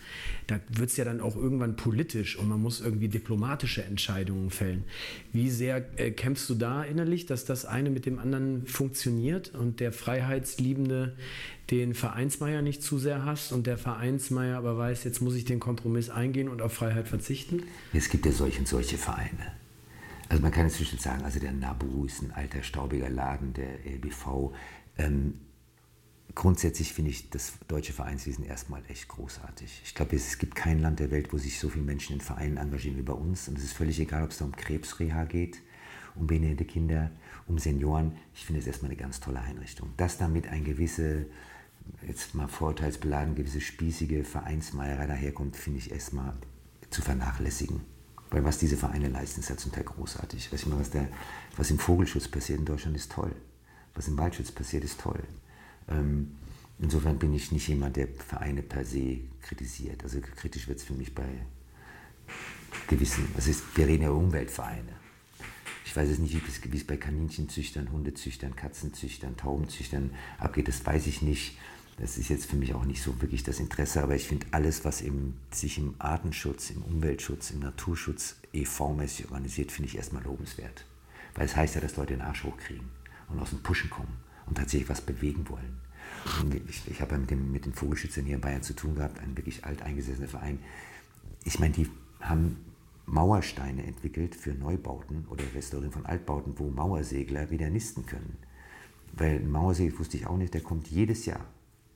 Da 0.47 0.61
wird 0.71 0.91
es 0.91 0.97
ja 0.97 1.05
dann 1.05 1.21
auch 1.21 1.37
irgendwann 1.37 1.77
politisch 1.77 2.37
und 2.37 2.49
man 2.49 2.61
muss 2.61 2.81
irgendwie 2.81 3.09
diplomatische 3.09 3.85
Entscheidungen 3.85 4.51
fällen. 4.51 4.85
Wie 5.33 5.51
sehr 5.51 5.85
äh, 5.99 6.11
kämpfst 6.11 6.49
du 6.49 6.55
da 6.55 6.83
innerlich, 6.83 7.27
dass 7.27 7.45
das 7.45 7.65
eine 7.67 7.91
mit 7.91 8.07
dem 8.07 8.19
anderen 8.19 8.67
funktioniert 8.67 9.55
und 9.55 9.81
der 9.81 9.93
Freiheitsliebende 9.93 11.17
den 11.71 11.95
Vereinsmeier 11.95 12.63
nicht 12.63 12.83
zu 12.83 12.99
sehr 12.99 13.25
hasst 13.25 13.53
und 13.53 13.67
der 13.67 13.79
Vereinsmeier 13.79 14.59
aber 14.59 14.77
weiß, 14.77 15.05
jetzt 15.05 15.21
muss 15.21 15.35
ich 15.35 15.45
den 15.45 15.61
Kompromiss 15.61 16.11
eingehen 16.11 16.49
und 16.49 16.63
auf 16.63 16.73
Freiheit 16.73 17.09
verzichten? 17.09 17.63
Es 17.93 18.09
gibt 18.09 18.27
ja 18.27 18.33
solche 18.33 18.61
und 18.61 18.69
solche 18.69 18.99
Vereine. 18.99 19.64
Also 20.35 20.43
man 20.43 20.51
kann 20.51 20.65
inzwischen 20.65 20.99
sagen, 20.99 21.23
also 21.23 21.39
der 21.39 21.53
Nabu 21.53 22.07
ist 22.07 22.21
ein 22.21 22.33
alter, 22.33 22.65
staubiger 22.65 23.09
Laden, 23.09 23.53
der 23.53 23.87
LBV. 23.87 24.53
Ähm, 24.99 25.35
grundsätzlich 26.35 26.93
finde 26.93 27.13
ich 27.13 27.31
das 27.31 27.53
deutsche 27.69 27.93
Vereinswesen 27.93 28.45
erstmal 28.45 28.83
echt 28.89 29.07
großartig. 29.07 29.83
Ich 29.85 29.95
glaube, 29.95 30.17
es 30.17 30.39
gibt 30.39 30.57
kein 30.57 30.81
Land 30.81 30.99
der 30.99 31.13
Welt, 31.13 31.33
wo 31.33 31.39
sich 31.39 31.61
so 31.61 31.69
viele 31.69 31.85
Menschen 31.85 32.15
in 32.15 32.21
Vereinen 32.21 32.57
engagieren 32.57 32.99
wie 32.99 33.03
bei 33.03 33.13
uns. 33.13 33.47
Und 33.47 33.59
es 33.59 33.63
ist 33.63 33.75
völlig 33.75 34.01
egal, 34.01 34.25
ob 34.25 34.33
es 34.33 34.39
da 34.39 34.45
um 34.45 34.51
Krebsreha 34.51 35.25
geht, 35.27 35.63
um 36.17 36.27
behinderte 36.27 36.65
Kinder, 36.65 37.13
um 37.47 37.59
Senioren. 37.59 38.17
Ich 38.35 38.45
finde 38.45 38.61
es 38.61 38.67
erstmal 38.67 38.91
eine 38.91 39.01
ganz 39.01 39.21
tolle 39.21 39.39
Einrichtung. 39.39 39.91
Dass 39.97 40.19
damit 40.19 40.49
ein 40.49 40.65
gewisse, 40.65 41.27
jetzt 42.05 42.35
mal 42.35 42.49
vorurteilsbeladen, 42.49 43.37
gewisse 43.37 43.61
spießige 43.61 44.25
Vereinsmeierei 44.25 45.07
daherkommt, 45.07 45.55
finde 45.55 45.79
ich 45.79 45.93
erstmal 45.93 46.35
zu 46.91 47.03
vernachlässigen. 47.03 47.94
Weil 48.35 48.45
was 48.45 48.59
diese 48.59 48.77
Vereine 48.77 49.11
leisten, 49.11 49.39
ist 49.39 49.49
ja 49.49 49.57
zum 49.57 49.71
Teil 49.71 49.85
großartig. 49.85 50.53
Weiß 50.53 50.63
ich 50.63 50.67
mal, 50.67 50.81
was, 50.81 50.91
der, 50.91 51.07
was 51.57 51.71
im 51.71 51.79
Vogelschutz 51.79 52.27
passiert 52.27 52.59
in 52.59 52.65
Deutschland, 52.65 52.97
ist 52.97 53.13
toll. 53.13 53.31
Was 53.95 54.09
im 54.09 54.19
Waldschutz 54.19 54.51
passiert, 54.51 54.83
ist 54.83 55.01
toll. 55.01 55.23
Ähm, 55.89 56.35
insofern 56.81 57.17
bin 57.17 57.33
ich 57.33 57.53
nicht 57.53 57.69
jemand, 57.69 57.95
der 57.95 58.09
Vereine 58.09 58.63
per 58.63 58.85
se 58.85 59.19
kritisiert. 59.41 60.03
Also 60.03 60.19
kritisch 60.21 60.67
wird 60.67 60.81
es 60.81 60.85
für 60.85 60.95
mich 60.95 61.15
bei 61.15 61.29
gewissen, 62.89 63.29
also 63.37 63.53
ist, 63.53 63.63
wir 63.77 63.87
reden 63.87 64.03
ja 64.03 64.09
über 64.09 64.19
Umweltvereine. 64.19 64.95
Ich 65.85 65.95
weiß 65.95 66.09
jetzt 66.09 66.19
nicht, 66.19 66.35
wie 66.73 66.77
es 66.77 66.85
bei 66.85 66.97
Kaninchenzüchtern, 66.97 67.93
Hundezüchtern, 67.93 68.57
Katzenzüchtern, 68.57 69.37
Taubenzüchtern 69.37 70.11
abgeht, 70.39 70.67
das 70.67 70.85
weiß 70.85 71.07
ich 71.07 71.23
nicht. 71.23 71.57
Das 71.97 72.19
ist 72.19 72.29
jetzt 72.29 72.47
für 72.47 72.57
mich 72.57 72.75
auch 72.75 72.85
nicht 72.85 73.03
so 73.03 73.21
wirklich 73.23 73.45
das 73.45 73.61
Interesse, 73.61 74.03
aber 74.03 74.17
ich 74.17 74.27
finde 74.27 74.47
alles, 74.51 74.85
was 74.85 75.01
eben 75.01 75.39
sich 75.53 75.79
im 75.79 75.95
Artenschutz, 75.99 76.71
im 76.71 76.83
Umweltschutz, 76.83 77.53
im 77.53 77.61
Naturschutz 77.61 78.37
EV-mäßig 78.53 79.27
organisiert, 79.27 79.71
finde 79.71 79.89
ich 79.89 79.97
erstmal 79.97 80.25
lobenswert. 80.25 80.85
Weil 81.35 81.47
es 81.47 81.55
heißt 81.55 81.77
ja, 81.77 81.81
dass 81.81 81.97
Leute 81.97 82.15
den 82.15 82.23
Arsch 82.23 82.43
hochkriegen 82.43 82.89
und 83.29 83.39
aus 83.39 83.51
dem 83.51 83.63
Pushen 83.63 83.91
kommen 83.91 84.17
und 84.47 84.57
tatsächlich 84.57 84.89
was 84.89 85.01
bewegen 85.01 85.49
wollen. 85.49 85.79
Und 86.41 86.55
ich, 86.69 86.83
ich 86.89 87.01
habe 87.01 87.13
ja 87.13 87.19
mit, 87.19 87.31
mit 87.31 87.65
den 87.65 87.75
Vogelschützern 87.75 88.25
hier 88.25 88.37
in 88.37 88.41
Bayern 88.41 88.63
zu 88.63 88.75
tun 88.75 88.97
gehabt, 88.97 89.21
ein 89.21 89.37
wirklich 89.37 89.65
alteingesessener 89.65 90.29
Verein. 90.29 90.59
Ich 91.45 91.61
meine, 91.61 91.75
die 91.75 91.89
haben 92.21 92.57
Mauersteine 93.07 93.85
entwickelt 93.85 94.35
für 94.35 94.53
Neubauten 94.53 95.27
oder 95.29 95.45
Restaurieren 95.55 95.93
von 95.93 96.07
Altbauten, 96.07 96.59
wo 96.59 96.71
Mauersegler 96.71 97.51
wieder 97.51 97.71
nisten 97.71 98.07
können. 98.07 98.37
Weil 99.13 99.37
ein 99.37 99.51
Mauersegler, 99.51 99.99
wusste 100.01 100.17
ich 100.17 100.27
auch 100.27 100.37
nicht, 100.37 100.55
der 100.55 100.63
kommt 100.63 100.89
jedes 100.89 101.27
Jahr 101.27 101.47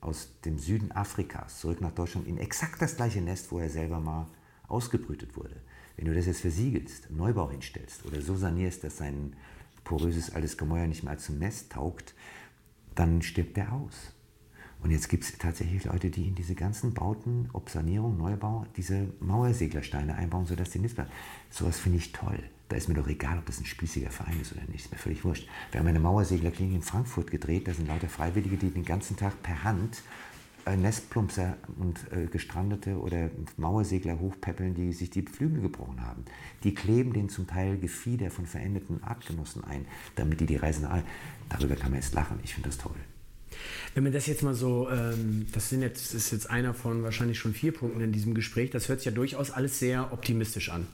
aus 0.01 0.29
dem 0.45 0.57
Süden 0.57 0.91
Afrikas 0.91 1.59
zurück 1.59 1.81
nach 1.81 1.91
Deutschland 1.91 2.27
in 2.27 2.37
exakt 2.37 2.81
das 2.81 2.95
gleiche 2.95 3.21
Nest, 3.21 3.51
wo 3.51 3.59
er 3.59 3.69
selber 3.69 3.99
mal 3.99 4.27
ausgebrütet 4.67 5.35
wurde. 5.35 5.61
Wenn 5.97 6.05
du 6.05 6.13
das 6.13 6.27
jetzt 6.27 6.41
versiegelst, 6.41 7.11
Neubau 7.11 7.49
hinstellst 7.51 8.05
oder 8.05 8.21
so 8.21 8.35
sanierst, 8.35 8.83
dass 8.83 8.97
sein 8.97 9.35
poröses 9.83 10.33
altes 10.33 10.57
Gemäuer 10.57 10.87
nicht 10.87 11.03
mehr 11.03 11.17
zum 11.17 11.39
Nest 11.39 11.71
taugt, 11.71 12.13
dann 12.95 13.21
stirbt 13.21 13.57
der 13.57 13.73
aus. 13.73 14.13
Und 14.81 14.91
jetzt 14.91 15.09
gibt 15.09 15.25
es 15.25 15.37
tatsächlich 15.37 15.83
Leute, 15.85 16.09
die 16.09 16.27
in 16.27 16.35
diese 16.35 16.55
ganzen 16.55 16.93
Bauten, 16.93 17.49
ob 17.51 17.69
Sanierung, 17.69 18.17
Neubau, 18.17 18.65
diese 18.77 19.07
Mauerseglersteine 19.19 20.15
einbauen, 20.15 20.45
sodass 20.45 20.69
die 20.69 20.79
Nist 20.79 20.95
bleibt. 20.95 21.11
Sowas 21.49 21.77
finde 21.77 21.97
ich 21.97 22.13
toll. 22.13 22.41
Da 22.69 22.77
ist 22.77 22.87
mir 22.87 22.93
doch 22.93 23.07
egal, 23.07 23.39
ob 23.39 23.45
das 23.47 23.59
ein 23.59 23.65
spießiger 23.65 24.11
Verein 24.11 24.39
ist 24.39 24.53
oder 24.53 24.61
nicht. 24.67 24.85
Ist 24.85 24.91
mir 24.91 24.97
völlig 24.97 25.25
wurscht. 25.25 25.47
Wir 25.71 25.79
haben 25.79 25.87
eine 25.87 25.99
Mauerseglerklinik 25.99 26.75
in 26.75 26.81
Frankfurt 26.83 27.31
gedreht. 27.31 27.67
Da 27.67 27.73
sind 27.73 27.87
lauter 27.87 28.07
Freiwillige, 28.07 28.57
die 28.57 28.69
den 28.69 28.85
ganzen 28.85 29.17
Tag 29.17 29.41
per 29.41 29.63
Hand 29.63 30.03
äh, 30.65 30.77
Nestplumpser 30.77 31.57
und 31.77 31.99
äh, 32.11 32.27
Gestrandete 32.27 32.99
oder 32.99 33.31
Mauersegler 33.57 34.19
hochpäppeln, 34.19 34.75
die 34.75 34.93
sich 34.93 35.09
die 35.09 35.23
Flügel 35.23 35.61
gebrochen 35.61 36.05
haben. 36.05 36.25
Die 36.63 36.75
kleben 36.75 37.13
den 37.13 37.29
zum 37.29 37.47
Teil 37.47 37.77
Gefieder 37.77 38.29
von 38.29 38.45
verendeten 38.45 39.03
Artgenossen 39.03 39.63
ein, 39.63 39.85
damit 40.15 40.39
die 40.39 40.45
die 40.45 40.57
Reisen. 40.57 40.87
Darüber 41.49 41.75
kann 41.75 41.91
man 41.91 41.99
jetzt 41.99 42.13
lachen. 42.13 42.39
Ich 42.43 42.53
finde 42.53 42.69
das 42.69 42.77
toll. 42.77 42.95
Wenn 43.93 44.03
man 44.03 44.13
das 44.13 44.27
jetzt 44.27 44.43
mal 44.43 44.53
so, 44.53 44.89
ähm, 44.89 45.47
das, 45.51 45.69
sind 45.69 45.81
jetzt, 45.81 46.13
ist 46.13 46.31
jetzt 46.31 46.49
einer 46.49 46.73
von 46.73 47.03
wahrscheinlich 47.03 47.39
schon 47.39 47.53
vier 47.53 47.71
Punkten 47.71 48.01
in 48.01 48.11
diesem 48.11 48.33
Gespräch, 48.33 48.69
das 48.69 48.89
hört 48.89 48.99
sich 48.99 49.05
ja 49.05 49.11
durchaus 49.11 49.51
alles 49.51 49.79
sehr 49.79 50.13
optimistisch 50.13 50.69
an. 50.69 50.87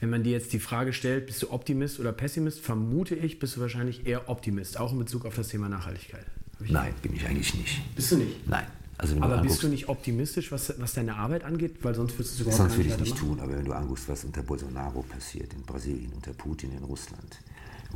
Wenn 0.00 0.10
man 0.10 0.22
dir 0.22 0.32
jetzt 0.32 0.52
die 0.52 0.58
Frage 0.58 0.92
stellt, 0.92 1.26
bist 1.26 1.42
du 1.42 1.50
Optimist 1.50 1.98
oder 2.00 2.12
Pessimist, 2.12 2.60
vermute 2.60 3.14
ich, 3.14 3.38
bist 3.38 3.56
du 3.56 3.60
wahrscheinlich 3.60 4.06
eher 4.06 4.28
Optimist, 4.28 4.78
auch 4.78 4.92
in 4.92 4.98
Bezug 4.98 5.24
auf 5.24 5.34
das 5.34 5.48
Thema 5.48 5.68
Nachhaltigkeit. 5.68 6.26
Nein, 6.60 6.92
bin 7.02 7.14
ich 7.14 7.26
eigentlich 7.26 7.54
nicht. 7.54 7.94
Bist 7.94 8.12
du 8.12 8.16
nicht? 8.16 8.48
Nein. 8.48 8.66
Also 8.98 9.14
aber 9.20 9.38
bist 9.42 9.62
du 9.62 9.68
nicht 9.68 9.88
optimistisch, 9.88 10.50
was, 10.52 10.72
was 10.78 10.94
deine 10.94 11.16
Arbeit 11.16 11.44
angeht? 11.44 11.76
Weil 11.82 11.94
sonst 11.94 12.18
würdest 12.18 12.38
du 12.38 12.44
überhaupt 12.44 12.62
sonst 12.62 12.76
würde 12.78 12.88
ich 12.88 12.98
nicht 12.98 13.16
tun, 13.16 13.38
aber 13.40 13.56
wenn 13.56 13.64
du 13.64 13.72
anguckst, 13.72 14.08
was 14.08 14.24
unter 14.24 14.42
Bolsonaro 14.42 15.02
passiert, 15.02 15.52
in 15.52 15.62
Brasilien, 15.62 16.12
unter 16.14 16.32
Putin 16.32 16.72
in 16.72 16.82
Russland, 16.82 17.38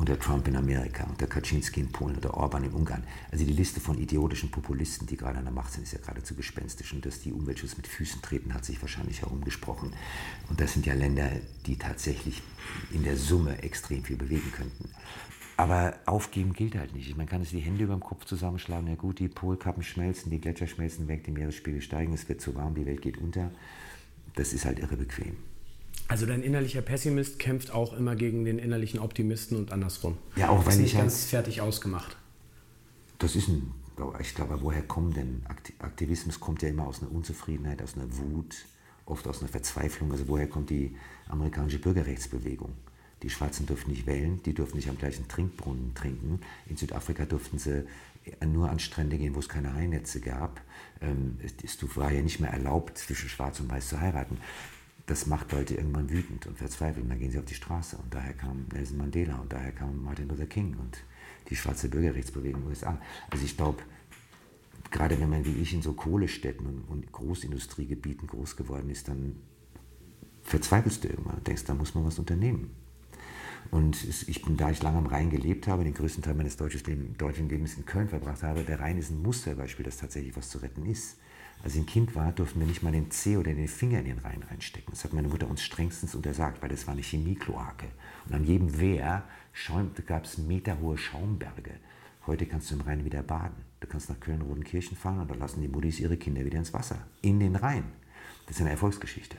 unter 0.01 0.19
Trump 0.19 0.49
in 0.49 0.57
Amerika, 0.57 1.05
unter 1.05 1.27
Kaczynski 1.27 1.79
in 1.79 1.93
Polen 1.93 2.17
oder 2.17 2.33
Orban 2.35 2.65
in 2.65 2.73
Ungarn. 2.73 3.05
Also 3.31 3.45
die 3.45 3.53
Liste 3.53 3.81
von 3.81 3.99
idiotischen 3.99 4.51
Populisten, 4.51 5.07
die 5.07 5.19
gerade 5.19 5.37
an 5.37 5.45
der 5.45 5.53
Macht 5.53 5.75
sind, 5.75 5.83
ist 5.83 5.93
ja 5.93 5.99
geradezu 5.99 6.35
gespenstisch. 6.35 6.95
Und 6.95 7.05
dass 7.05 7.21
die 7.21 7.33
Umweltschutz 7.33 7.77
mit 7.77 7.87
Füßen 7.87 8.23
treten, 8.23 8.55
hat 8.55 8.65
sich 8.65 8.81
wahrscheinlich 8.81 9.21
herumgesprochen. 9.21 9.93
Und 10.49 10.59
das 10.59 10.73
sind 10.73 10.87
ja 10.87 10.95
Länder, 10.95 11.31
die 11.67 11.77
tatsächlich 11.77 12.41
in 12.91 13.05
der 13.05 13.19
Summe 13.19 13.63
extrem 13.63 14.03
viel 14.03 14.17
bewegen 14.17 14.51
könnten. 14.53 14.89
Aber 15.59 15.99
aufgeben 16.07 16.55
gilt 16.55 16.77
halt 16.77 16.95
nicht. 16.95 17.15
Man 17.19 17.27
kann 17.27 17.43
es 17.43 17.51
die 17.51 17.61
Hände 17.61 17.85
über 17.85 17.93
dem 17.93 18.01
Kopf 18.01 18.25
zusammenschlagen. 18.25 18.89
Ja 18.89 18.95
gut, 18.95 19.19
die 19.19 19.29
Polkappen 19.29 19.83
schmelzen, 19.83 20.31
die 20.31 20.41
Gletscher 20.41 20.67
schmelzen 20.67 21.09
weg, 21.09 21.25
die 21.25 21.33
Meeresspiegel 21.33 21.83
steigen, 21.83 22.15
es 22.15 22.27
wird 22.27 22.41
zu 22.41 22.55
warm, 22.55 22.75
die 22.75 22.87
Welt 22.87 23.03
geht 23.03 23.19
unter. 23.19 23.51
Das 24.35 24.55
ist 24.55 24.65
halt 24.65 24.79
irre 24.79 24.97
bequem. 24.97 25.37
Also 26.11 26.27
dein 26.27 26.43
innerlicher 26.43 26.83
Pessimist 26.83 27.39
kämpft 27.39 27.71
auch 27.71 27.93
immer 27.93 28.17
gegen 28.17 28.45
den 28.45 28.59
innerlichen 28.59 28.99
Optimisten 28.99 29.57
und 29.57 29.71
andersrum. 29.71 30.19
Ja, 30.35 30.49
auch 30.49 30.67
wenn 30.67 30.85
ich 30.85 30.95
ganz 30.95 31.27
fertig 31.27 31.61
ausgemacht. 31.61 32.17
Das 33.21 33.37
ist 33.37 33.47
ein, 33.47 33.71
ich 34.19 34.35
glaube, 34.35 34.61
woher 34.61 34.83
kommt 34.83 35.17
denn 35.17 35.43
Aktivismus 35.79 36.41
kommt 36.41 36.63
ja 36.63 36.69
immer 36.69 36.89
aus 36.89 37.01
einer 37.01 37.13
Unzufriedenheit, 37.13 37.81
aus 37.81 37.95
einer 37.95 38.09
Wut, 38.17 38.57
oft 39.07 39.29
aus 39.29 39.39
einer 39.39 39.49
Verzweiflung. 39.51 40.11
Also 40.11 40.27
woher 40.27 40.49
kommt 40.49 40.71
die 40.71 40.97
amerikanische 41.29 41.79
Bürgerrechtsbewegung? 41.79 42.73
Die 43.23 43.31
Schwarzen 43.31 43.67
durften 43.67 43.93
nicht 43.93 44.09
wählen, 44.09 44.43
die 44.43 44.53
durften 44.53 44.79
nicht 44.79 44.89
am 44.89 44.99
gleichen 44.99 45.29
Trinkbrunnen 45.29 45.95
trinken. 45.95 46.41
In 46.69 46.77
Südafrika 46.77 47.25
durften 47.25 47.61
sie 47.61 47.85
nur 48.45 48.69
an 48.69 48.81
Strände 48.81 49.17
gehen, 49.17 49.37
wo 49.37 49.39
es 49.39 49.49
keine 49.49 49.75
Heinnetze 49.75 50.21
gab. 50.21 50.61
Ähm, 51.01 51.39
es 51.63 51.79
war 51.97 52.11
ja 52.11 52.21
nicht 52.21 52.41
mehr 52.41 52.51
erlaubt, 52.51 52.99
zwischen 52.99 53.29
Schwarz 53.29 53.61
und 53.61 53.71
Weiß 53.71 53.91
zu 53.91 54.01
heiraten 54.01 54.39
das 55.11 55.27
macht 55.27 55.51
Leute 55.51 55.75
irgendwann 55.75 56.09
wütend 56.09 56.47
und 56.47 56.57
verzweifelt. 56.57 57.03
Und 57.03 57.11
dann 57.11 57.19
gehen 57.19 57.33
sie 57.33 57.39
auf 57.41 57.45
die 57.45 57.55
Straße. 57.55 57.97
Und 57.97 58.15
daher 58.15 58.33
kam 58.33 58.67
Nelson 58.73 58.97
Mandela 58.97 59.39
und 59.41 59.53
daher 59.53 59.73
kam 59.73 60.05
Martin 60.05 60.29
Luther 60.29 60.47
King 60.47 60.77
und 60.79 60.99
die 61.49 61.57
schwarze 61.57 61.89
Bürgerrechtsbewegung 61.89 62.65
USA. 62.69 62.97
Also 63.29 63.45
ich 63.45 63.57
glaube, 63.57 63.83
gerade 64.93 65.21
wenn 65.21 65.29
man 65.29 65.45
wie 65.45 65.61
ich 65.61 65.75
in 65.75 65.83
so 65.83 65.95
Kohlestädten 65.95 66.65
und, 66.65 66.85
und 66.85 67.11
Großindustriegebieten 67.11 68.29
groß 68.29 68.55
geworden 68.55 68.89
ist, 68.89 69.09
dann 69.09 69.35
verzweifelst 70.45 71.03
du 71.03 71.09
irgendwann 71.09 71.39
und 71.39 71.47
denkst, 71.47 71.65
da 71.65 71.75
muss 71.75 71.93
man 71.97 72.05
was 72.05 72.21
unternehmen. 72.21 72.71
Und 73.73 74.05
ich 74.29 74.43
bin, 74.43 74.57
da 74.57 74.71
ich 74.71 74.81
lange 74.81 74.99
am 74.99 75.07
Rhein 75.07 75.29
gelebt 75.29 75.67
habe, 75.67 75.83
den 75.83 75.95
größten 75.95 76.23
Teil 76.23 76.35
meines 76.35 76.57
deutschen 76.57 77.49
Lebens 77.49 77.77
in 77.77 77.85
Köln 77.85 78.09
verbracht 78.09 78.45
habe, 78.45 78.63
der 78.63 78.79
Rhein 78.79 78.97
ist 78.97 79.11
ein 79.11 79.23
Musterbeispiel, 79.23 79.85
dass 79.85 79.97
tatsächlich 79.97 80.37
was 80.37 80.49
zu 80.49 80.59
retten 80.59 80.87
ist. 80.87 81.19
Als 81.63 81.75
ich 81.75 81.81
ein 81.81 81.87
Kind 81.87 82.15
war, 82.15 82.33
durften 82.33 82.61
wir 82.61 82.67
nicht 82.67 82.83
mal 82.83 82.93
den 82.93 83.11
Zeh 83.11 83.37
oder 83.37 83.53
den 83.53 83.69
Finger 83.69 83.99
in 83.99 84.07
den 84.07 84.19
Rhein 84.19 84.43
reinstecken. 84.43 84.93
Das 84.93 85.05
hat 85.05 85.13
meine 85.13 85.29
Mutter 85.29 85.49
uns 85.49 85.63
strengstens 85.63 86.15
untersagt, 86.15 86.63
weil 86.63 86.71
das 86.71 86.87
war 86.87 86.93
eine 86.93 87.03
Chemiekloake. 87.03 87.87
Und 88.27 88.35
an 88.35 88.45
jedem 88.45 88.81
Wehr 88.81 89.25
gab 90.07 90.25
es 90.25 90.39
meterhohe 90.39 90.97
Schaumberge. 90.97 91.73
Heute 92.27 92.47
kannst 92.47 92.71
du 92.71 92.77
im 92.77 92.81
Rhein 92.83 93.05
wieder 93.05 93.23
baden. 93.23 93.65
Du 93.81 93.87
kannst 93.87 94.09
nach 94.09 94.21
Köln-Rodenkirchen 94.21 94.97
fahren 94.97 95.21
und 95.21 95.31
da 95.31 95.35
lassen 95.35 95.61
die 95.61 95.69
Muttis 95.69 96.01
ihre 96.01 96.17
Kinder 96.17 96.45
wieder 96.45 96.59
ins 96.59 96.73
Wasser. 96.73 97.07
In 97.23 97.41
den 97.41 97.57
Rhein. 97.57 97.85
Das 98.47 98.57
ist 98.57 98.63
eine 98.63 98.71
Erfolgsgeschichte. 98.71 99.37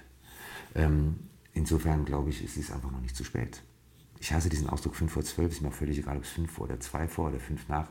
Ähm, 0.75 1.15
insofern 1.53 2.05
glaube 2.05 2.29
ich, 2.29 2.43
es 2.43 2.57
ist 2.57 2.71
einfach 2.71 2.91
noch 2.91 3.01
nicht 3.01 3.15
zu 3.15 3.23
spät. 3.23 3.61
Ich 4.19 4.31
hasse 4.31 4.49
diesen 4.49 4.69
Ausdruck 4.69 4.95
5 4.95 5.11
vor 5.11 5.23
12, 5.23 5.51
ist 5.51 5.61
mir 5.61 5.69
auch 5.69 5.73
völlig 5.73 5.97
egal, 5.97 6.17
ob 6.17 6.23
es 6.23 6.29
5 6.29 6.51
vor 6.51 6.65
oder 6.65 6.79
2 6.79 7.07
vor 7.07 7.29
oder 7.29 7.39
5 7.39 7.67
nach. 7.67 7.87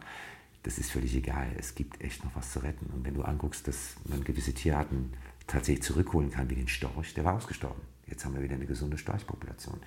Das 0.63 0.79
ist 0.79 0.91
völlig 0.91 1.15
egal. 1.15 1.51
Es 1.59 1.75
gibt 1.75 2.01
echt 2.03 2.25
noch 2.25 2.35
was 2.37 2.53
zu 2.53 2.59
retten. 2.61 2.87
Und 2.87 3.05
wenn 3.05 3.15
du 3.15 3.23
anguckst, 3.23 3.67
dass 3.67 3.97
man 4.05 4.23
gewisse 4.25 4.53
Tierarten 4.53 5.13
tatsächlich 5.47 5.83
zurückholen 5.83 6.31
kann, 6.31 6.51
wie 6.51 6.55
den 6.55 6.69
Storch, 6.69 7.15
der 7.15 7.25
war 7.25 7.35
ausgestorben. 7.35 7.81
Jetzt 8.07 8.25
haben 8.25 8.35
wir 8.35 8.43
wieder 8.43 8.57
eine 8.57 8.67
gesunde 8.67 8.99
Storchpopulation. 8.99 9.81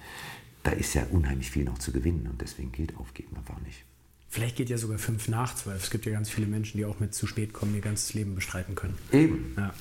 Da 0.63 0.71
ist 0.71 0.93
ja 0.93 1.05
unheimlich 1.11 1.51
viel 1.51 1.65
noch 1.65 1.77
zu 1.77 1.91
gewinnen 1.91 2.27
und 2.27 2.41
deswegen 2.41 2.71
gilt 2.71 2.97
aufgeben 2.97 3.35
einfach 3.35 3.59
nicht. 3.61 3.85
Vielleicht 4.33 4.55
geht 4.55 4.71
ja 4.71 4.79
sogar 4.79 4.97
fünf 4.97 5.27
nach 5.27 5.53
zwölf. 5.53 5.83
Es 5.83 5.91
gibt 5.91 6.07
ja 6.07 6.11
ganz 6.11 6.27
viele 6.27 6.47
Menschen, 6.47 6.79
die 6.79 6.85
auch 6.85 6.99
mit 6.99 7.13
zu 7.13 7.27
spät 7.27 7.53
kommen, 7.53 7.75
ihr 7.75 7.81
ganzes 7.81 8.15
Leben 8.15 8.33
bestreiten 8.33 8.73
können. 8.73 8.97
Eben. 9.11 9.53
Ja. 9.55 9.75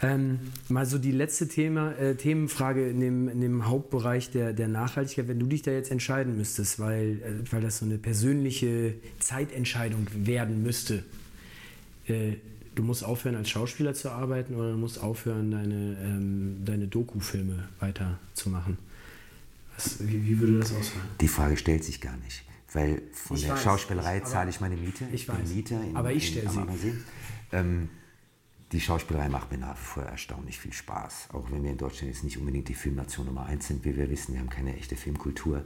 Ähm, 0.00 0.38
mal 0.70 0.86
so 0.86 0.96
die 0.96 1.10
letzte 1.10 1.46
Thema, 1.46 1.92
äh, 1.98 2.14
Themenfrage 2.14 2.88
in 2.88 3.00
dem, 3.00 3.28
in 3.28 3.42
dem 3.42 3.68
Hauptbereich 3.68 4.30
der, 4.30 4.54
der 4.54 4.68
Nachhaltigkeit. 4.68 5.28
Wenn 5.28 5.38
du 5.38 5.44
dich 5.44 5.60
da 5.60 5.72
jetzt 5.72 5.90
entscheiden 5.90 6.38
müsstest, 6.38 6.78
weil, 6.78 7.20
äh, 7.22 7.52
weil 7.52 7.60
das 7.60 7.80
so 7.80 7.84
eine 7.84 7.98
persönliche 7.98 8.94
Zeitentscheidung 9.18 10.06
werden 10.14 10.62
müsste, 10.62 11.04
äh, 12.06 12.36
du 12.74 12.82
musst 12.84 13.04
aufhören, 13.04 13.36
als 13.36 13.50
Schauspieler 13.50 13.92
zu 13.92 14.10
arbeiten 14.10 14.54
oder 14.54 14.70
du 14.70 14.78
musst 14.78 15.02
aufhören, 15.02 15.50
deine, 15.50 15.98
ähm, 16.02 16.62
deine 16.64 16.86
Doku-Filme 16.86 17.68
weiterzumachen. 17.78 18.78
Was, 19.76 19.98
wie, 20.00 20.24
wie 20.24 20.40
würde 20.40 20.60
das 20.60 20.72
ausfallen? 20.72 21.08
Die 21.20 21.28
Frage 21.28 21.58
stellt 21.58 21.84
sich 21.84 22.00
gar 22.00 22.16
nicht. 22.16 22.42
Weil 22.72 23.02
von 23.12 23.36
ich 23.36 23.44
der 23.44 23.54
weiß, 23.54 23.62
Schauspielerei 23.62 24.20
zahle 24.20 24.50
ich 24.50 24.60
meine 24.60 24.76
Miete. 24.76 25.06
Ich 25.12 25.28
weiß. 25.28 25.48
Miete 25.48 25.74
in, 25.74 25.96
aber 25.96 26.12
ich 26.12 26.28
stelle 26.28 26.50
sie. 26.50 26.94
Ähm, 27.52 27.90
die 28.72 28.80
Schauspielerei 28.80 29.28
macht 29.28 29.52
mir 29.52 29.58
nach 29.58 29.76
wie 29.76 29.84
vor 29.84 30.02
erstaunlich 30.02 30.58
viel 30.58 30.72
Spaß. 30.72 31.28
Auch 31.34 31.50
wenn 31.50 31.62
wir 31.62 31.70
in 31.70 31.76
Deutschland 31.76 32.10
jetzt 32.10 32.24
nicht 32.24 32.38
unbedingt 32.38 32.68
die 32.68 32.74
Filmnation 32.74 33.26
Nummer 33.26 33.44
eins 33.44 33.66
sind, 33.66 33.84
wie 33.84 33.94
wir 33.94 34.08
wissen, 34.08 34.32
wir 34.32 34.40
haben 34.40 34.48
keine 34.48 34.74
echte 34.74 34.96
Filmkultur. 34.96 35.62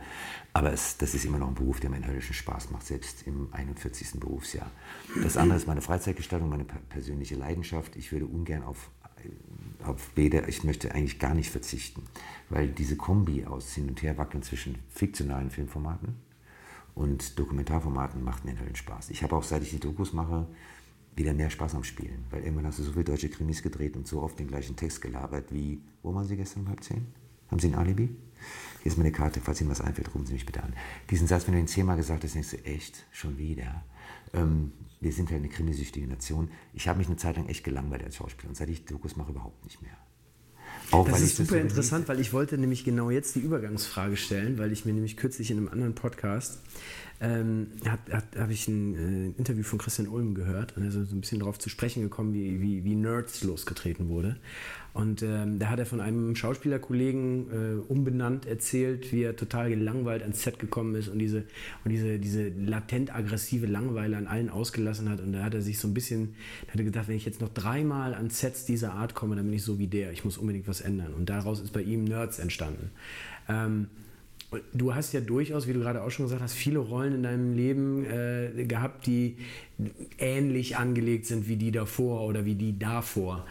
Aber 0.52 0.72
es, 0.72 0.96
das 0.96 1.14
ist 1.14 1.24
immer 1.24 1.38
noch 1.38 1.46
ein 1.46 1.54
Beruf, 1.54 1.78
der 1.78 1.88
mir 1.88 1.96
einen 1.96 2.08
höllischen 2.08 2.34
Spaß 2.34 2.70
macht, 2.72 2.84
selbst 2.84 3.24
im 3.24 3.48
41. 3.52 4.18
Berufsjahr. 4.18 4.68
Das 5.22 5.36
andere 5.36 5.56
ist 5.56 5.68
meine 5.68 5.82
Freizeitgestaltung, 5.82 6.48
meine 6.48 6.64
persönliche 6.64 7.36
Leidenschaft. 7.36 7.94
Ich 7.94 8.10
würde 8.10 8.26
ungern 8.26 8.64
auf, 8.64 8.90
auf 9.84 10.10
weder, 10.16 10.48
ich 10.48 10.64
möchte 10.64 10.92
eigentlich 10.92 11.20
gar 11.20 11.34
nicht 11.34 11.50
verzichten, 11.50 12.02
weil 12.50 12.66
diese 12.66 12.96
Kombi 12.96 13.44
aus 13.44 13.72
hin 13.72 13.88
und 13.88 14.02
her 14.02 14.18
wackeln 14.18 14.42
zwischen 14.42 14.80
fiktionalen 14.88 15.50
Filmformaten, 15.50 16.16
und 16.96 17.38
Dokumentarformaten 17.38 18.24
macht 18.24 18.44
mir 18.44 18.52
einen 18.52 18.74
Spaß. 18.74 19.10
Ich 19.10 19.22
habe 19.22 19.36
auch, 19.36 19.44
seit 19.44 19.62
ich 19.62 19.70
die 19.70 19.78
Dokus 19.78 20.14
mache, 20.14 20.46
wieder 21.14 21.34
mehr 21.34 21.50
Spaß 21.50 21.74
am 21.74 21.84
Spielen. 21.84 22.24
Weil 22.30 22.42
irgendwann 22.42 22.66
hast 22.66 22.78
du 22.78 22.82
so 22.82 22.92
viele 22.92 23.04
deutsche 23.04 23.28
Krimis 23.28 23.62
gedreht 23.62 23.96
und 23.96 24.06
so 24.06 24.22
oft 24.22 24.38
den 24.38 24.48
gleichen 24.48 24.76
Text 24.76 25.02
gelabert 25.02 25.52
wie, 25.52 25.82
wo 26.02 26.14
waren 26.14 26.26
Sie 26.26 26.36
gestern 26.36 26.62
um 26.62 26.68
halb 26.68 26.82
zehn? 26.82 27.06
Haben 27.50 27.58
Sie 27.58 27.68
ein 27.68 27.74
Alibi? 27.74 28.08
Hier 28.82 28.92
ist 28.92 28.96
meine 28.96 29.12
Karte, 29.12 29.40
falls 29.40 29.60
Ihnen 29.60 29.70
was 29.70 29.82
einfällt, 29.82 30.08
rufen 30.14 30.26
Sie 30.26 30.32
mich 30.32 30.46
bitte 30.46 30.62
an. 30.62 30.72
Diesen 31.10 31.28
Satz, 31.28 31.46
wenn 31.46 31.54
du 31.54 31.60
ihn 31.60 31.68
zehnmal 31.68 31.96
gesagt 31.96 32.24
hast, 32.24 32.34
denkst 32.34 32.50
du, 32.50 32.64
echt, 32.64 33.04
schon 33.12 33.36
wieder. 33.36 33.84
Ähm, 34.32 34.72
wir 35.00 35.12
sind 35.12 35.30
halt 35.30 35.40
eine 35.40 35.50
krimisüchtige 35.50 36.06
Nation. 36.06 36.50
Ich 36.72 36.88
habe 36.88 36.98
mich 36.98 37.08
eine 37.08 37.18
Zeit 37.18 37.36
lang 37.36 37.46
echt 37.48 37.62
gelangweilt 37.62 38.04
als 38.04 38.16
Schauspieler 38.16 38.48
und 38.48 38.56
seit 38.56 38.70
ich 38.70 38.86
Dokus 38.86 39.16
mache, 39.16 39.32
überhaupt 39.32 39.62
nicht 39.64 39.82
mehr. 39.82 39.96
Auch, 40.90 41.08
das 41.08 41.20
ist 41.20 41.36
super 41.36 41.56
das 41.56 41.62
interessant, 41.62 42.08
weil 42.08 42.20
ich 42.20 42.32
wollte 42.32 42.58
nämlich 42.58 42.84
genau 42.84 43.10
jetzt 43.10 43.34
die 43.34 43.40
Übergangsfrage 43.40 44.16
stellen, 44.16 44.58
weil 44.58 44.72
ich 44.72 44.84
mir 44.84 44.92
nämlich 44.92 45.16
kürzlich 45.16 45.50
in 45.50 45.58
einem 45.58 45.68
anderen 45.68 45.94
Podcast 45.94 46.60
ähm, 47.20 47.68
habe 48.38 48.52
ich 48.52 48.68
ein 48.68 48.94
äh, 48.94 49.38
Interview 49.38 49.62
von 49.62 49.78
Christian 49.78 50.08
Ulm 50.08 50.34
gehört 50.34 50.76
und 50.76 50.82
er 50.82 50.88
ist 50.88 50.94
so 50.94 51.16
ein 51.16 51.20
bisschen 51.20 51.38
darauf 51.38 51.58
zu 51.58 51.70
sprechen 51.70 52.02
gekommen, 52.02 52.34
wie, 52.34 52.60
wie, 52.60 52.84
wie 52.84 52.94
Nerds 52.94 53.42
losgetreten 53.42 54.08
wurde. 54.08 54.36
Und 54.96 55.20
ähm, 55.20 55.58
da 55.58 55.68
hat 55.68 55.78
er 55.78 55.84
von 55.84 56.00
einem 56.00 56.34
Schauspielerkollegen 56.34 57.50
äh, 57.50 57.92
umbenannt 57.92 58.46
erzählt, 58.46 59.12
wie 59.12 59.24
er 59.24 59.36
total 59.36 59.68
gelangweilt 59.68 60.22
ans 60.22 60.42
Set 60.42 60.58
gekommen 60.58 60.94
ist 60.94 61.08
und 61.08 61.18
diese, 61.18 61.44
und 61.84 61.90
diese, 61.90 62.18
diese 62.18 62.48
latent 62.48 63.14
aggressive 63.14 63.66
Langweile 63.66 64.16
an 64.16 64.26
allen 64.26 64.48
ausgelassen 64.48 65.10
hat. 65.10 65.20
Und 65.20 65.34
da 65.34 65.44
hat 65.44 65.52
er 65.52 65.60
sich 65.60 65.78
so 65.78 65.86
ein 65.86 65.92
bisschen, 65.92 66.34
hat 66.68 66.78
er 66.78 66.84
gedacht, 66.84 67.08
wenn 67.08 67.16
ich 67.16 67.26
jetzt 67.26 67.42
noch 67.42 67.50
dreimal 67.50 68.14
an 68.14 68.30
Sets 68.30 68.64
dieser 68.64 68.94
Art 68.94 69.14
komme, 69.14 69.36
dann 69.36 69.44
bin 69.44 69.52
ich 69.52 69.64
so 69.64 69.78
wie 69.78 69.86
der. 69.86 70.12
Ich 70.12 70.24
muss 70.24 70.38
unbedingt 70.38 70.66
was 70.66 70.80
ändern. 70.80 71.12
Und 71.12 71.28
daraus 71.28 71.60
ist 71.60 71.74
bei 71.74 71.82
ihm 71.82 72.04
Nerds 72.04 72.38
entstanden. 72.38 72.90
Ähm, 73.50 73.88
Du 74.72 74.94
hast 74.94 75.12
ja 75.12 75.20
durchaus, 75.20 75.66
wie 75.66 75.72
du 75.72 75.80
gerade 75.80 76.02
auch 76.02 76.10
schon 76.10 76.26
gesagt 76.26 76.40
hast, 76.40 76.54
viele 76.54 76.78
Rollen 76.78 77.16
in 77.16 77.22
deinem 77.24 77.54
Leben 77.54 78.06
äh, 78.06 78.64
gehabt, 78.64 79.06
die 79.06 79.36
ähnlich 80.18 80.76
angelegt 80.76 81.26
sind 81.26 81.48
wie 81.48 81.56
die 81.56 81.72
davor 81.72 82.24
oder 82.24 82.44
wie 82.44 82.54
die 82.54 82.78
davor. 82.78 83.44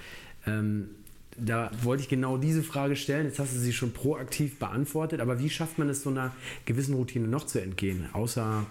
Ähm, 0.48 0.88
da 1.38 1.70
wollte 1.82 2.04
ich 2.04 2.10
genau 2.10 2.38
diese 2.38 2.64
Frage 2.64 2.96
stellen. 2.96 3.26
Jetzt 3.26 3.40
hast 3.40 3.54
du 3.54 3.60
sie 3.60 3.74
schon 3.74 3.92
proaktiv 3.92 4.58
beantwortet. 4.58 5.20
Aber 5.20 5.40
wie 5.40 5.50
schafft 5.50 5.78
man 5.78 5.90
es, 5.90 6.04
so 6.04 6.10
einer 6.10 6.34
gewissen 6.66 6.96
Routine 6.96 7.28
noch 7.28 7.46
zu 7.46 7.62
entgehen, 7.62 8.08
außer 8.14 8.66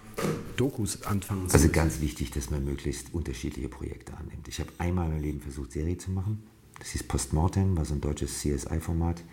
Dokus 0.57 1.03
anfangen 1.03 1.47
zu 1.47 1.53
Also 1.53 1.69
ganz 1.69 2.01
wichtig, 2.01 2.31
dass 2.31 2.49
man 2.49 2.65
möglichst 2.65 3.13
unterschiedliche 3.13 3.69
Projekte 3.69 4.13
annimmt. 4.17 4.47
Ich 4.47 4.59
habe 4.59 4.71
einmal 4.77 5.05
in 5.05 5.11
meinem 5.11 5.21
Leben 5.21 5.41
versucht, 5.41 5.71
Serie 5.71 5.97
zu 5.97 6.11
machen. 6.11 6.43
Das 6.79 6.89
hieß 6.89 7.03
Postmortem, 7.03 7.77
war 7.77 7.85
so 7.85 7.93
ein 7.93 8.01
deutsches 8.01 8.39
CSI-Format. 8.39 9.23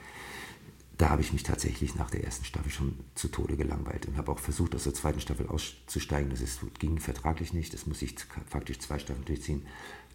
Da 0.99 1.09
habe 1.09 1.23
ich 1.23 1.33
mich 1.33 1.43
tatsächlich 1.43 1.95
nach 1.97 2.11
der 2.11 2.23
ersten 2.23 2.45
Staffel 2.45 2.71
schon 2.71 2.95
zu 3.15 3.29
Tode 3.29 3.57
gelangweilt 3.57 4.07
und 4.07 4.17
habe 4.17 4.31
auch 4.31 4.39
versucht, 4.39 4.75
aus 4.75 4.85
der 4.85 4.95
zweiten 4.95 5.21
Staffel 5.21 5.49
auszusteigen. 5.49 6.31
Das 6.31 6.41
ist, 6.41 6.61
ging 6.79 6.99
vertraglich 6.99 7.53
nicht. 7.53 7.73
Das 7.73 7.87
muss 7.87 8.03
ich 8.03 8.15
faktisch 8.49 8.79
zwei 8.79 8.99
Staffeln 8.99 9.25
durchziehen. 9.25 9.63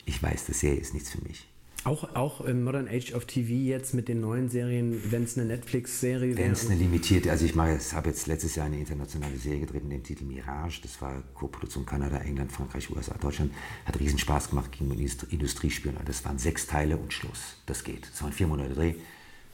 Ich 0.06 0.22
weiß, 0.22 0.46
das 0.46 0.60
Serie 0.60 0.80
ist 0.80 0.94
nichts 0.94 1.10
für 1.10 1.22
mich. 1.22 1.48
Auch, 1.88 2.16
auch 2.16 2.42
im 2.42 2.66
Modern 2.66 2.90
Age 2.90 3.14
of 3.14 3.24
TV 3.24 3.54
jetzt 3.54 3.94
mit 3.94 4.10
den 4.10 4.20
neuen 4.20 4.50
Serien, 4.50 5.02
wenn 5.10 5.24
es 5.24 5.38
eine 5.38 5.48
Netflix-Serie 5.48 6.36
wäre? 6.36 6.48
Wenn 6.48 6.52
es 6.52 6.66
eine 6.66 6.76
limitierte, 6.76 7.32
also 7.32 7.46
ich 7.46 7.56
habe 7.56 8.10
jetzt 8.10 8.28
letztes 8.28 8.56
Jahr 8.56 8.66
eine 8.66 8.78
internationale 8.78 9.38
Serie 9.38 9.62
gedreht 9.62 9.86
mit 9.86 9.94
dem 9.94 10.04
Titel 10.04 10.26
Mirage, 10.26 10.82
das 10.82 11.02
war 11.02 11.24
Co-Produktion 11.34 11.86
Kanada, 11.86 12.18
England, 12.18 12.52
Frankreich, 12.52 12.90
USA, 12.90 13.18
Deutschland, 13.18 13.54
hat 13.86 13.98
riesen 14.02 14.20
Spaß 14.20 14.50
gemacht, 14.50 14.74
ging 14.74 14.92
um 14.92 15.00
Industriespioner. 15.30 16.02
Das 16.04 16.26
waren 16.26 16.38
sechs 16.38 16.68
Teile 16.68 16.98
und 16.98 17.14
Schluss. 17.14 17.56
Das 17.68 17.86
geht. 17.86 18.10
Das 18.12 18.22
waren 18.22 18.34
vier 18.34 18.48
Monate 18.48 18.74
Dreh. 18.74 18.96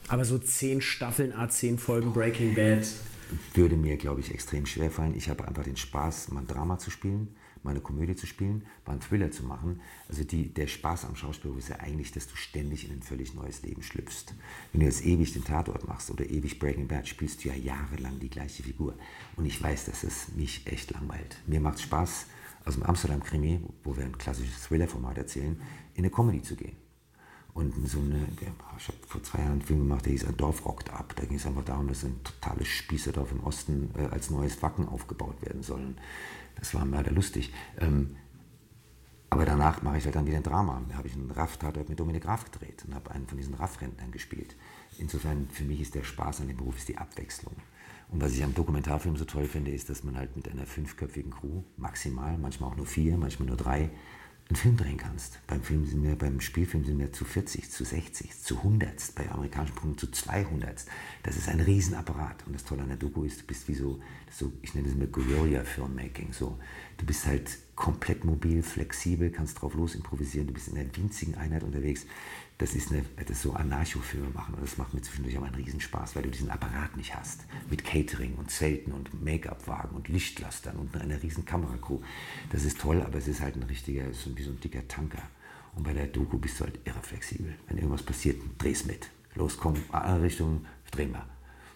Aber 0.08 0.24
so 0.24 0.36
zehn 0.38 0.80
Staffeln, 0.80 1.32
A10 1.34 1.78
Folgen 1.78 2.12
Breaking 2.12 2.56
Bad. 2.56 2.84
Würde 3.54 3.76
mir, 3.76 3.96
glaube 3.96 4.22
ich, 4.22 4.34
extrem 4.34 4.66
schwer 4.66 4.90
fallen. 4.90 5.14
Ich 5.14 5.28
habe 5.28 5.46
einfach 5.46 5.62
den 5.62 5.76
Spaß, 5.76 6.32
mal 6.32 6.40
ein 6.40 6.48
Drama 6.48 6.78
zu 6.78 6.90
spielen 6.90 7.28
mal 7.64 7.70
eine 7.70 7.80
Komödie 7.80 8.14
zu 8.14 8.26
spielen, 8.26 8.64
mal 8.86 8.92
einen 8.92 9.00
Thriller 9.00 9.30
zu 9.30 9.42
machen. 9.42 9.80
Also 10.08 10.22
die, 10.24 10.52
der 10.52 10.66
Spaß 10.66 11.06
am 11.06 11.16
Schauspiel 11.16 11.56
ist 11.58 11.70
ja 11.70 11.80
eigentlich, 11.80 12.12
dass 12.12 12.28
du 12.28 12.36
ständig 12.36 12.86
in 12.86 12.92
ein 12.92 13.02
völlig 13.02 13.34
neues 13.34 13.62
Leben 13.62 13.82
schlüpfst. 13.82 14.34
Wenn 14.72 14.80
du 14.80 14.86
jetzt 14.86 15.04
ewig 15.04 15.32
den 15.32 15.44
Tatort 15.44 15.88
machst 15.88 16.10
oder 16.10 16.28
ewig 16.28 16.58
Breaking 16.58 16.86
Bad, 16.86 17.08
spielst 17.08 17.44
du 17.44 17.48
ja 17.48 17.54
jahrelang 17.54 18.20
die 18.20 18.30
gleiche 18.30 18.62
Figur. 18.62 18.94
Und 19.36 19.46
ich 19.46 19.60
weiß, 19.60 19.86
dass 19.86 20.04
es 20.04 20.28
mich 20.36 20.66
echt 20.66 20.90
langweilt. 20.92 21.38
Mir 21.46 21.60
macht 21.60 21.76
es 21.76 21.82
Spaß, 21.82 22.26
aus 22.64 22.74
dem 22.74 22.82
Amsterdam-Krimi, 22.82 23.60
wo 23.82 23.96
wir 23.96 24.04
ein 24.04 24.16
klassisches 24.16 24.62
Thriller-Format 24.62 25.18
erzählen, 25.18 25.60
in 25.94 26.04
eine 26.04 26.10
Comedy 26.10 26.42
zu 26.42 26.56
gehen. 26.56 26.83
Und 27.54 27.72
so 27.88 28.00
eine, 28.00 28.26
ich 28.40 28.88
habe 28.88 28.98
vor 29.06 29.22
zwei 29.22 29.38
Jahren 29.38 29.52
einen 29.52 29.62
Film 29.62 29.78
gemacht, 29.78 30.04
der 30.04 30.12
hieß 30.12 30.24
Ein 30.24 30.36
Dorf 30.36 30.66
rockt 30.66 30.90
ab. 30.90 31.14
Da 31.14 31.24
ging 31.24 31.36
es 31.36 31.46
einfach 31.46 31.64
darum, 31.64 31.86
dass 31.86 32.04
ein 32.04 32.20
totales 32.24 32.66
Spießerdorf 32.66 33.30
im 33.30 33.44
Osten 33.44 33.90
äh, 33.96 34.06
als 34.06 34.30
neues 34.30 34.60
Wacken 34.60 34.88
aufgebaut 34.88 35.40
werden 35.40 35.62
soll. 35.62 35.94
Das 36.56 36.74
war 36.74 36.84
leider 36.84 37.12
lustig. 37.12 37.52
Ähm, 37.78 38.16
aber 39.30 39.44
danach 39.44 39.82
mache 39.82 39.98
ich 39.98 40.04
halt 40.04 40.16
dann 40.16 40.26
wieder 40.26 40.36
ein 40.36 40.42
Drama. 40.42 40.82
Da 40.88 40.96
habe 40.96 41.06
ich 41.06 41.14
einen 41.14 41.30
Raff-Tatort 41.30 41.88
mit 41.88 41.98
Dominik 41.98 42.26
Raff 42.26 42.44
gedreht 42.44 42.84
und 42.86 42.94
habe 42.94 43.12
einen 43.12 43.26
von 43.28 43.38
diesen 43.38 43.54
Raff-Rentnern 43.54 44.10
gespielt. 44.10 44.56
Insofern, 44.98 45.48
für 45.50 45.64
mich 45.64 45.80
ist 45.80 45.94
der 45.94 46.02
Spaß 46.02 46.40
an 46.40 46.48
dem 46.48 46.56
Beruf 46.56 46.76
ist 46.76 46.88
die 46.88 46.98
Abwechslung. 46.98 47.54
Und 48.10 48.20
was 48.20 48.32
ich 48.32 48.44
am 48.44 48.54
Dokumentarfilm 48.54 49.16
so 49.16 49.24
toll 49.24 49.46
finde, 49.46 49.70
ist, 49.70 49.90
dass 49.90 50.04
man 50.04 50.16
halt 50.16 50.36
mit 50.36 50.48
einer 50.48 50.66
fünfköpfigen 50.66 51.32
Crew, 51.32 51.62
maximal, 51.76 52.36
manchmal 52.38 52.70
auch 52.70 52.76
nur 52.76 52.86
vier, 52.86 53.16
manchmal 53.16 53.48
nur 53.48 53.56
drei, 53.56 53.90
einen 54.48 54.56
Film 54.56 54.76
drehen 54.76 54.98
kannst. 54.98 55.38
Beim 55.46 55.62
Film 55.62 55.86
sind 55.86 56.02
wir, 56.02 56.16
beim 56.16 56.40
Spielfilm 56.40 56.84
sind 56.84 56.98
wir 56.98 57.12
zu 57.12 57.24
40, 57.24 57.70
zu 57.70 57.84
60, 57.84 58.38
zu 58.38 58.58
100, 58.58 59.14
bei 59.14 59.30
amerikanischen 59.30 59.74
Produkten 59.74 59.98
zu 59.98 60.10
200. 60.10 60.84
Das 61.22 61.36
ist 61.36 61.48
ein 61.48 61.60
Riesenapparat. 61.60 62.46
Und 62.46 62.54
das 62.54 62.64
Tolle 62.64 62.82
an 62.82 62.88
der 62.88 62.98
Doku 62.98 63.24
ist, 63.24 63.40
du 63.40 63.46
bist 63.46 63.68
wie 63.68 63.74
so, 63.74 64.00
so 64.30 64.52
ich 64.60 64.74
nenne 64.74 64.88
es 64.88 64.94
immer 64.94 65.06
Guerilla-Filmmaking. 65.06 66.34
So, 66.34 66.58
du 66.98 67.06
bist 67.06 67.24
halt 67.26 67.56
komplett 67.74 68.24
mobil, 68.24 68.62
flexibel, 68.62 69.30
kannst 69.30 69.62
drauf 69.62 69.74
los 69.74 69.94
improvisieren, 69.94 70.46
du 70.46 70.52
bist 70.52 70.68
in 70.68 70.76
einer 70.76 70.94
winzigen 70.94 71.36
Einheit 71.36 71.62
unterwegs 71.62 72.06
das 72.58 72.74
ist, 72.74 72.92
eine, 72.92 73.04
das 73.16 73.30
ist 73.30 73.42
so 73.42 73.52
Anarcho-Filme 73.52 74.30
machen 74.30 74.54
und 74.54 74.62
das 74.62 74.78
macht 74.78 74.94
mir 74.94 75.02
zwischendurch 75.02 75.36
auch 75.38 75.42
einen 75.42 75.56
Riesenspaß, 75.56 76.14
weil 76.14 76.22
du 76.22 76.30
diesen 76.30 76.50
Apparat 76.50 76.96
nicht 76.96 77.14
hast. 77.14 77.46
Mit 77.68 77.84
Catering 77.84 78.34
und 78.36 78.50
Zelten 78.50 78.92
und 78.92 79.22
Make-up-Wagen 79.24 79.96
und 79.96 80.08
Lichtlastern 80.08 80.76
und 80.76 80.96
einer 80.96 81.20
riesen 81.20 81.44
Kameracrew. 81.44 82.00
Das 82.50 82.64
ist 82.64 82.80
toll, 82.80 83.02
aber 83.02 83.18
es 83.18 83.26
ist 83.26 83.40
halt 83.40 83.56
ein 83.56 83.64
richtiger, 83.64 84.12
so 84.12 84.36
wie 84.36 84.42
so 84.42 84.50
ein 84.50 84.60
dicker 84.60 84.86
Tanker. 84.86 85.22
Und 85.74 85.82
bei 85.82 85.92
der 85.92 86.06
Doku 86.06 86.38
bist 86.38 86.60
du 86.60 86.64
halt 86.64 86.78
irre 86.84 87.02
flexibel. 87.02 87.54
Wenn 87.66 87.78
irgendwas 87.78 88.04
passiert, 88.04 88.40
dreh's 88.58 88.84
mit. 88.84 89.10
Los, 89.34 89.56
komm, 89.56 89.74
alle 89.90 90.22
Richtungen, 90.22 90.64
drehen 90.92 91.10
wir. 91.10 91.26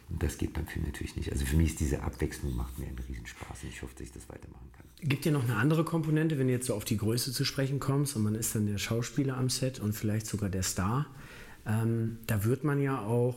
Und 0.09 0.23
das 0.23 0.39
geht 0.39 0.53
beim 0.53 0.67
Film 0.67 0.87
natürlich 0.87 1.17
nicht. 1.17 1.33
Also 1.33 1.45
für 1.45 1.57
mich 1.57 1.71
ist 1.71 1.81
diese 1.81 2.03
Abwechslung 2.03 2.57
macht 2.57 2.79
mir 2.79 2.87
einen 2.87 2.99
Riesenspaß 2.99 3.65
und 3.65 3.71
ich 3.71 3.83
hoffe, 3.83 3.95
dass 3.95 4.07
ich 4.07 4.13
das 4.13 4.29
weitermachen 4.29 4.61
kann. 4.61 4.68
Gibt 5.01 5.25
dir 5.25 5.33
noch 5.33 5.45
eine 5.45 5.57
andere 5.57 5.85
Komponente, 5.85 6.39
wenn 6.39 6.49
du 6.49 6.53
jetzt 6.53 6.67
so 6.67 6.75
auf 6.75 6.85
die 6.85 6.97
Größe 6.97 7.33
zu 7.33 7.45
sprechen 7.45 7.79
kommst 7.79 8.17
und 8.17 8.25
man 8.25 8.35
ist 8.35 8.55
dann 8.55 8.67
der 8.67 8.79
Schauspieler 8.79 9.37
am 9.37 9.49
Set 9.49 9.79
und 9.79 9.93
vielleicht 9.93 10.27
sogar 10.27 10.49
der 10.49 10.65
Star? 10.65 11.07
Ähm, 11.67 12.19
da 12.27 12.45
wird 12.45 12.65
man 12.65 12.83
ja 12.83 13.01
auch 13.01 13.37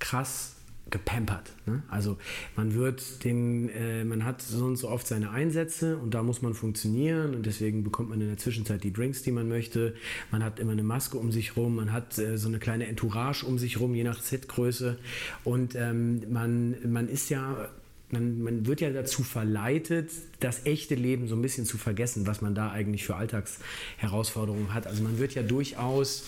krass 0.00 0.56
gepampert. 0.90 1.52
Ne? 1.66 1.82
Also 1.88 2.16
man 2.54 2.74
wird 2.74 3.24
den, 3.24 3.68
äh, 3.68 4.04
man 4.04 4.24
hat 4.24 4.40
so 4.42 4.64
und 4.64 4.76
so 4.76 4.88
oft 4.88 5.06
seine 5.06 5.30
Einsätze 5.30 5.96
und 5.96 6.14
da 6.14 6.22
muss 6.22 6.42
man 6.42 6.54
funktionieren 6.54 7.34
und 7.34 7.46
deswegen 7.46 7.82
bekommt 7.82 8.10
man 8.10 8.20
in 8.20 8.28
der 8.28 8.36
Zwischenzeit 8.36 8.84
die 8.84 8.92
Drinks, 8.92 9.22
die 9.22 9.32
man 9.32 9.48
möchte. 9.48 9.94
Man 10.30 10.44
hat 10.44 10.60
immer 10.60 10.72
eine 10.72 10.84
Maske 10.84 11.18
um 11.18 11.32
sich 11.32 11.56
rum, 11.56 11.76
man 11.76 11.92
hat 11.92 12.18
äh, 12.18 12.38
so 12.38 12.48
eine 12.48 12.58
kleine 12.58 12.86
Entourage 12.86 13.44
um 13.44 13.58
sich 13.58 13.80
rum, 13.80 13.94
je 13.94 14.04
nach 14.04 14.22
Setgröße 14.22 14.98
und 15.42 15.74
ähm, 15.74 16.22
man, 16.32 16.76
man 16.84 17.08
ist 17.08 17.30
ja 17.30 17.68
man, 18.10 18.42
man, 18.42 18.66
wird 18.66 18.80
ja 18.80 18.90
dazu 18.90 19.22
verleitet, 19.22 20.10
das 20.40 20.66
echte 20.66 20.94
Leben 20.94 21.28
so 21.28 21.34
ein 21.34 21.42
bisschen 21.42 21.66
zu 21.66 21.78
vergessen, 21.78 22.26
was 22.26 22.40
man 22.40 22.54
da 22.54 22.70
eigentlich 22.70 23.04
für 23.04 23.16
Alltagsherausforderungen 23.16 24.74
hat. 24.74 24.86
Also 24.86 25.02
man 25.02 25.18
wird 25.18 25.34
ja 25.34 25.42
durchaus 25.42 26.24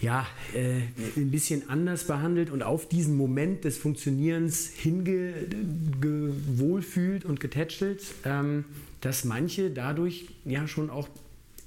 ja, 0.00 0.26
äh, 0.54 0.80
ein 1.16 1.30
bisschen 1.30 1.70
anders 1.70 2.04
behandelt 2.04 2.50
und 2.50 2.62
auf 2.62 2.86
diesen 2.88 3.16
Moment 3.16 3.64
des 3.64 3.78
Funktionierens 3.78 4.68
hingewohlfühlt 4.68 7.24
und 7.24 7.40
getätschelt, 7.40 8.04
ähm, 8.24 8.66
dass 9.00 9.24
manche 9.24 9.70
dadurch 9.70 10.26
ja 10.44 10.68
schon 10.68 10.90
auch 10.90 11.08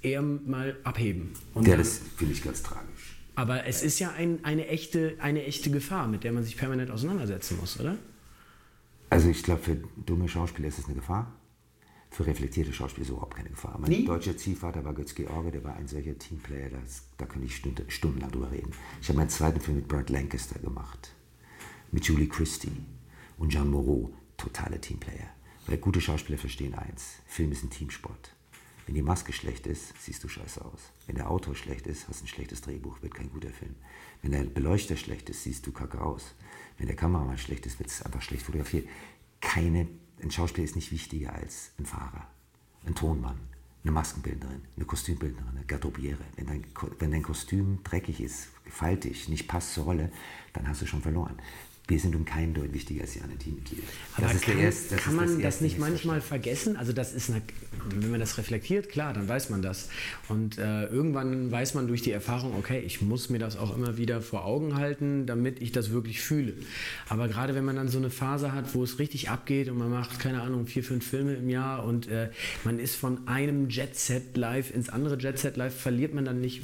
eher 0.01 0.21
mal 0.21 0.77
abheben. 0.83 1.31
Und 1.53 1.67
ja, 1.67 1.75
das 1.75 1.99
finde 2.17 2.33
ich 2.33 2.43
ganz 2.43 2.61
tragisch. 2.61 3.17
Aber 3.35 3.65
es 3.65 3.81
ist 3.83 3.99
ja 3.99 4.11
ein, 4.11 4.39
eine, 4.43 4.67
echte, 4.67 5.15
eine 5.19 5.43
echte 5.45 5.71
Gefahr, 5.71 6.07
mit 6.07 6.23
der 6.23 6.31
man 6.33 6.43
sich 6.43 6.57
permanent 6.57 6.91
auseinandersetzen 6.91 7.57
muss, 7.59 7.79
oder? 7.79 7.97
Also 9.09 9.29
ich 9.29 9.43
glaube, 9.43 9.61
für 9.61 9.75
dumme 10.05 10.27
Schauspieler 10.27 10.67
ist 10.67 10.79
es 10.79 10.85
eine 10.85 10.95
Gefahr 10.95 11.39
für 12.11 12.25
reflektierte 12.25 12.73
Schauspieler 12.73 13.03
ist 13.03 13.11
überhaupt 13.11 13.35
keine 13.35 13.49
Gefahr. 13.49 13.77
Mein 13.79 13.91
Nie? 13.91 14.05
deutscher 14.05 14.35
Ziehvater 14.35 14.83
war 14.83 14.93
Götz 14.93 15.13
George, 15.13 15.51
der 15.51 15.63
war 15.63 15.75
ein 15.75 15.87
solcher 15.87 16.17
Teamplayer, 16.17 16.69
das, 16.69 17.03
da 17.17 17.25
könnte 17.25 17.45
ich 17.45 17.55
Stunde, 17.55 17.85
stundenlang 17.87 18.31
drüber 18.31 18.51
reden. 18.51 18.71
Ich 19.01 19.09
habe 19.09 19.17
meinen 19.19 19.29
zweiten 19.29 19.61
Film 19.61 19.77
mit 19.77 19.87
Burt 19.87 20.09
Lancaster 20.09 20.59
gemacht, 20.59 21.13
mit 21.91 22.05
Julie 22.05 22.27
Christie 22.27 22.71
und 23.37 23.51
Jean 23.51 23.69
Moreau, 23.69 24.11
totale 24.37 24.81
Teamplayer. 24.81 25.29
Weil 25.67 25.77
gute 25.77 26.01
Schauspieler 26.01 26.39
verstehen 26.39 26.73
eins, 26.73 27.19
Film 27.27 27.51
ist 27.51 27.63
ein 27.63 27.69
Teamsport. 27.69 28.33
Wenn 28.87 28.95
die 28.95 29.03
Maske 29.03 29.33
schlecht 29.33 29.67
ist, 29.67 29.93
siehst 30.01 30.23
du 30.23 30.27
scheiße 30.27 30.65
aus. 30.65 30.79
Wenn 31.05 31.15
der 31.15 31.29
Autor 31.29 31.53
schlecht 31.53 31.85
ist, 31.85 32.07
hast 32.07 32.21
du 32.21 32.25
ein 32.25 32.27
schlechtes 32.27 32.61
Drehbuch, 32.61 33.03
wird 33.03 33.13
kein 33.13 33.29
guter 33.29 33.51
Film. 33.51 33.75
Wenn 34.23 34.31
der 34.31 34.45
Beleuchter 34.45 34.95
schlecht 34.95 35.29
ist, 35.29 35.43
siehst 35.43 35.67
du 35.67 35.71
kacke 35.71 36.01
aus. 36.01 36.33
Wenn 36.79 36.87
der 36.87 36.95
Kameramann 36.95 37.37
schlecht 37.37 37.67
ist, 37.67 37.77
wird 37.77 37.89
es 37.89 38.01
einfach 38.01 38.21
schlecht 38.21 38.43
fotografiert. 38.43 38.87
Keine 39.41 39.87
ein 40.21 40.31
Schauspieler 40.31 40.65
ist 40.65 40.75
nicht 40.75 40.91
wichtiger 40.91 41.33
als 41.33 41.71
ein 41.79 41.85
Fahrer, 41.85 42.27
ein 42.85 42.95
Tonmann, 42.95 43.39
eine 43.83 43.91
Maskenbildnerin, 43.91 44.61
eine 44.75 44.85
Kostümbildnerin, 44.85 45.55
eine 45.55 45.65
Garderobiere. 45.65 46.19
Wenn 46.35 46.47
dein, 46.47 46.65
wenn 46.99 47.11
dein 47.11 47.23
Kostüm 47.23 47.79
dreckig 47.83 48.19
ist, 48.19 48.49
faltig, 48.69 49.29
nicht 49.29 49.47
passt 49.47 49.73
zur 49.73 49.85
Rolle, 49.85 50.11
dann 50.53 50.67
hast 50.67 50.81
du 50.81 50.85
schon 50.85 51.01
verloren 51.01 51.37
wir 51.89 51.99
sind 51.99 52.15
um 52.15 52.23
keinen 52.23 52.53
Deut 52.53 52.71
wichtiger 52.73 53.01
als 53.01 53.13
die 53.13 53.21
anderen 53.21 53.39
Teammitglieder. 53.39 53.83
Aber 54.15 54.27
das 54.27 54.41
kann, 54.41 54.59
erste, 54.59 54.95
das 54.95 55.03
kann 55.03 55.15
man 55.15 55.27
das, 55.27 55.41
das 55.41 55.61
nicht 55.61 55.79
manchmal 55.79 56.21
vergessen? 56.21 56.77
Also 56.77 56.93
das 56.93 57.13
ist 57.13 57.31
eine, 57.31 57.41
wenn 57.95 58.11
man 58.11 58.19
das 58.19 58.37
reflektiert, 58.37 58.89
klar, 58.89 59.13
dann 59.13 59.27
weiß 59.27 59.49
man 59.49 59.63
das. 59.63 59.89
Und 60.27 60.59
äh, 60.59 60.85
irgendwann 60.85 61.51
weiß 61.51 61.73
man 61.73 61.87
durch 61.87 62.03
die 62.03 62.11
Erfahrung, 62.11 62.53
okay, 62.57 62.79
ich 62.85 63.01
muss 63.01 63.29
mir 63.29 63.39
das 63.39 63.57
auch 63.57 63.75
immer 63.75 63.97
wieder 63.97 64.21
vor 64.21 64.45
Augen 64.45 64.75
halten, 64.75 65.25
damit 65.25 65.61
ich 65.61 65.71
das 65.71 65.89
wirklich 65.91 66.21
fühle. 66.21 66.53
Aber 67.07 67.27
gerade 67.27 67.55
wenn 67.55 67.65
man 67.65 67.75
dann 67.75 67.87
so 67.87 67.97
eine 67.97 68.11
Phase 68.11 68.53
hat, 68.53 68.75
wo 68.75 68.83
es 68.83 68.99
richtig 68.99 69.29
abgeht 69.29 69.67
und 69.69 69.77
man 69.77 69.89
macht, 69.89 70.19
keine 70.19 70.41
Ahnung, 70.41 70.67
vier, 70.67 70.83
fünf 70.83 71.05
Filme 71.05 71.33
im 71.33 71.49
Jahr 71.49 71.85
und 71.85 72.07
äh, 72.07 72.29
man 72.63 72.77
ist 72.77 72.97
von 72.97 73.27
einem 73.27 73.69
Jet-Set 73.69 74.37
live 74.37 74.73
ins 74.73 74.89
andere 74.89 75.17
Jet-Set 75.17 75.57
live, 75.57 75.75
verliert 75.75 76.13
man 76.13 76.25
dann 76.25 76.39
nicht, 76.39 76.61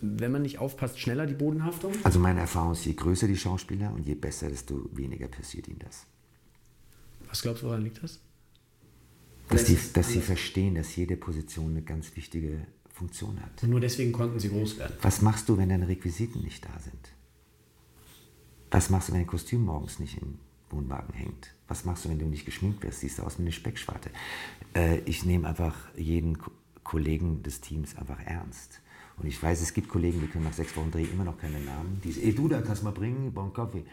wenn 0.00 0.32
man 0.32 0.42
nicht 0.42 0.58
aufpasst, 0.58 0.98
schneller 0.98 1.26
die 1.26 1.34
Bodenhaftung? 1.34 1.92
Also 2.02 2.18
meine 2.18 2.40
Erfahrung 2.40 2.72
ist, 2.72 2.84
je 2.84 2.94
größer 2.94 3.28
die 3.28 3.36
Schauspieler 3.36 3.92
und 3.94 4.04
je 4.06 4.14
besser 4.14 4.50
das 4.50 4.63
desto 4.64 4.88
weniger 4.92 5.28
passiert 5.28 5.68
ihnen 5.68 5.78
das. 5.78 6.06
Was 7.28 7.42
glaubst 7.42 7.62
du, 7.62 7.66
woran 7.66 7.82
liegt 7.82 8.02
das? 8.02 8.20
Dass, 9.48 9.64
die, 9.64 9.78
dass 9.92 10.08
sie 10.08 10.20
verstehen, 10.20 10.74
dass 10.74 10.96
jede 10.96 11.16
Position 11.16 11.70
eine 11.72 11.82
ganz 11.82 12.16
wichtige 12.16 12.66
Funktion 12.88 13.40
hat. 13.42 13.62
Und 13.62 13.70
nur 13.70 13.80
deswegen 13.80 14.12
konnten 14.12 14.38
sie 14.40 14.48
groß 14.48 14.78
werden. 14.78 14.96
Was 15.02 15.20
machst 15.20 15.48
du, 15.48 15.58
wenn 15.58 15.68
deine 15.68 15.88
Requisiten 15.88 16.42
nicht 16.42 16.64
da 16.64 16.78
sind? 16.78 17.12
Was 18.70 18.88
machst 18.88 19.08
du, 19.08 19.12
wenn 19.12 19.20
dein 19.20 19.26
Kostüm 19.26 19.64
morgens 19.64 19.98
nicht 19.98 20.20
im 20.20 20.38
Wohnwagen 20.70 21.12
hängt? 21.14 21.54
Was 21.68 21.84
machst 21.84 22.04
du, 22.04 22.08
wenn 22.08 22.18
du 22.18 22.26
nicht 22.26 22.46
geschminkt 22.46 22.82
wirst? 22.82 23.00
Siehst 23.00 23.18
du 23.18 23.22
aus 23.22 23.38
wie 23.38 23.42
eine 23.42 23.52
Speckschwarte? 23.52 24.10
Äh, 24.74 25.00
ich 25.00 25.24
nehme 25.24 25.46
einfach 25.46 25.76
jeden 25.96 26.38
Kollegen 26.82 27.42
des 27.42 27.60
Teams 27.60 27.96
einfach 27.96 28.20
ernst. 28.24 28.80
Und 29.16 29.26
ich 29.26 29.40
weiß, 29.40 29.60
es 29.60 29.74
gibt 29.74 29.88
Kollegen, 29.88 30.20
die 30.20 30.26
können 30.26 30.44
nach 30.44 30.52
sechs 30.52 30.76
Wochen 30.76 30.90
Dreh 30.90 31.04
immer 31.04 31.24
noch 31.24 31.38
keine 31.38 31.60
Namen. 31.60 32.00
Die 32.02 32.12
sagen, 32.12 32.26
ey 32.26 32.34
du, 32.34 32.48
da 32.48 32.62
kannst 32.62 32.82
du 32.82 32.86
mal 32.86 32.92
bringen, 32.92 33.32
bon 33.32 33.52
Kaffee. 33.52 33.84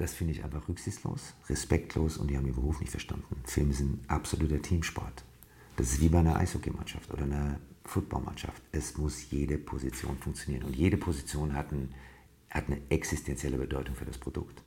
Das 0.00 0.14
finde 0.14 0.32
ich 0.32 0.42
einfach 0.42 0.66
rücksichtslos, 0.66 1.34
respektlos 1.50 2.16
und 2.16 2.30
die 2.30 2.36
haben 2.38 2.46
den 2.46 2.54
Beruf 2.54 2.80
nicht 2.80 2.90
verstanden. 2.90 3.36
Filme 3.44 3.74
sind 3.74 3.98
absoluter 4.08 4.62
Teamsport. 4.62 5.24
Das 5.76 5.92
ist 5.92 6.00
wie 6.00 6.08
bei 6.08 6.20
einer 6.20 6.36
Eishockeymannschaft 6.36 7.12
oder 7.12 7.24
einer 7.24 7.60
Footballmannschaft. 7.84 8.62
Es 8.72 8.96
muss 8.96 9.30
jede 9.30 9.58
Position 9.58 10.16
funktionieren 10.16 10.64
und 10.64 10.74
jede 10.74 10.96
Position 10.96 11.52
hat, 11.52 11.70
ein, 11.72 11.92
hat 12.48 12.68
eine 12.68 12.80
existenzielle 12.88 13.58
Bedeutung 13.58 13.94
für 13.94 14.06
das 14.06 14.16
Produkt. 14.16 14.62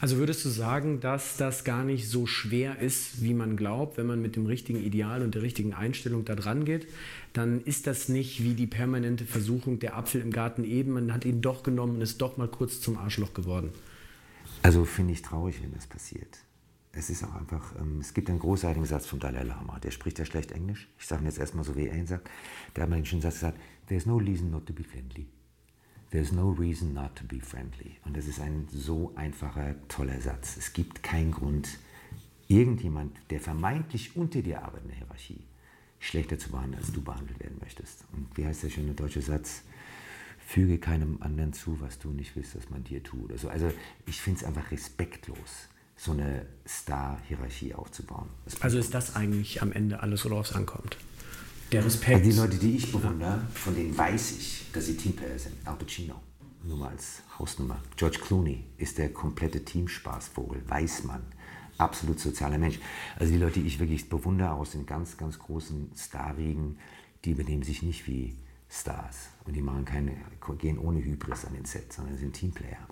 Also 0.00 0.18
würdest 0.18 0.44
du 0.44 0.50
sagen, 0.50 1.00
dass 1.00 1.38
das 1.38 1.64
gar 1.64 1.82
nicht 1.82 2.06
so 2.06 2.26
schwer 2.26 2.78
ist, 2.78 3.22
wie 3.22 3.32
man 3.32 3.56
glaubt, 3.56 3.96
wenn 3.96 4.06
man 4.06 4.20
mit 4.20 4.36
dem 4.36 4.44
richtigen 4.44 4.84
Ideal 4.84 5.22
und 5.22 5.34
der 5.34 5.40
richtigen 5.40 5.72
Einstellung 5.72 6.26
da 6.26 6.34
dran 6.34 6.66
geht, 6.66 6.88
dann 7.32 7.62
ist 7.62 7.86
das 7.86 8.10
nicht 8.10 8.42
wie 8.42 8.52
die 8.52 8.66
permanente 8.66 9.24
Versuchung 9.24 9.78
der 9.78 9.96
Apfel 9.96 10.20
im 10.20 10.30
Garten 10.30 10.62
eben, 10.62 10.92
man 10.92 11.14
hat 11.14 11.24
ihn 11.24 11.40
doch 11.40 11.62
genommen 11.62 11.96
und 11.96 12.02
ist 12.02 12.20
doch 12.20 12.36
mal 12.36 12.48
kurz 12.48 12.82
zum 12.82 12.98
Arschloch 12.98 13.32
geworden. 13.32 13.70
Also 14.64 14.86
finde 14.86 15.12
ich 15.12 15.20
traurig, 15.20 15.62
wenn 15.62 15.74
das 15.74 15.86
passiert. 15.86 16.38
Es 16.92 17.10
ist 17.10 17.22
auch 17.22 17.34
einfach, 17.34 17.78
ähm, 17.78 17.98
es 18.00 18.14
gibt 18.14 18.30
einen 18.30 18.38
großartigen 18.38 18.86
Satz 18.86 19.04
vom 19.04 19.18
Dalai 19.18 19.42
Lama, 19.42 19.78
der 19.78 19.90
spricht 19.90 20.18
ja 20.18 20.24
schlecht 20.24 20.52
Englisch. 20.52 20.88
Ich 20.98 21.06
sage 21.06 21.22
ihn 21.22 21.26
jetzt 21.26 21.38
erstmal 21.38 21.64
so, 21.64 21.76
wie 21.76 21.86
er 21.86 21.94
ihn 21.94 22.06
sagt. 22.06 22.30
Der 22.74 22.84
hat 22.84 22.88
mal 22.88 22.96
einen 22.96 23.04
schönen 23.04 23.20
Satz 23.20 23.34
gesagt, 23.34 23.60
there's 23.88 24.06
no 24.06 24.16
reason 24.16 24.50
not 24.50 24.64
to 24.64 24.72
be 24.72 24.82
friendly. 24.82 25.26
There's 26.12 26.32
no 26.32 26.50
reason 26.50 26.94
not 26.94 27.14
to 27.16 27.24
be 27.24 27.40
friendly. 27.40 27.98
Und 28.06 28.16
das 28.16 28.26
ist 28.26 28.40
ein 28.40 28.66
so 28.72 29.12
einfacher, 29.16 29.74
toller 29.88 30.18
Satz. 30.18 30.56
Es 30.56 30.72
gibt 30.72 31.02
keinen 31.02 31.32
Grund, 31.32 31.68
irgendjemand, 32.48 33.18
der 33.28 33.40
vermeintlich 33.40 34.16
unter 34.16 34.40
dir 34.40 34.62
arbeitet 34.62 34.84
in 34.84 34.88
der 34.92 34.96
Hierarchie, 34.96 35.44
schlechter 35.98 36.38
zu 36.38 36.50
behandeln, 36.50 36.82
als 36.82 36.90
du 36.90 37.02
behandelt 37.02 37.38
werden 37.38 37.58
möchtest. 37.60 38.06
Und 38.12 38.28
wie 38.34 38.46
heißt 38.46 38.62
der 38.62 38.70
schöne 38.70 38.94
deutsche 38.94 39.20
Satz? 39.20 39.62
Füge 40.44 40.78
keinem 40.78 41.18
anderen 41.20 41.52
zu, 41.52 41.80
was 41.80 41.98
du 41.98 42.10
nicht 42.10 42.36
willst, 42.36 42.54
dass 42.54 42.70
man 42.70 42.84
dir 42.84 43.02
tut. 43.02 43.32
Also, 43.32 43.48
also 43.48 43.72
ich 44.06 44.20
finde 44.20 44.40
es 44.40 44.46
einfach 44.46 44.70
respektlos, 44.70 45.68
so 45.96 46.12
eine 46.12 46.46
Star-Hierarchie 46.66 47.74
aufzubauen. 47.74 48.28
Also 48.60 48.78
ist 48.78 48.94
das 48.94 49.16
eigentlich 49.16 49.62
am 49.62 49.72
Ende 49.72 50.00
alles, 50.00 50.24
worauf 50.24 50.50
es 50.50 50.54
ankommt? 50.54 50.96
Der 51.72 51.84
Respekt. 51.84 52.18
Also 52.18 52.30
die 52.30 52.36
Leute, 52.36 52.56
die 52.58 52.76
ich 52.76 52.92
bewundere, 52.92 53.40
von 53.54 53.74
denen 53.74 53.96
weiß 53.96 54.38
ich, 54.38 54.66
dass 54.72 54.86
sie 54.86 54.96
Teamplayer 54.96 55.38
sind. 55.38 55.54
Al 55.64 55.76
Pacino, 55.76 56.20
nur 56.62 56.76
mal 56.76 56.90
als 56.90 57.22
Hausnummer. 57.38 57.80
George 57.96 58.18
Clooney 58.18 58.64
ist 58.76 58.98
der 58.98 59.12
komplette 59.12 59.64
Teamspaßvogel, 59.64 60.62
weiß 60.68 61.04
man. 61.04 61.22
Absolut 61.78 62.20
sozialer 62.20 62.58
Mensch. 62.58 62.78
Also 63.18 63.32
die 63.32 63.38
Leute, 63.38 63.60
die 63.60 63.66
ich 63.66 63.80
wirklich 63.80 64.08
bewundere 64.08 64.52
aus 64.52 64.72
den 64.72 64.86
ganz, 64.86 65.16
ganz 65.16 65.38
großen 65.38 65.90
Starriegen, 65.96 66.78
die 67.24 67.34
benehmen 67.34 67.64
sich 67.64 67.82
nicht 67.82 68.06
wie 68.06 68.36
Stars. 68.70 69.28
Und 69.44 69.54
die 69.54 69.60
machen 69.60 69.84
keine, 69.84 70.12
gehen 70.58 70.78
ohne 70.78 71.04
Hybris 71.04 71.44
an 71.44 71.54
den 71.54 71.64
Set, 71.64 71.92
sondern 71.92 72.16
sind 72.16 72.32
Teamplayer. 72.34 72.88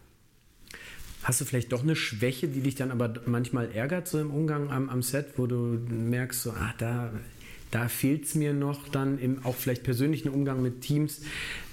Hast 1.22 1.40
du 1.40 1.44
vielleicht 1.44 1.72
doch 1.72 1.82
eine 1.82 1.94
Schwäche, 1.94 2.48
die 2.48 2.60
dich 2.60 2.74
dann 2.74 2.90
aber 2.90 3.14
manchmal 3.26 3.70
ärgert, 3.70 4.08
so 4.08 4.18
im 4.18 4.30
Umgang 4.30 4.70
am, 4.70 4.88
am 4.88 5.02
Set, 5.02 5.34
wo 5.36 5.46
du 5.46 5.78
merkst, 5.88 6.42
so, 6.42 6.50
ah, 6.50 6.74
da, 6.78 7.12
da 7.70 7.88
fehlt 7.88 8.24
es 8.24 8.34
mir 8.34 8.52
noch 8.52 8.88
dann 8.88 9.18
im 9.18 9.44
auch 9.44 9.54
vielleicht 9.54 9.84
persönlichen 9.84 10.30
Umgang 10.30 10.62
mit 10.62 10.80
Teams, 10.80 11.22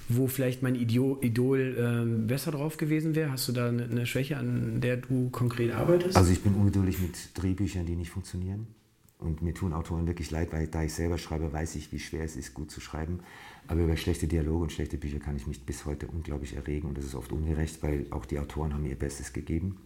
wo 0.07 0.27
vielleicht 0.27 0.61
mein 0.61 0.75
Idol, 0.75 1.17
Idol 1.21 1.59
äh, 1.77 2.27
besser 2.27 2.51
drauf 2.51 2.77
gewesen 2.77 3.15
wäre? 3.15 3.31
Hast 3.31 3.47
du 3.47 3.51
da 3.51 3.69
eine, 3.69 3.85
eine, 3.85 4.05
Schwäche, 4.05 4.37
an 4.37 4.81
der 4.81 4.97
du 4.97 5.29
konkret 5.29 5.73
arbeitest? 5.73 6.15
Also 6.15 6.31
ich 6.31 6.41
bin 6.41 6.53
ungeduldig 6.55 6.99
mit 6.99 7.29
Drehbüchern, 7.35 7.85
die 7.85 7.95
nicht 7.95 8.11
funktionieren. 8.11 8.67
Und 9.19 9.41
mir 9.41 9.53
tun 9.53 9.73
Autoren 9.73 10.07
wirklich 10.07 10.31
leid, 10.31 10.53
weil 10.53 10.67
da 10.67 10.81
ich 10.81 10.93
selber 10.93 11.17
schreibe, 11.17 11.51
weiß 11.51 11.75
ich, 11.75 11.91
wie 11.91 11.99
schwer 11.99 12.23
es 12.23 12.37
ist, 12.37 12.53
gut 12.53 12.71
zu 12.71 12.79
schreiben. 12.79 13.19
Aber 13.67 13.81
über 13.81 13.97
schlechte 13.97 14.27
Dialoge 14.27 14.63
und 14.63 14.71
schlechte 14.71 14.97
Bücher 14.97 15.19
kann 15.19 15.35
ich 15.35 15.45
mich 15.45 15.65
bis 15.65 15.85
heute 15.85 16.07
unglaublich 16.07 16.55
erregen 16.55 16.87
und 16.87 16.97
das 16.97 17.03
ist 17.03 17.15
oft 17.15 17.31
ungerecht, 17.33 17.83
weil 17.83 18.05
auch 18.11 18.25
die 18.25 18.39
Autoren 18.39 18.73
haben 18.73 18.85
ihr 18.85 18.97
Bestes 18.97 19.33
gegeben. 19.33 19.77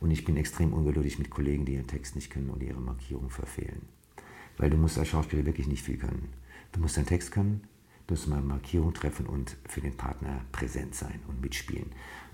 Und 0.00 0.10
ich 0.10 0.24
bin 0.24 0.38
extrem 0.38 0.72
ungeduldig 0.72 1.18
mit 1.18 1.28
Kollegen, 1.28 1.66
die 1.66 1.74
ihren 1.74 1.86
Text 1.86 2.16
nicht 2.16 2.30
können 2.30 2.48
und 2.48 2.62
ihre 2.62 2.80
Markierung 2.80 3.28
verfehlen. 3.28 3.82
Weil 4.56 4.70
du 4.70 4.78
musst 4.78 4.98
als 4.98 5.08
Schauspieler 5.08 5.44
wirklich 5.44 5.68
nicht 5.68 5.84
viel 5.84 5.98
können. 5.98 6.30
Du 6.72 6.80
musst 6.80 6.96
deinen 6.96 7.06
Text 7.06 7.30
können, 7.30 7.60
muss 8.12 8.26
man 8.26 8.46
Markierung 8.46 8.92
treffen 8.92 9.24
und 9.24 9.56
für 9.66 9.80
den 9.80 9.96
Partner 9.96 10.44
präsent 10.52 10.94
sein 10.94 11.20
und 11.28 11.40
mitspielen. 11.40 11.90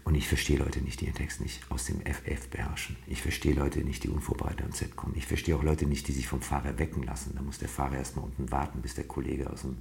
Und 0.09 0.15
ich 0.15 0.27
verstehe 0.27 0.57
Leute 0.57 0.81
nicht, 0.81 1.03
die 1.03 1.05
ihren 1.05 1.17
Text 1.17 1.43
nicht 1.43 1.61
aus 1.71 1.85
dem 1.85 2.01
FF 2.01 2.49
beherrschen. 2.49 2.97
Ich 3.09 3.21
verstehe 3.21 3.53
Leute 3.53 3.81
nicht, 3.81 4.05
die 4.05 4.09
unvorbereitet 4.09 4.63
ans 4.63 4.79
Set 4.79 4.97
kommen. 4.97 5.13
Ich 5.19 5.27
verstehe 5.27 5.55
auch 5.55 5.63
Leute 5.63 5.85
nicht, 5.85 6.09
die 6.09 6.13
sich 6.13 6.27
vom 6.27 6.41
Fahrer 6.41 6.79
wecken 6.79 7.03
lassen. 7.03 7.35
Da 7.35 7.43
muss 7.43 7.59
der 7.59 7.69
Fahrer 7.69 7.99
erstmal 7.99 8.25
unten 8.25 8.51
warten, 8.51 8.81
bis 8.81 8.95
der 8.95 9.05
Kollege 9.05 9.51
aus 9.51 9.61
dem, 9.61 9.77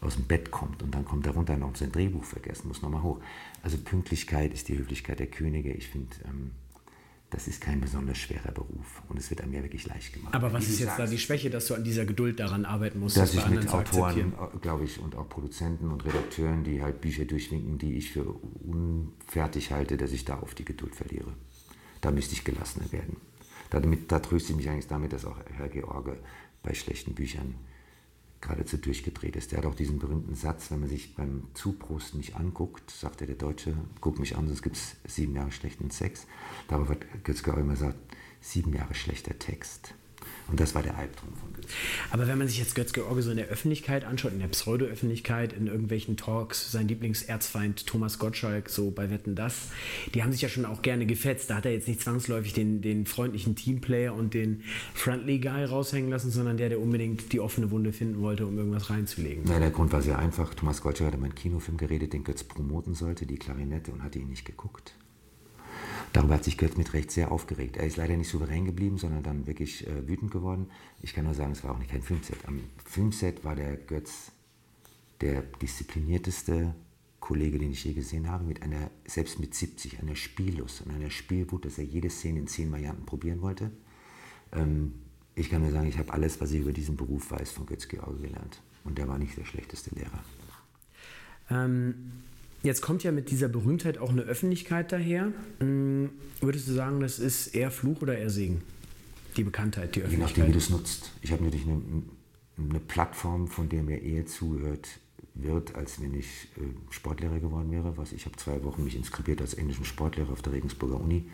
aus 0.00 0.14
dem 0.14 0.24
Bett 0.24 0.50
kommt. 0.50 0.82
Und 0.82 0.94
dann 0.94 1.04
kommt 1.04 1.26
er 1.26 1.34
runter 1.34 1.58
noch 1.58 1.76
sein 1.76 1.92
Drehbuch 1.92 2.24
vergessen, 2.24 2.68
muss 2.68 2.80
nochmal 2.80 3.02
hoch. 3.02 3.20
Also 3.62 3.76
Pünktlichkeit 3.76 4.54
ist 4.54 4.68
die 4.68 4.78
Höflichkeit 4.78 5.18
der 5.18 5.26
Könige. 5.26 5.70
Ich 5.70 5.88
finde, 5.88 6.16
ähm, 6.24 6.52
das 7.30 7.46
ist 7.46 7.60
kein 7.60 7.80
besonders 7.80 8.16
schwerer 8.16 8.52
Beruf 8.52 9.02
und 9.08 9.18
es 9.18 9.28
wird 9.28 9.42
einem 9.42 9.52
ja 9.52 9.62
wirklich 9.62 9.86
leicht 9.86 10.14
gemacht. 10.14 10.34
Aber 10.34 10.52
was 10.52 10.64
ist 10.64 10.78
jetzt 10.78 10.96
sagst, 10.96 10.98
da 11.00 11.06
die 11.06 11.18
Schwäche, 11.18 11.50
dass 11.50 11.66
du 11.66 11.74
an 11.74 11.84
dieser 11.84 12.06
Geduld 12.06 12.40
daran 12.40 12.64
arbeiten 12.64 13.00
musst? 13.00 13.18
Dass 13.18 13.34
ich 13.34 13.46
mit 13.48 13.68
Autoren, 13.68 14.32
äh, 14.32 14.58
glaube 14.60 14.84
ich, 14.84 14.98
und 14.98 15.14
auch 15.14 15.28
Produzenten 15.28 15.90
und 15.90 16.04
Redakteuren, 16.06 16.64
die 16.64 16.82
halt 16.82 17.02
Bücher 17.02 17.26
durchwinken, 17.26 17.76
die 17.76 17.96
ich 17.96 18.12
für 18.12 18.24
unfertig 18.24 19.72
halte, 19.72 19.98
dass 19.98 20.12
ich 20.12 20.24
da 20.24 20.38
auf 20.38 20.54
die 20.54 20.64
Geduld 20.64 20.94
verliere. 20.94 21.34
Da 22.00 22.10
müsste 22.10 22.32
ich 22.34 22.44
gelassener 22.44 22.90
werden. 22.92 23.18
Damit, 23.70 24.10
da 24.10 24.20
tröste 24.20 24.52
ich 24.52 24.56
mich 24.56 24.70
eigentlich 24.70 24.86
damit, 24.86 25.12
dass 25.12 25.26
auch 25.26 25.36
Herr 25.56 25.68
George 25.68 26.18
bei 26.62 26.72
schlechten 26.72 27.14
Büchern 27.14 27.56
geradezu 28.40 28.76
durchgedreht 28.76 29.36
ist. 29.36 29.52
Der 29.52 29.58
hat 29.58 29.66
auch 29.66 29.74
diesen 29.74 29.98
berühmten 29.98 30.34
Satz, 30.34 30.70
wenn 30.70 30.80
man 30.80 30.88
sich 30.88 31.14
beim 31.14 31.48
Zuprost 31.54 32.14
nicht 32.14 32.36
anguckt, 32.36 32.90
sagt 32.90 33.20
er 33.20 33.26
der 33.26 33.36
Deutsche, 33.36 33.74
guck 34.00 34.18
mich 34.18 34.36
an, 34.36 34.46
sonst 34.46 34.62
gibt 34.62 34.76
es 34.76 34.96
sieben 35.06 35.34
Jahre 35.34 35.50
schlechten 35.52 35.90
Sex. 35.90 36.26
Dabei 36.68 36.88
wird 36.88 37.24
Götzke 37.24 37.52
auch 37.52 37.58
immer 37.58 37.76
sagt, 37.76 37.98
sieben 38.40 38.72
Jahre 38.72 38.94
schlechter 38.94 39.38
Text. 39.38 39.94
Und 40.48 40.58
das 40.58 40.74
war 40.74 40.82
der 40.82 40.96
Albtraum 40.96 41.34
von 41.34 41.52
Götz. 41.52 41.68
Aber 42.10 42.26
wenn 42.26 42.38
man 42.38 42.48
sich 42.48 42.58
jetzt 42.58 42.74
Götz 42.74 42.92
George 42.92 43.22
so 43.22 43.30
in 43.30 43.36
der 43.36 43.48
Öffentlichkeit 43.48 44.04
anschaut, 44.04 44.32
in 44.32 44.38
der 44.38 44.48
Pseudo-Öffentlichkeit, 44.48 45.52
in 45.52 45.66
irgendwelchen 45.66 46.16
Talks, 46.16 46.72
sein 46.72 46.88
Lieblingserzfeind 46.88 47.86
Thomas 47.86 48.18
Gottschalk, 48.18 48.70
so 48.70 48.90
bei 48.90 49.10
Wetten 49.10 49.34
das, 49.34 49.68
die 50.14 50.22
haben 50.22 50.32
sich 50.32 50.40
ja 50.40 50.48
schon 50.48 50.64
auch 50.64 50.82
gerne 50.82 51.06
gefetzt. 51.06 51.50
Da 51.50 51.56
hat 51.56 51.66
er 51.66 51.72
jetzt 51.72 51.86
nicht 51.86 52.00
zwangsläufig 52.00 52.54
den, 52.54 52.80
den 52.80 53.04
freundlichen 53.04 53.56
Teamplayer 53.56 54.14
und 54.14 54.32
den 54.32 54.62
Friendly 54.94 55.38
Guy 55.38 55.64
raushängen 55.64 56.10
lassen, 56.10 56.30
sondern 56.30 56.56
der, 56.56 56.70
der 56.70 56.80
unbedingt 56.80 57.32
die 57.32 57.40
offene 57.40 57.70
Wunde 57.70 57.92
finden 57.92 58.20
wollte, 58.20 58.46
um 58.46 58.56
irgendwas 58.56 58.88
reinzulegen. 58.90 59.46
Ja, 59.46 59.58
der 59.58 59.70
Grund 59.70 59.92
war 59.92 60.00
sehr 60.00 60.18
einfach. 60.18 60.54
Thomas 60.54 60.80
Gottschalk 60.80 61.12
hatte 61.12 61.20
meinen 61.20 61.34
Kinofilm 61.34 61.76
geredet, 61.76 62.14
den 62.14 62.24
Götz 62.24 62.42
promoten 62.42 62.94
sollte, 62.94 63.26
die 63.26 63.36
Klarinette, 63.36 63.92
und 63.92 64.02
hatte 64.02 64.18
ihn 64.18 64.28
nicht 64.28 64.44
geguckt. 64.44 64.94
Darüber 66.12 66.34
hat 66.34 66.44
sich 66.44 66.56
Götz 66.56 66.76
mit 66.76 66.92
Recht 66.94 67.10
sehr 67.10 67.30
aufgeregt. 67.30 67.76
Er 67.76 67.86
ist 67.86 67.96
leider 67.96 68.16
nicht 68.16 68.30
souverän 68.30 68.64
geblieben, 68.64 68.98
sondern 68.98 69.22
dann 69.22 69.46
wirklich 69.46 69.86
äh, 69.86 70.08
wütend 70.08 70.30
geworden. 70.30 70.70
Ich 71.02 71.14
kann 71.14 71.24
nur 71.24 71.34
sagen, 71.34 71.52
es 71.52 71.62
war 71.64 71.72
auch 71.72 71.78
nicht 71.78 71.90
kein 71.90 72.02
Filmset. 72.02 72.38
Am 72.46 72.60
Filmset 72.84 73.44
war 73.44 73.54
der 73.54 73.76
Götz 73.76 74.32
der 75.20 75.42
disziplinierteste 75.42 76.74
Kollege, 77.20 77.58
den 77.58 77.72
ich 77.72 77.84
je 77.84 77.92
gesehen 77.92 78.30
habe, 78.30 78.44
mit 78.44 78.62
einer, 78.62 78.90
selbst 79.06 79.38
mit 79.38 79.54
70, 79.54 80.00
einer 80.00 80.14
Spiellust 80.14 80.82
und 80.82 80.92
einer 80.92 81.10
Spielwut, 81.10 81.64
dass 81.64 81.78
er 81.78 81.84
jede 81.84 82.08
Szene 82.10 82.38
in 82.38 82.46
zehn 82.46 82.70
Varianten 82.72 83.04
probieren 83.04 83.42
wollte. 83.42 83.70
Ähm, 84.52 84.94
ich 85.34 85.50
kann 85.50 85.62
nur 85.62 85.70
sagen, 85.70 85.88
ich 85.88 85.98
habe 85.98 86.12
alles, 86.12 86.40
was 86.40 86.52
ich 86.52 86.60
über 86.60 86.72
diesen 86.72 86.96
Beruf 86.96 87.30
weiß, 87.30 87.50
von 87.50 87.66
Götz 87.66 87.86
George 87.86 88.22
gelernt. 88.22 88.62
Und 88.84 88.98
der 88.98 89.08
war 89.08 89.18
nicht 89.18 89.36
der 89.36 89.44
schlechteste 89.44 89.94
Lehrer. 89.94 90.24
Ähm, 91.50 92.12
Jetzt 92.62 92.82
kommt 92.82 93.04
ja 93.04 93.12
mit 93.12 93.30
dieser 93.30 93.48
Berühmtheit 93.48 93.98
auch 93.98 94.10
eine 94.10 94.22
Öffentlichkeit 94.22 94.90
daher. 94.90 95.32
Hm, 95.60 96.10
würdest 96.40 96.68
du 96.68 96.72
sagen, 96.72 97.00
das 97.00 97.18
ist 97.18 97.48
eher 97.48 97.70
Fluch 97.70 98.02
oder 98.02 98.18
eher 98.18 98.30
Segen? 98.30 98.62
Die 99.36 99.44
Bekanntheit, 99.44 99.94
die 99.94 100.00
Öffentlichkeit? 100.00 100.36
Je 100.36 100.42
nachdem, 100.42 100.48
wie 100.48 100.52
du 100.52 100.58
es 100.58 100.70
nutzt. 100.70 101.12
Ich 101.22 101.30
habe 101.30 101.44
natürlich 101.44 101.66
eine, 101.66 102.02
eine, 102.58 102.80
Plattform, 102.80 103.46
von 103.46 103.68
der 103.68 103.84
mir 103.84 104.02
eher 104.02 104.26
zuhört 104.26 104.88
wird, 105.34 105.76
als 105.76 106.00
wenn 106.02 106.14
ich 106.14 106.48
äh, 106.56 106.62
Sportlehrer 106.90 107.38
geworden 107.38 107.70
wäre. 107.70 107.96
Was 107.96 108.12
ich 108.12 108.26
habe 108.26 108.36
zwei 108.36 108.62
Wochen 108.64 108.82
mich 108.82 108.96
inskribiert 108.96 109.40
als 109.40 109.54
englischen 109.54 109.84
Sportlehrer 109.84 110.32
auf 110.32 110.42
der 110.42 110.52
Regensburger 110.52 111.00
Uni. 111.00 111.26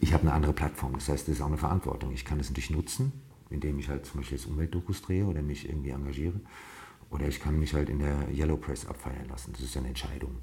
Ich 0.00 0.14
habe 0.14 0.22
eine 0.22 0.32
andere 0.32 0.54
Plattform. 0.54 0.94
Das 0.94 1.08
heißt, 1.08 1.28
das 1.28 1.36
ist 1.36 1.42
auch 1.42 1.46
eine 1.46 1.58
Verantwortung. 1.58 2.12
Ich 2.12 2.24
kann 2.24 2.40
es 2.40 2.48
natürlich 2.48 2.70
nutzen, 2.70 3.12
indem 3.50 3.78
ich 3.78 3.90
halt 3.90 4.06
zum 4.06 4.20
Beispiel 4.20 4.38
jetzt 4.38 4.46
Umweltdokus 4.46 5.02
drehe 5.02 5.26
oder 5.26 5.42
mich 5.42 5.68
irgendwie 5.68 5.90
engagiere. 5.90 6.40
Oder 7.12 7.28
ich 7.28 7.40
kann 7.40 7.58
mich 7.60 7.74
halt 7.74 7.90
in 7.90 7.98
der 7.98 8.26
Yellow 8.34 8.56
Press 8.56 8.86
abfeiern 8.86 9.28
lassen. 9.28 9.52
Das 9.52 9.60
ist 9.60 9.76
eine 9.76 9.88
Entscheidung. 9.88 10.36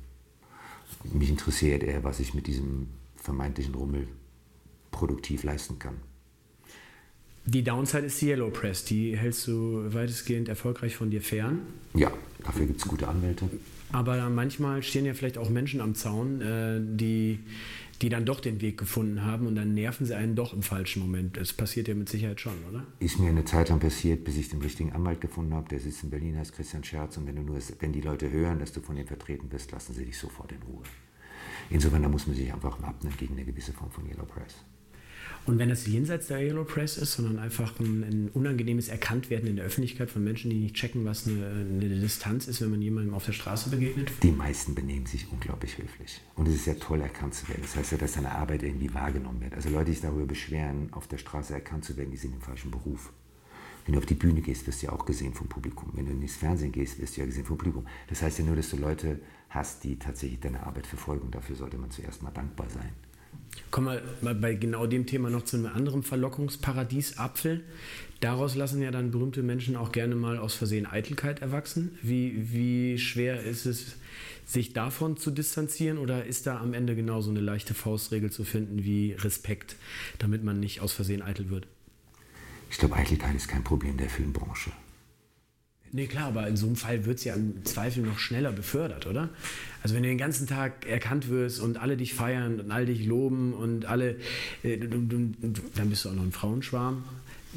Mich 1.11 1.29
interessiert 1.29 1.83
eher, 1.83 2.03
was 2.03 2.19
ich 2.19 2.33
mit 2.33 2.47
diesem 2.47 2.87
vermeintlichen 3.15 3.73
Rummel 3.75 4.07
produktiv 4.91 5.43
leisten 5.43 5.79
kann. 5.79 5.95
Die 7.45 7.63
Downside 7.63 8.05
ist 8.05 8.21
die 8.21 8.27
Yellow 8.27 8.51
Press. 8.51 8.85
Die 8.85 9.17
hältst 9.17 9.47
du 9.47 9.91
weitestgehend 9.93 10.47
erfolgreich 10.49 10.95
von 10.95 11.09
dir 11.09 11.21
fern. 11.21 11.61
Ja, 11.95 12.11
dafür 12.43 12.67
gibt 12.67 12.79
es 12.79 12.87
gute 12.87 13.07
Anwälte. 13.07 13.49
Aber 13.91 14.29
manchmal 14.29 14.83
stehen 14.83 15.05
ja 15.05 15.15
vielleicht 15.15 15.39
auch 15.39 15.49
Menschen 15.49 15.81
am 15.81 15.95
Zaun, 15.95 16.41
äh, 16.41 16.79
die 16.79 17.18
die 18.01 18.09
dann 18.09 18.25
doch 18.25 18.39
den 18.39 18.61
Weg 18.61 18.77
gefunden 18.77 19.25
haben 19.25 19.45
und 19.45 19.55
dann 19.55 19.73
nerven 19.73 20.05
sie 20.05 20.15
einen 20.15 20.35
doch 20.35 20.53
im 20.53 20.61
falschen 20.61 21.01
Moment. 21.01 21.35
Das 21.35 21.51
passiert 21.51 21.87
ja 21.87 21.95
mit 21.95 22.07
Sicherheit 22.07 22.39
schon, 22.39 22.53
oder? 22.69 22.85
Ist 22.99 23.19
mir 23.19 23.29
eine 23.29 23.43
Zeit 23.43 23.69
lang 23.69 23.79
passiert, 23.79 24.23
bis 24.23 24.37
ich 24.37 24.49
den 24.49 24.61
richtigen 24.61 24.93
Anwalt 24.93 25.19
gefunden 25.19 25.53
habe. 25.53 25.67
Der 25.69 25.79
sitzt 25.79 26.03
in 26.03 26.09
Berlin, 26.09 26.37
heißt 26.37 26.53
Christian 26.53 26.83
Scherz. 26.83 27.17
Und 27.17 27.27
wenn, 27.27 27.35
du 27.35 27.41
nur, 27.41 27.57
wenn 27.79 27.91
die 27.91 28.01
Leute 28.01 28.31
hören, 28.31 28.59
dass 28.59 28.71
du 28.71 28.79
von 28.79 28.95
ihm 28.95 29.07
vertreten 29.07 29.49
bist, 29.49 29.71
lassen 29.71 29.93
sie 29.93 30.05
dich 30.05 30.17
sofort 30.17 30.51
in 30.51 30.61
Ruhe. 30.61 30.83
Insofern, 31.69 32.03
da 32.03 32.09
muss 32.09 32.25
man 32.25 32.35
sich 32.35 32.51
einfach 32.53 32.81
wappnen 32.81 33.13
gegen 33.17 33.33
eine 33.33 33.43
gewisse 33.43 33.73
Form 33.73 33.91
von 33.91 34.07
Yellow 34.07 34.25
Press. 34.25 34.55
Und 35.49 35.57
wenn 35.57 35.71
es 35.71 35.87
jenseits 35.87 36.27
der 36.27 36.41
Yellow 36.41 36.63
Press 36.63 36.95
ist, 36.95 37.13
sondern 37.13 37.39
einfach 37.39 37.79
ein, 37.79 38.03
ein, 38.03 38.29
unangenehmes 38.35 38.87
Erkanntwerden 38.87 39.49
in 39.49 39.55
der 39.55 39.65
Öffentlichkeit 39.65 40.11
von 40.11 40.23
Menschen, 40.23 40.51
die 40.51 40.57
nicht 40.57 40.75
checken, 40.75 41.05
was 41.05 41.25
eine, 41.25 41.43
eine, 41.43 41.89
Distanz 41.99 42.47
ist, 42.47 42.61
wenn 42.61 42.69
man 42.69 42.83
jemandem 42.83 43.15
auf 43.15 43.25
der 43.25 43.31
Straße 43.31 43.71
begegnet? 43.71 44.11
Die 44.21 44.31
meisten 44.31 44.75
benehmen 44.75 45.07
sich 45.07 45.25
unglaublich 45.31 45.79
höflich. 45.79 46.21
Und 46.35 46.47
es 46.47 46.53
ist 46.53 46.67
ja 46.67 46.75
toll, 46.75 47.01
erkannt 47.01 47.33
zu 47.33 47.47
werden. 47.49 47.63
Das 47.63 47.75
heißt 47.75 47.93
ja, 47.93 47.97
dass 47.97 48.13
deine 48.13 48.31
Arbeit 48.31 48.61
irgendwie 48.61 48.93
wahrgenommen 48.93 49.41
wird. 49.41 49.55
Also 49.55 49.69
Leute, 49.69 49.85
die 49.85 49.93
sich 49.93 50.01
darüber 50.01 50.27
beschweren, 50.27 50.93
auf 50.93 51.07
der 51.07 51.17
Straße 51.17 51.51
erkannt 51.51 51.83
zu 51.83 51.97
werden, 51.97 52.11
die 52.11 52.17
sind 52.17 52.35
im 52.35 52.41
falschen 52.41 52.69
Beruf. 52.69 53.11
Wenn 53.87 53.93
du 53.93 53.99
auf 54.01 54.05
die 54.05 54.13
Bühne 54.13 54.41
gehst, 54.41 54.67
wirst 54.67 54.83
du 54.83 54.85
ja 54.85 54.91
auch 54.91 55.03
gesehen 55.03 55.33
vom 55.33 55.47
Publikum. 55.47 55.89
Wenn 55.93 56.05
du 56.05 56.11
ins 56.11 56.35
Fernsehen 56.35 56.71
gehst, 56.71 56.99
wirst 57.01 57.17
du 57.17 57.21
ja 57.21 57.25
gesehen 57.25 57.45
vom 57.45 57.57
Publikum. 57.57 57.87
Das 58.07 58.21
heißt 58.21 58.37
ja 58.37 58.45
nur, 58.45 58.55
dass 58.55 58.69
du 58.69 58.77
Leute 58.77 59.19
hast, 59.49 59.83
die 59.83 59.97
tatsächlich 59.97 60.41
deine 60.41 60.61
Arbeit 60.61 60.85
verfolgen. 60.85 61.31
Dafür 61.31 61.55
sollte 61.55 61.79
man 61.79 61.89
zuerst 61.89 62.21
mal 62.21 62.29
dankbar 62.29 62.69
sein. 62.69 62.91
Kommen 63.71 63.99
wir 64.21 64.33
bei 64.33 64.55
genau 64.55 64.87
dem 64.87 65.05
Thema 65.05 65.29
noch 65.29 65.43
zu 65.43 65.57
einem 65.57 65.67
anderen 65.67 66.03
Verlockungsparadies, 66.03 67.17
Apfel. 67.17 67.63
Daraus 68.19 68.55
lassen 68.55 68.81
ja 68.81 68.91
dann 68.91 69.11
berühmte 69.11 69.43
Menschen 69.43 69.75
auch 69.75 69.91
gerne 69.91 70.15
mal 70.15 70.37
aus 70.37 70.53
Versehen 70.53 70.85
Eitelkeit 70.85 71.41
erwachsen. 71.41 71.97
Wie, 72.01 72.51
wie 72.51 72.97
schwer 72.97 73.41
ist 73.41 73.65
es, 73.65 73.95
sich 74.45 74.73
davon 74.73 75.15
zu 75.15 75.31
distanzieren 75.31 75.97
oder 75.97 76.25
ist 76.25 76.47
da 76.47 76.59
am 76.59 76.73
Ende 76.73 76.95
genauso 76.95 77.29
eine 77.29 77.39
leichte 77.39 77.73
Faustregel 77.73 78.31
zu 78.31 78.43
finden 78.43 78.83
wie 78.83 79.13
Respekt, 79.13 79.75
damit 80.17 80.43
man 80.43 80.59
nicht 80.59 80.81
aus 80.81 80.91
Versehen 80.91 81.21
eitel 81.21 81.49
wird? 81.49 81.67
Ich 82.71 82.77
glaube, 82.77 82.95
Eitelkeit 82.95 83.35
ist 83.35 83.47
kein 83.47 83.63
Problem 83.63 83.97
der 83.97 84.09
Filmbranche. 84.09 84.71
Nee, 85.91 86.07
klar, 86.07 86.27
aber 86.27 86.47
in 86.47 86.55
so 86.55 86.67
einem 86.67 86.75
Fall 86.75 87.05
wird 87.05 87.17
es 87.17 87.23
ja 87.23 87.33
im 87.33 87.65
Zweifel 87.65 88.03
noch 88.03 88.19
schneller 88.19 88.51
befördert, 88.51 89.07
oder? 89.07 89.29
Also 89.81 89.95
wenn 89.95 90.03
du 90.03 90.09
den 90.09 90.17
ganzen 90.17 90.45
Tag 90.45 90.85
erkannt 90.85 91.29
wirst 91.29 91.59
und 91.59 91.77
alle 91.77 91.97
dich 91.97 92.13
feiern 92.13 92.59
und 92.59 92.71
alle 92.71 92.85
dich 92.85 93.05
loben 93.05 93.53
und 93.53 93.85
alle, 93.85 94.17
äh, 94.63 94.77
dann 94.77 95.89
bist 95.89 96.05
du 96.05 96.09
auch 96.09 96.13
noch 96.13 96.23
ein 96.23 96.31
Frauenschwarm. 96.31 97.03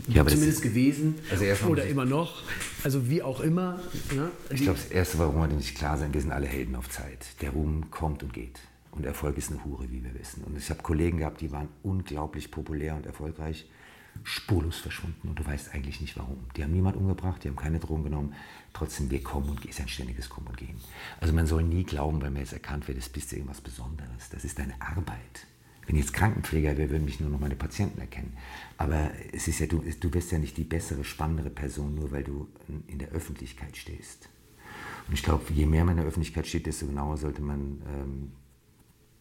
Ja, 0.08 0.26
Zumindest 0.26 0.62
gewesen 0.62 1.16
also 1.30 1.44
oder 1.66 1.84
immer 1.84 2.06
noch, 2.06 2.42
also 2.82 3.10
wie 3.10 3.22
auch 3.22 3.40
immer. 3.40 3.78
Ne? 4.14 4.30
Ich 4.48 4.62
glaube, 4.62 4.78
das 4.78 4.90
Erste, 4.90 5.18
warum 5.18 5.36
wir 5.36 5.48
nicht 5.48 5.76
klar 5.76 5.98
sein, 5.98 6.14
wir 6.14 6.20
sind 6.22 6.32
alle 6.32 6.46
Helden 6.46 6.76
auf 6.76 6.88
Zeit. 6.88 7.26
Der 7.42 7.50
Ruhm 7.50 7.90
kommt 7.90 8.22
und 8.22 8.32
geht. 8.32 8.58
Und 8.92 9.04
Erfolg 9.04 9.36
ist 9.36 9.50
eine 9.50 9.62
Hure, 9.64 9.90
wie 9.90 10.02
wir 10.02 10.14
wissen. 10.18 10.44
Und 10.44 10.56
ich 10.56 10.70
habe 10.70 10.82
Kollegen 10.82 11.18
gehabt, 11.18 11.42
die 11.42 11.52
waren 11.52 11.68
unglaublich 11.82 12.50
populär 12.50 12.94
und 12.94 13.04
erfolgreich 13.04 13.66
spurlos 14.24 14.78
verschwunden 14.78 15.28
und 15.28 15.38
du 15.38 15.44
weißt 15.44 15.74
eigentlich 15.74 16.00
nicht 16.00 16.16
warum. 16.16 16.38
Die 16.56 16.62
haben 16.62 16.72
niemand 16.72 16.96
umgebracht, 16.96 17.42
die 17.42 17.48
haben 17.48 17.56
keine 17.56 17.80
Drogen 17.80 18.04
genommen. 18.04 18.34
Trotzdem, 18.72 19.10
wir 19.10 19.22
kommen 19.22 19.48
und 19.48 19.64
ist 19.64 19.80
ein 19.80 19.88
ständiges 19.88 20.28
Kommen 20.28 20.46
und 20.46 20.56
Gehen. 20.56 20.76
Also 21.20 21.34
man 21.34 21.46
soll 21.46 21.64
nie 21.64 21.84
glauben, 21.84 22.22
weil 22.22 22.30
mir 22.30 22.40
jetzt 22.40 22.52
erkannt 22.52 22.86
wird, 22.88 22.98
das 22.98 23.08
bist 23.08 23.32
du 23.32 23.36
irgendwas 23.36 23.60
Besonderes. 23.60 24.30
Das 24.30 24.44
ist 24.44 24.58
deine 24.58 24.80
Arbeit. 24.80 25.46
Wenn 25.86 25.96
ich 25.96 26.02
jetzt 26.02 26.12
Krankenpfleger 26.12 26.76
wäre, 26.76 26.90
würden 26.90 27.04
mich 27.04 27.18
nur 27.18 27.28
noch 27.28 27.40
meine 27.40 27.56
Patienten 27.56 28.00
erkennen. 28.00 28.36
Aber 28.78 29.10
es 29.32 29.48
ist 29.48 29.58
ja, 29.58 29.66
du, 29.66 29.82
du 29.82 30.10
bist 30.10 30.30
ja 30.30 30.38
nicht 30.38 30.56
die 30.56 30.64
bessere, 30.64 31.02
spannendere 31.02 31.50
Person, 31.50 31.94
nur 31.94 32.12
weil 32.12 32.22
du 32.22 32.48
in 32.86 32.98
der 32.98 33.08
Öffentlichkeit 33.08 33.76
stehst. 33.76 34.28
Und 35.08 35.14
ich 35.14 35.22
glaube, 35.24 35.52
je 35.52 35.66
mehr 35.66 35.84
man 35.84 35.92
in 35.92 35.98
der 35.98 36.06
Öffentlichkeit 36.06 36.46
steht, 36.46 36.66
desto 36.66 36.86
genauer 36.86 37.16
sollte 37.16 37.42
man 37.42 37.82
ähm, 37.92 38.32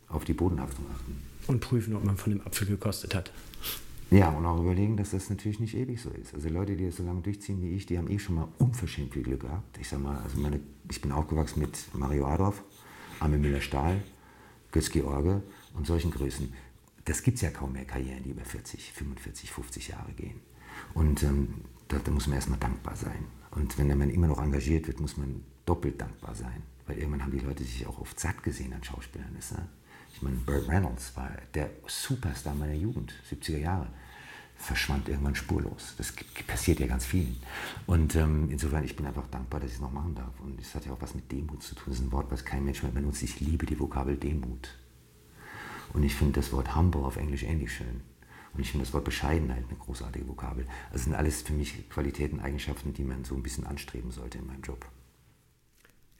auf 0.07 0.23
die 0.23 0.33
Bodenhaftung 0.33 0.85
achten. 0.93 1.23
Und 1.47 1.59
prüfen, 1.61 1.95
ob 1.95 2.03
man 2.03 2.17
von 2.17 2.33
dem 2.33 2.45
Apfel 2.45 2.67
gekostet 2.67 3.15
hat. 3.15 3.31
Ja, 4.11 4.29
und 4.29 4.45
auch 4.45 4.59
überlegen, 4.59 4.97
dass 4.97 5.11
das 5.11 5.29
natürlich 5.29 5.61
nicht 5.61 5.73
ewig 5.73 6.01
so 6.01 6.09
ist. 6.09 6.33
Also 6.33 6.49
Leute, 6.49 6.75
die 6.75 6.85
das 6.85 6.97
so 6.97 7.03
lange 7.03 7.21
durchziehen 7.21 7.61
wie 7.61 7.69
ich, 7.69 7.85
die 7.85 7.97
haben 7.97 8.09
eh 8.09 8.19
schon 8.19 8.35
mal 8.35 8.47
unverschämt 8.57 9.13
viel 9.13 9.23
Glück 9.23 9.39
gehabt. 9.39 9.77
Ich 9.79 9.87
sag 9.87 10.01
mal, 10.01 10.17
also 10.17 10.37
meine, 10.37 10.59
ich 10.89 10.99
bin 10.99 11.13
aufgewachsen 11.13 11.61
mit 11.61 11.77
Mario 11.93 12.27
Adorf, 12.27 12.61
Armin 13.21 13.39
Müller-Stahl, 13.39 14.03
Götz 14.73 14.89
George 14.89 15.41
und 15.75 15.87
solchen 15.87 16.11
Größen. 16.11 16.53
Das 17.05 17.23
gibt 17.23 17.35
es 17.35 17.41
ja 17.41 17.51
kaum 17.51 17.71
mehr 17.71 17.85
Karrieren, 17.85 18.21
die 18.23 18.31
über 18.31 18.43
40, 18.43 18.91
45, 18.91 19.49
50 19.49 19.87
Jahre 19.87 20.11
gehen. 20.11 20.41
Und 20.93 21.23
ähm, 21.23 21.61
da, 21.87 21.97
da, 22.03 22.11
muss 22.11 22.27
man 22.27 22.35
erstmal 22.35 22.59
dankbar 22.59 22.97
sein. 22.97 23.25
Und 23.51 23.77
wenn 23.77 23.97
man 23.97 24.09
immer 24.09 24.27
noch 24.27 24.43
engagiert 24.43 24.87
wird, 24.87 24.99
muss 24.99 25.15
man 25.15 25.41
doppelt 25.65 26.01
dankbar 26.01 26.35
sein, 26.35 26.63
weil 26.85 26.97
irgendwann 26.97 27.23
haben 27.23 27.31
die 27.31 27.45
Leute 27.45 27.63
sich 27.63 27.87
auch 27.87 27.99
oft 27.99 28.19
satt 28.19 28.43
gesehen 28.43 28.73
an 28.73 28.83
Schauspielern. 28.83 29.33
Ist, 29.39 29.53
ne? 29.53 29.69
Ich 30.13 30.21
meine, 30.21 30.35
Burt 30.35 30.67
Reynolds 30.67 31.15
war 31.15 31.31
der 31.53 31.69
Superstar 31.87 32.55
meiner 32.55 32.73
Jugend, 32.73 33.13
70er 33.29 33.57
Jahre 33.57 33.87
verschwand 34.61 35.09
irgendwann 35.09 35.35
spurlos. 35.35 35.95
Das 35.97 36.13
passiert 36.47 36.79
ja 36.79 36.87
ganz 36.87 37.05
vielen. 37.05 37.35
Und 37.87 38.15
ähm, 38.15 38.49
insofern, 38.51 38.83
ich 38.83 38.95
bin 38.95 39.05
einfach 39.05 39.27
dankbar, 39.27 39.59
dass 39.59 39.69
ich 39.69 39.75
es 39.75 39.81
noch 39.81 39.91
machen 39.91 40.15
darf. 40.15 40.39
Und 40.39 40.59
es 40.61 40.73
hat 40.75 40.85
ja 40.85 40.93
auch 40.93 41.01
was 41.01 41.15
mit 41.15 41.31
Demut 41.31 41.63
zu 41.63 41.75
tun. 41.75 41.85
Das 41.87 41.95
ist 41.95 42.05
ein 42.05 42.11
Wort, 42.11 42.31
was 42.31 42.45
kein 42.45 42.63
Mensch 42.63 42.83
mehr 42.83 42.91
benutzt. 42.91 43.23
Ich 43.23 43.39
liebe 43.39 43.65
die 43.65 43.79
Vokabel 43.79 44.15
Demut. 44.15 44.77
Und 45.93 46.03
ich 46.03 46.15
finde 46.15 46.39
das 46.39 46.53
Wort 46.53 46.75
humble 46.75 47.01
auf 47.01 47.17
Englisch 47.17 47.43
ähnlich 47.43 47.73
schön. 47.73 48.01
Und 48.53 48.61
ich 48.61 48.71
finde 48.71 48.85
das 48.85 48.93
Wort 48.93 49.05
Bescheidenheit 49.05 49.65
eine 49.67 49.77
großartige 49.77 50.27
Vokabel. 50.27 50.67
Also 50.91 51.05
sind 51.05 51.15
alles 51.15 51.41
für 51.41 51.53
mich 51.53 51.89
Qualitäten, 51.89 52.39
Eigenschaften, 52.39 52.93
die 52.93 53.03
man 53.03 53.23
so 53.23 53.35
ein 53.35 53.43
bisschen 53.43 53.65
anstreben 53.65 54.11
sollte 54.11 54.37
in 54.37 54.47
meinem 54.47 54.61
Job. 54.61 54.85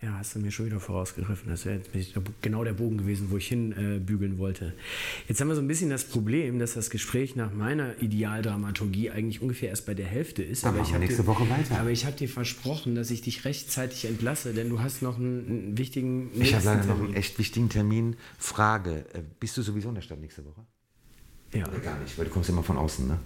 Ja, 0.03 0.17
hast 0.17 0.33
du 0.33 0.39
mir 0.39 0.49
schon 0.49 0.65
wieder 0.65 0.79
vorausgegriffen. 0.79 1.47
Das 1.47 1.63
wäre 1.63 1.79
jetzt 1.93 2.13
genau 2.41 2.63
der 2.63 2.73
Bogen 2.73 2.97
gewesen, 2.97 3.27
wo 3.29 3.37
ich 3.37 3.47
hinbügeln 3.49 4.35
äh, 4.35 4.37
wollte. 4.39 4.73
Jetzt 5.27 5.39
haben 5.39 5.47
wir 5.47 5.53
so 5.53 5.61
ein 5.61 5.67
bisschen 5.67 5.91
das 5.91 6.05
Problem, 6.05 6.57
dass 6.57 6.73
das 6.73 6.89
Gespräch 6.89 7.35
nach 7.35 7.53
meiner 7.53 8.01
Idealdramaturgie 8.01 9.11
eigentlich 9.11 9.43
ungefähr 9.43 9.69
erst 9.69 9.85
bei 9.85 9.93
der 9.93 10.07
Hälfte 10.07 10.41
ist. 10.41 10.65
Dann 10.65 10.73
aber 10.73 10.83
ich 10.83 10.97
nächste 10.97 11.21
dir, 11.21 11.27
Woche 11.27 11.47
weiter. 11.47 11.79
Aber 11.79 11.91
ich 11.91 12.05
habe 12.05 12.15
dir 12.15 12.27
versprochen, 12.27 12.95
dass 12.95 13.11
ich 13.11 13.21
dich 13.21 13.45
rechtzeitig 13.45 14.05
entlasse, 14.05 14.53
denn 14.53 14.69
du 14.69 14.79
hast 14.79 15.03
noch 15.03 15.19
einen, 15.19 15.47
einen 15.47 15.77
wichtigen. 15.77 16.31
Ich 16.33 16.55
habe 16.55 16.65
leider 16.65 16.85
noch 16.85 16.99
einen 16.99 17.13
echt 17.13 17.37
wichtigen 17.37 17.69
Termin. 17.69 18.15
Frage: 18.39 19.05
äh, 19.13 19.21
Bist 19.39 19.55
du 19.57 19.61
sowieso 19.61 19.89
in 19.89 19.95
der 19.95 20.01
Stadt 20.01 20.19
nächste 20.19 20.43
Woche? 20.43 20.65
Ja. 21.53 21.67
Oder 21.67 21.77
gar 21.77 21.99
nicht, 21.99 22.17
weil 22.17 22.25
du 22.25 22.31
kommst 22.31 22.49
immer 22.49 22.63
von 22.63 22.77
außen, 22.77 23.07
ne? 23.07 23.19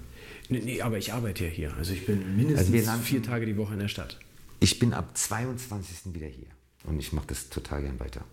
Nee, 0.49 0.61
nee 0.65 0.81
aber 0.81 0.97
ich 0.97 1.13
arbeite 1.13 1.45
ja 1.45 1.49
hier. 1.49 1.73
Also 1.77 1.93
ich 1.93 2.05
bin 2.05 2.35
mindestens 2.35 2.87
also 2.89 3.01
vier 3.01 3.23
Tage 3.23 3.45
die 3.45 3.55
Woche 3.55 3.73
in 3.73 3.79
der 3.79 3.87
Stadt. 3.87 4.19
Ich 4.59 4.77
bin 4.77 4.93
ab 4.93 5.17
22. 5.17 6.13
wieder 6.13 6.27
hier. 6.27 6.47
Und 6.87 6.99
ich 6.99 7.13
mache 7.13 7.27
das 7.27 7.49
total 7.49 7.81
gern 7.81 7.99
weiter. 7.99 8.23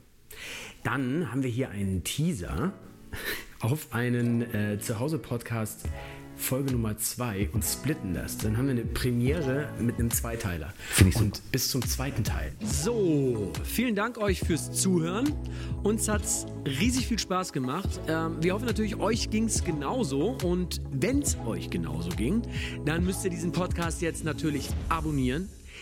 Dann 0.85 1.31
haben 1.31 1.43
wir 1.43 1.51
hier 1.51 1.71
einen 1.71 2.05
Teaser 2.05 2.73
auf 3.61 3.93
einen 3.93 4.43
äh, 4.55 4.79
Zuhause-Podcast 4.81 5.87
Folge 6.43 6.73
Nummer 6.73 6.97
2 6.97 7.51
und 7.53 7.65
splitten 7.65 8.15
das. 8.15 8.39
Dann 8.39 8.57
haben 8.57 8.67
wir 8.67 8.73
eine 8.73 8.85
Premiere 8.85 9.69
mit 9.79 9.99
einem 9.99 10.11
Zweiteiler. 10.11 10.73
Finde 10.91 11.13
ich 11.15 11.17
Und 11.17 11.53
bis 11.53 11.71
zum 11.71 11.83
zweiten 11.83 12.25
Teil. 12.25 12.53
So, 12.61 13.53
vielen 13.65 13.95
Dank 13.95 14.19
euch 14.19 14.41
fürs 14.41 14.73
Zuhören. 14.73 15.33
Uns 15.83 16.09
hat 16.09 16.25
es 16.25 16.47
riesig 16.67 17.07
viel 17.07 17.19
Spaß 17.19 17.53
gemacht. 17.53 17.89
Ähm, 18.09 18.43
wir 18.43 18.55
hoffen 18.55 18.67
natürlich, 18.67 18.97
euch 18.97 19.31
ging 19.31 19.45
es 19.45 19.63
genauso. 19.63 20.37
Und 20.43 20.81
wenn 20.91 21.23
es 21.23 21.37
euch 21.47 21.71
genauso 21.71 22.11
ging, 22.11 22.43
dann 22.85 23.05
müsst 23.05 23.25
ihr 23.25 23.31
diesen 23.31 23.53
Podcast 23.53 24.03
jetzt 24.03 24.25
natürlich 24.25 24.69
abonnieren 24.89 25.49